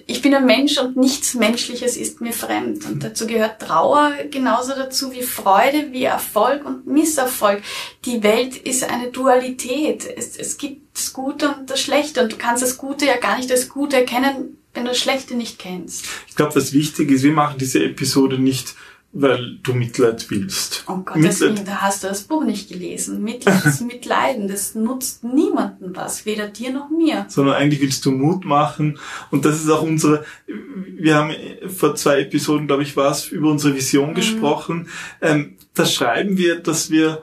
ich 0.07 0.21
bin 0.21 0.33
ein 0.33 0.45
Mensch 0.45 0.77
und 0.77 0.95
nichts 0.95 1.33
Menschliches 1.33 1.97
ist 1.97 2.21
mir 2.21 2.31
fremd. 2.31 2.85
Und 2.85 3.03
dazu 3.03 3.27
gehört 3.27 3.61
Trauer 3.61 4.13
genauso 4.29 4.73
dazu 4.75 5.11
wie 5.11 5.23
Freude, 5.23 5.91
wie 5.91 6.03
Erfolg 6.03 6.65
und 6.65 6.87
Misserfolg. 6.87 7.61
Die 8.05 8.23
Welt 8.23 8.55
ist 8.55 8.89
eine 8.89 9.09
Dualität. 9.09 10.05
Es, 10.15 10.37
es 10.37 10.57
gibt 10.57 10.95
das 10.95 11.11
Gute 11.11 11.49
und 11.49 11.69
das 11.69 11.81
Schlechte. 11.81 12.21
Und 12.21 12.31
du 12.31 12.37
kannst 12.37 12.63
das 12.63 12.77
Gute 12.77 13.05
ja 13.05 13.17
gar 13.17 13.37
nicht 13.37 13.51
als 13.51 13.67
Gute 13.67 13.97
erkennen, 13.97 14.57
wenn 14.73 14.83
du 14.83 14.89
das 14.89 14.99
Schlechte 14.99 15.35
nicht 15.35 15.59
kennst. 15.59 16.05
Ich 16.27 16.35
glaube, 16.35 16.55
was 16.55 16.73
wichtig 16.73 17.11
ist, 17.11 17.23
wir 17.23 17.33
machen 17.33 17.57
diese 17.57 17.83
Episode 17.83 18.37
nicht 18.37 18.75
weil 19.13 19.59
du 19.61 19.73
Mitleid 19.73 20.29
willst. 20.31 20.83
Oh 20.87 20.97
Gott, 20.97 21.17
deswegen, 21.17 21.63
da 21.65 21.81
hast 21.81 22.03
du 22.03 22.07
das 22.07 22.23
Buch 22.23 22.43
nicht 22.43 22.69
gelesen. 22.69 23.23
Mitleid 23.23 23.63
ist 23.65 23.81
Mitleiden, 23.81 24.47
das 24.47 24.73
nutzt 24.73 25.23
niemandem 25.23 25.95
was, 25.95 26.25
weder 26.25 26.47
dir 26.47 26.73
noch 26.73 26.89
mir. 26.89 27.27
Sondern 27.29 27.55
eigentlich 27.55 27.79
willst 27.79 28.05
du 28.05 28.11
Mut 28.11 28.43
machen 28.43 28.97
und 29.29 29.45
das 29.45 29.61
ist 29.61 29.69
auch 29.69 29.83
unsere, 29.83 30.25
wir 30.47 31.15
haben 31.15 31.33
vor 31.67 31.95
zwei 31.95 32.21
Episoden, 32.21 32.65
glaube 32.65 32.81
ich, 32.81 32.97
war 32.97 33.11
es, 33.11 33.27
über 33.27 33.51
unsere 33.51 33.75
Vision 33.75 34.09
mhm. 34.09 34.15
gesprochen. 34.15 34.87
Ähm, 35.21 35.57
da 35.75 35.85
schreiben 35.85 36.37
wir, 36.37 36.59
dass 36.59 36.89
wir 36.89 37.21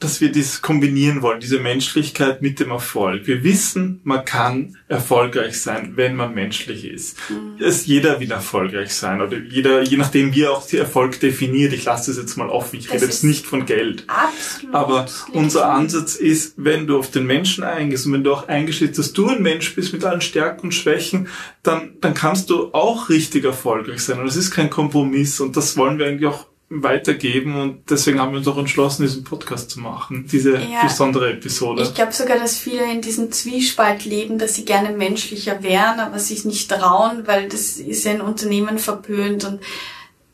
dass 0.00 0.20
wir 0.20 0.30
das 0.30 0.62
kombinieren 0.62 1.22
wollen, 1.22 1.40
diese 1.40 1.58
Menschlichkeit 1.58 2.40
mit 2.40 2.60
dem 2.60 2.70
Erfolg. 2.70 3.26
Wir 3.26 3.42
wissen, 3.42 4.00
man 4.04 4.24
kann 4.24 4.76
erfolgreich 4.86 5.60
sein, 5.60 5.94
wenn 5.96 6.14
man 6.14 6.34
menschlich 6.34 6.84
ist. 6.84 7.18
Mhm. 7.28 7.56
Es, 7.60 7.84
jeder 7.86 8.20
will 8.20 8.30
erfolgreich 8.30 8.94
sein 8.94 9.20
oder 9.20 9.36
jeder, 9.38 9.82
je 9.82 9.96
nachdem 9.96 10.32
wie 10.34 10.42
er 10.42 10.52
auch 10.52 10.64
die 10.64 10.76
Erfolg 10.76 11.18
definiert. 11.18 11.72
Ich 11.72 11.84
lasse 11.84 12.12
das 12.12 12.20
jetzt 12.20 12.36
mal 12.36 12.48
offen. 12.48 12.78
Ich 12.78 12.92
rede 12.92 13.06
jetzt 13.06 13.24
nicht 13.24 13.44
von 13.44 13.66
Geld. 13.66 14.04
Absolut. 14.06 14.74
Aber 14.74 15.06
unser 15.32 15.68
Ansatz 15.68 16.14
ist, 16.14 16.54
wenn 16.56 16.86
du 16.86 16.98
auf 16.98 17.10
den 17.10 17.26
Menschen 17.26 17.64
eingehst 17.64 18.06
und 18.06 18.12
wenn 18.12 18.24
du 18.24 18.32
auch 18.32 18.46
eingestehst, 18.46 18.98
dass 18.98 19.12
du 19.12 19.26
ein 19.26 19.42
Mensch 19.42 19.74
bist 19.74 19.92
mit 19.92 20.04
allen 20.04 20.20
Stärken 20.20 20.66
und 20.66 20.72
Schwächen, 20.72 21.26
dann, 21.64 21.94
dann 22.00 22.14
kannst 22.14 22.50
du 22.50 22.72
auch 22.72 23.08
richtig 23.08 23.44
erfolgreich 23.44 24.00
sein. 24.00 24.20
Und 24.20 24.28
es 24.28 24.36
ist 24.36 24.52
kein 24.52 24.70
Kompromiss 24.70 25.40
und 25.40 25.56
das 25.56 25.76
wollen 25.76 25.98
wir 25.98 26.06
eigentlich 26.06 26.28
auch 26.28 26.46
weitergeben 26.70 27.58
und 27.58 27.90
deswegen 27.90 28.20
haben 28.20 28.32
wir 28.32 28.38
uns 28.38 28.48
auch 28.48 28.58
entschlossen, 28.58 29.02
diesen 29.02 29.24
Podcast 29.24 29.70
zu 29.70 29.80
machen, 29.80 30.26
diese 30.30 30.58
ja, 30.58 30.82
besondere 30.82 31.32
Episode. 31.32 31.82
Ich 31.82 31.94
glaube 31.94 32.12
sogar, 32.12 32.38
dass 32.38 32.58
viele 32.58 32.84
in 32.92 33.00
diesem 33.00 33.32
Zwiespalt 33.32 34.04
leben, 34.04 34.38
dass 34.38 34.54
sie 34.54 34.66
gerne 34.66 34.90
menschlicher 34.90 35.62
wären, 35.62 35.98
aber 35.98 36.18
sich 36.18 36.44
nicht 36.44 36.70
trauen, 36.70 37.26
weil 37.26 37.48
das 37.48 37.78
ist 37.78 38.04
ja 38.04 38.12
in 38.12 38.20
Unternehmen 38.20 38.78
verpönt 38.78 39.44
und 39.44 39.60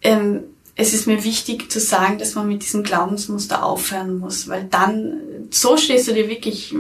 ähm, 0.03 0.41
es 0.77 0.93
ist 0.93 1.07
mir 1.07 1.23
wichtig 1.23 1.71
zu 1.71 1.79
sagen, 1.79 2.19
dass 2.19 2.35
man 2.35 2.49
mit 2.49 2.63
diesem 2.63 2.83
Glaubensmuster 2.83 3.65
aufhören 3.65 4.19
muss, 4.19 4.49
weil 4.49 4.65
dann, 4.65 5.21
so 5.51 5.77
stehst 5.77 6.09
du 6.09 6.15
dir 6.15 6.29
wirklich 6.29 6.75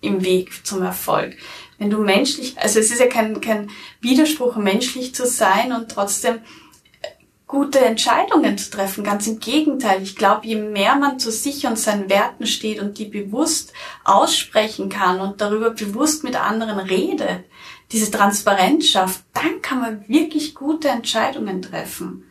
im 0.00 0.24
Weg 0.24 0.66
zum 0.66 0.82
Erfolg. 0.82 1.36
Wenn 1.78 1.90
du 1.90 1.98
menschlich, 1.98 2.58
also 2.58 2.80
es 2.80 2.90
ist 2.90 2.98
ja 2.98 3.06
kein, 3.06 3.40
kein 3.40 3.70
Widerspruch, 4.00 4.56
menschlich 4.56 5.14
zu 5.14 5.24
sein 5.24 5.72
und 5.72 5.90
trotzdem 5.90 6.38
gute 7.46 7.78
Entscheidungen 7.80 8.58
zu 8.58 8.70
treffen. 8.70 9.04
Ganz 9.04 9.26
im 9.26 9.38
Gegenteil. 9.38 10.02
Ich 10.02 10.16
glaube, 10.16 10.46
je 10.46 10.56
mehr 10.56 10.96
man 10.96 11.18
zu 11.18 11.30
sich 11.30 11.66
und 11.66 11.78
seinen 11.78 12.08
Werten 12.10 12.46
steht 12.46 12.80
und 12.80 12.98
die 12.98 13.04
bewusst 13.04 13.72
aussprechen 14.04 14.88
kann 14.88 15.20
und 15.20 15.40
darüber 15.40 15.70
bewusst 15.70 16.24
mit 16.24 16.36
anderen 16.36 16.78
redet, 16.78 17.44
diese 17.92 18.10
Transparenz 18.10 18.86
schafft, 18.86 19.22
dann 19.32 19.62
kann 19.62 19.80
man 19.80 20.08
wirklich 20.08 20.54
gute 20.56 20.88
Entscheidungen 20.88 21.62
treffen, 21.62 22.24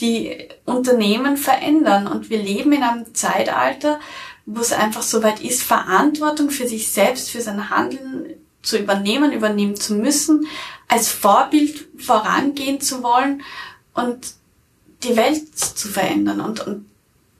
die 0.00 0.48
Unternehmen 0.64 1.36
verändern. 1.36 2.06
Und 2.06 2.30
wir 2.30 2.38
leben 2.38 2.72
in 2.72 2.82
einem 2.82 3.14
Zeitalter, 3.14 4.00
wo 4.46 4.60
es 4.60 4.72
einfach 4.72 5.02
so 5.02 5.22
weit 5.22 5.40
ist, 5.40 5.62
Verantwortung 5.62 6.48
für 6.48 6.66
sich 6.66 6.90
selbst, 6.90 7.30
für 7.30 7.42
sein 7.42 7.68
Handeln 7.68 8.34
zu 8.62 8.78
übernehmen, 8.78 9.32
übernehmen 9.32 9.76
zu 9.76 9.94
müssen, 9.94 10.46
als 10.88 11.08
Vorbild 11.08 11.86
vorangehen 11.98 12.80
zu 12.80 13.02
wollen 13.02 13.42
und 13.92 14.34
die 15.04 15.16
Welt 15.16 15.56
zu 15.56 15.88
verändern 15.88 16.40
und, 16.40 16.66
und 16.66 16.86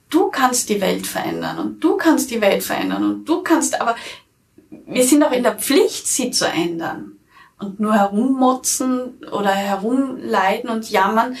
du 0.09 0.29
kannst 0.29 0.69
die 0.69 0.81
Welt 0.81 1.07
verändern 1.07 1.59
und 1.59 1.83
du 1.83 1.97
kannst 1.97 2.31
die 2.31 2.41
Welt 2.41 2.63
verändern 2.63 3.03
und 3.03 3.25
du 3.25 3.41
kannst, 3.41 3.79
aber 3.81 3.95
wir 4.69 5.03
sind 5.03 5.23
auch 5.23 5.31
in 5.31 5.43
der 5.43 5.55
Pflicht, 5.55 6.07
sie 6.07 6.31
zu 6.31 6.47
ändern. 6.47 7.13
Und 7.57 7.79
nur 7.79 7.93
herummotzen 7.93 9.23
oder 9.31 9.49
herumleiden 9.49 10.69
und 10.69 10.89
jammern, 10.89 11.37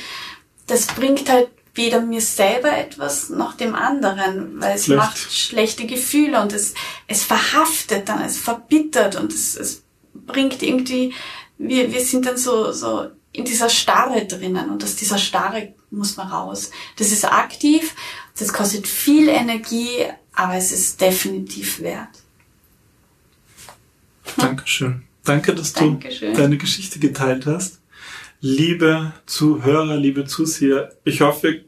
das 0.67 0.87
bringt 0.87 1.29
halt 1.29 1.49
weder 1.73 1.99
mir 1.99 2.21
selber 2.21 2.75
etwas 2.75 3.29
noch 3.29 3.53
dem 3.53 3.75
anderen, 3.75 4.61
weil 4.61 4.75
es 4.75 4.85
Schlecht. 4.85 4.97
macht 4.97 5.17
schlechte 5.17 5.85
Gefühle 5.85 6.41
und 6.41 6.53
es, 6.53 6.73
es 7.07 7.23
verhaftet 7.23 8.07
dann, 8.07 8.21
es 8.21 8.37
verbittert 8.37 9.17
und 9.17 9.33
es, 9.33 9.57
es 9.57 9.83
bringt 10.13 10.63
irgendwie, 10.63 11.13
wir, 11.57 11.91
wir 11.91 11.99
sind 11.99 12.25
dann 12.25 12.37
so, 12.37 12.71
so 12.71 13.07
in 13.37 13.45
dieser 13.45 13.69
Starre 13.69 14.25
drinnen 14.25 14.69
und 14.69 14.83
aus 14.83 14.95
dieser 14.95 15.17
Starre 15.17 15.73
muss 15.91 16.17
man 16.17 16.27
raus. 16.27 16.71
Das 16.97 17.11
ist 17.11 17.25
aktiv, 17.25 17.95
das 18.37 18.53
kostet 18.53 18.87
viel 18.87 19.29
Energie, 19.29 20.05
aber 20.33 20.55
es 20.55 20.71
ist 20.71 20.99
definitiv 21.01 21.79
wert. 21.79 22.09
Dankeschön. 24.37 25.03
Danke, 25.23 25.55
dass 25.55 25.73
du 25.73 25.85
Dankeschön. 25.85 26.33
deine 26.35 26.57
Geschichte 26.57 26.99
geteilt 26.99 27.45
hast. 27.45 27.79
Liebe 28.41 29.13
Zuhörer, 29.25 29.97
liebe 29.97 30.25
Zuseher, 30.25 30.93
ich 31.03 31.21
hoffe, 31.21 31.47
ihr 31.47 31.65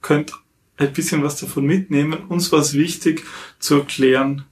könnt 0.00 0.32
ein 0.76 0.92
bisschen 0.92 1.22
was 1.22 1.36
davon 1.36 1.64
mitnehmen. 1.64 2.26
Uns 2.28 2.52
war 2.52 2.60
es 2.60 2.74
wichtig 2.74 3.24
zu 3.58 3.76
erklären, 3.76 4.44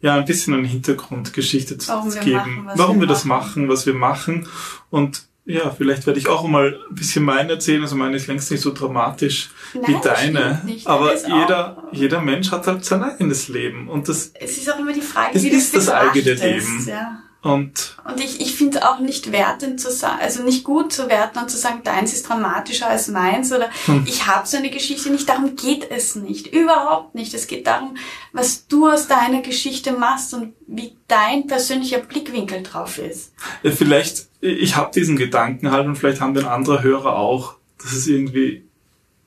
ja, 0.00 0.16
ein 0.16 0.24
bisschen 0.24 0.54
eine 0.54 0.66
Hintergrundgeschichte 0.66 1.78
zu 1.78 1.88
warum 1.88 2.10
geben, 2.10 2.64
machen, 2.64 2.78
warum 2.78 2.96
wir, 2.96 3.02
wir 3.02 3.06
das 3.06 3.24
machen, 3.24 3.68
was 3.68 3.86
wir 3.86 3.94
machen 3.94 4.48
und 4.90 5.26
ja, 5.44 5.70
vielleicht 5.70 6.06
werde 6.06 6.20
ich 6.20 6.28
auch 6.28 6.46
mal 6.46 6.78
ein 6.88 6.94
bisschen 6.94 7.24
meinen 7.24 7.50
erzählen. 7.50 7.82
Also 7.82 7.96
meine 7.96 8.16
ist 8.16 8.28
längst 8.28 8.50
nicht 8.50 8.60
so 8.60 8.72
dramatisch 8.72 9.50
Nein, 9.74 9.84
wie 9.86 10.00
deine. 10.00 10.62
Aber 10.84 11.14
jeder, 11.16 11.88
jeder 11.90 12.20
Mensch 12.20 12.52
hat 12.52 12.66
halt 12.66 12.84
sein 12.84 13.02
eigenes 13.02 13.48
Leben. 13.48 13.88
Und 13.88 14.08
das, 14.08 14.32
es 14.34 14.58
ist 14.58 14.72
auch 14.72 14.78
immer 14.78 14.92
die 14.92 15.00
Frage, 15.00 15.36
es 15.36 15.42
wie 15.42 15.48
ist 15.48 15.74
das 15.74 15.88
eigene 15.88 16.34
Leben. 16.34 16.86
Ja. 16.86 17.22
Und, 17.42 17.96
und 18.04 18.20
ich, 18.20 18.40
ich 18.40 18.54
finde 18.54 18.88
auch 18.88 19.00
nicht 19.00 19.32
wertend 19.32 19.80
zu 19.80 19.90
sagen, 19.90 20.20
also 20.20 20.44
nicht 20.44 20.62
gut 20.62 20.92
zu 20.92 21.08
werten 21.08 21.40
und 21.40 21.50
zu 21.50 21.56
sagen, 21.56 21.80
deins 21.82 22.12
ist 22.12 22.28
dramatischer 22.28 22.86
als 22.88 23.08
meins 23.08 23.52
oder 23.52 23.68
hm. 23.86 24.04
ich 24.06 24.28
habe 24.28 24.46
so 24.46 24.56
eine 24.56 24.70
Geschichte 24.70 25.10
nicht. 25.10 25.28
Darum 25.28 25.56
geht 25.56 25.90
es 25.90 26.14
nicht. 26.14 26.46
Überhaupt 26.46 27.16
nicht. 27.16 27.34
Es 27.34 27.48
geht 27.48 27.66
darum, 27.66 27.96
was 28.32 28.68
du 28.68 28.88
aus 28.88 29.08
deiner 29.08 29.42
Geschichte 29.42 29.90
machst 29.90 30.32
und 30.34 30.52
wie 30.68 30.96
dein 31.08 31.48
persönlicher 31.48 31.98
Blickwinkel 31.98 32.62
drauf 32.62 32.98
ist. 32.98 33.32
Ja, 33.64 33.72
vielleicht, 33.72 34.28
ich 34.40 34.76
habe 34.76 34.92
diesen 34.94 35.16
Gedanken 35.16 35.72
halt 35.72 35.86
und 35.88 35.96
vielleicht 35.96 36.20
haben 36.20 36.34
den 36.34 36.46
andere 36.46 36.84
Hörer 36.84 37.16
auch, 37.16 37.56
dass 37.82 37.92
es 37.92 38.06
irgendwie, 38.06 38.64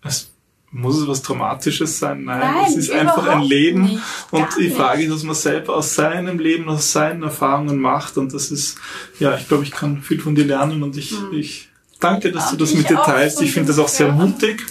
es 0.05 0.31
muss 0.75 0.99
es 0.99 1.07
was 1.07 1.21
Dramatisches 1.21 1.99
sein? 1.99 2.25
Nein, 2.25 2.39
Nein 2.39 2.65
es 2.67 2.75
ist 2.75 2.91
einfach 2.91 3.25
ein 3.27 3.41
Leben. 3.41 3.83
Nicht, 3.83 4.03
und 4.31 4.47
die 4.59 4.69
Frage 4.69 5.03
ist, 5.03 5.13
was 5.13 5.23
man 5.23 5.35
selber 5.35 5.77
aus 5.77 5.95
seinem 5.95 6.37
Leben, 6.37 6.67
aus 6.67 6.91
seinen 6.91 7.23
Erfahrungen 7.23 7.79
macht. 7.79 8.17
Und 8.17 8.33
das 8.33 8.51
ist, 8.51 8.77
ja, 9.19 9.37
ich 9.37 9.47
glaube, 9.47 9.63
ich 9.63 9.71
kann 9.71 10.01
viel 10.01 10.19
von 10.19 10.35
dir 10.35 10.45
lernen 10.45 10.83
und 10.83 10.97
ich, 10.97 11.11
hm. 11.11 11.33
ich 11.33 11.69
danke, 11.99 12.31
dass 12.31 12.51
du 12.51 12.57
das 12.57 12.73
mit 12.73 12.89
dir 12.89 12.97
teilst. 12.97 13.41
Ich 13.41 13.53
finde 13.53 13.69
das 13.69 13.79
auch 13.79 13.87
sehr 13.87 14.11
mutig, 14.11 14.65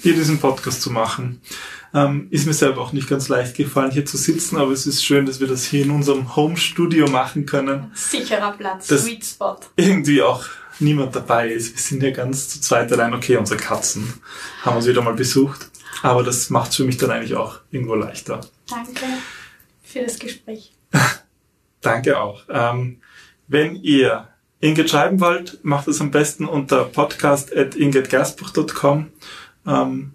hier 0.00 0.14
diesen 0.14 0.38
Podcast 0.38 0.80
zu 0.80 0.90
machen. 0.90 1.40
Ähm, 1.94 2.28
ist 2.30 2.46
mir 2.46 2.54
selber 2.54 2.80
auch 2.80 2.94
nicht 2.94 3.06
ganz 3.06 3.28
leicht 3.28 3.54
gefallen, 3.54 3.90
hier 3.90 4.06
zu 4.06 4.16
sitzen, 4.16 4.56
aber 4.56 4.72
es 4.72 4.86
ist 4.86 5.04
schön, 5.04 5.26
dass 5.26 5.40
wir 5.40 5.46
das 5.46 5.64
hier 5.64 5.84
in 5.84 5.90
unserem 5.90 6.34
Home-Studio 6.34 7.06
machen 7.08 7.44
können. 7.44 7.90
Sicherer 7.92 8.52
Platz, 8.52 8.88
Sweet 8.88 9.22
Spot. 9.22 9.58
Irgendwie 9.76 10.22
auch 10.22 10.46
niemand 10.78 11.14
dabei 11.14 11.48
ist. 11.48 11.74
Wir 11.74 11.80
sind 11.80 12.02
ja 12.02 12.10
ganz 12.10 12.48
zu 12.48 12.60
zweit 12.60 12.90
allein. 12.92 13.14
Okay, 13.14 13.36
unsere 13.36 13.60
Katzen 13.60 14.14
haben 14.62 14.76
uns 14.76 14.86
wieder 14.86 15.02
mal 15.02 15.14
besucht. 15.14 15.70
Aber 16.02 16.22
das 16.22 16.50
macht 16.50 16.70
es 16.70 16.76
für 16.76 16.84
mich 16.84 16.96
dann 16.96 17.10
eigentlich 17.10 17.36
auch 17.36 17.58
irgendwo 17.70 17.94
leichter. 17.94 18.40
Danke 18.68 19.04
für 19.82 20.00
das 20.00 20.18
Gespräch. 20.18 20.72
Danke 21.80 22.20
auch. 22.20 22.42
Ähm, 22.48 23.00
wenn 23.48 23.76
ihr 23.76 24.28
Ingrid 24.60 24.90
schreiben 24.90 25.20
wollt, 25.20 25.64
macht 25.64 25.88
es 25.88 26.00
am 26.00 26.10
besten 26.10 26.46
unter 26.46 26.84
podcast.ingridgersbuch.com. 26.84 29.10
Ähm, 29.66 30.14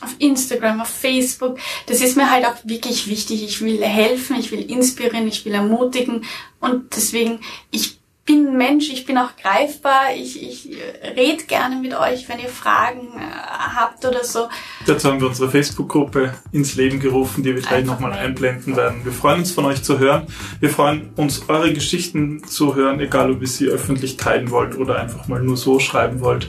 auf 0.00 0.14
Instagram, 0.18 0.80
auf 0.80 0.88
Facebook. 0.88 1.58
Das 1.86 2.00
ist 2.00 2.16
mir 2.16 2.30
halt 2.30 2.46
auch 2.46 2.56
wirklich 2.64 3.08
wichtig. 3.08 3.44
Ich 3.44 3.60
will 3.60 3.82
helfen, 3.82 4.36
ich 4.36 4.50
will 4.50 4.68
inspirieren, 4.68 5.28
ich 5.28 5.44
will 5.44 5.54
ermutigen 5.54 6.24
und 6.60 6.96
deswegen, 6.96 7.40
ich 7.70 8.01
bin 8.24 8.56
Mensch, 8.56 8.88
ich 8.90 9.04
bin 9.04 9.18
auch 9.18 9.34
greifbar, 9.36 10.14
ich, 10.16 10.40
ich 10.40 10.78
rede 11.16 11.44
gerne 11.44 11.76
mit 11.76 11.92
euch, 11.92 12.28
wenn 12.28 12.38
ihr 12.38 12.48
Fragen 12.48 13.08
äh, 13.18 13.20
habt 13.20 14.04
oder 14.04 14.22
so. 14.22 14.48
Dazu 14.86 15.08
haben 15.08 15.20
wir 15.20 15.26
unsere 15.26 15.50
Facebook-Gruppe 15.50 16.32
ins 16.52 16.76
Leben 16.76 17.00
gerufen, 17.00 17.42
die 17.42 17.54
wir 17.54 17.62
gleich 17.62 17.84
nochmal 17.84 18.12
einblenden 18.12 18.76
werden. 18.76 19.04
Wir 19.04 19.12
freuen 19.12 19.40
uns 19.40 19.50
von 19.50 19.64
euch 19.64 19.82
zu 19.82 19.98
hören. 19.98 20.26
Wir 20.60 20.70
freuen 20.70 21.10
uns, 21.16 21.48
eure 21.48 21.72
Geschichten 21.72 22.44
zu 22.44 22.76
hören, 22.76 23.00
egal 23.00 23.32
ob 23.32 23.40
ihr 23.40 23.48
sie 23.48 23.66
öffentlich 23.66 24.16
teilen 24.16 24.50
wollt 24.50 24.76
oder 24.78 25.00
einfach 25.00 25.26
mal 25.26 25.42
nur 25.42 25.56
so 25.56 25.80
schreiben 25.80 26.20
wollt. 26.20 26.48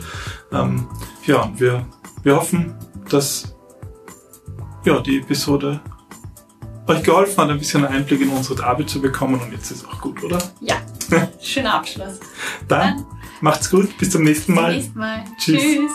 Ähm, 0.51 0.87
ja, 1.25 1.51
wir, 1.57 1.85
wir 2.21 2.35
hoffen, 2.35 2.75
dass 3.09 3.55
ja, 4.85 4.99
die 4.99 5.17
Episode 5.17 5.81
euch 6.87 7.03
geholfen 7.03 7.37
hat, 7.37 7.49
ein 7.49 7.59
bisschen 7.59 7.85
einen 7.85 7.95
Einblick 7.95 8.21
in 8.21 8.29
unsere 8.29 8.63
Arbeit 8.63 8.89
zu 8.89 9.01
bekommen 9.01 9.39
und 9.39 9.51
jetzt 9.51 9.71
ist 9.71 9.83
es 9.83 9.85
auch 9.85 10.01
gut, 10.01 10.23
oder? 10.23 10.37
Ja. 10.59 10.75
Schöner 11.41 11.75
Abschluss. 11.75 12.19
Dann, 12.67 12.97
Dann 12.97 13.05
macht's 13.41 13.69
gut, 13.69 13.97
bis 13.97 14.09
zum 14.09 14.23
nächsten 14.23 14.53
Mal. 14.53 14.75
Bis 14.75 14.91
zum 14.91 14.99
nächsten 14.99 14.99
Mal. 14.99 15.23
Tschüss. 15.37 15.61
Tschüss. 15.61 15.91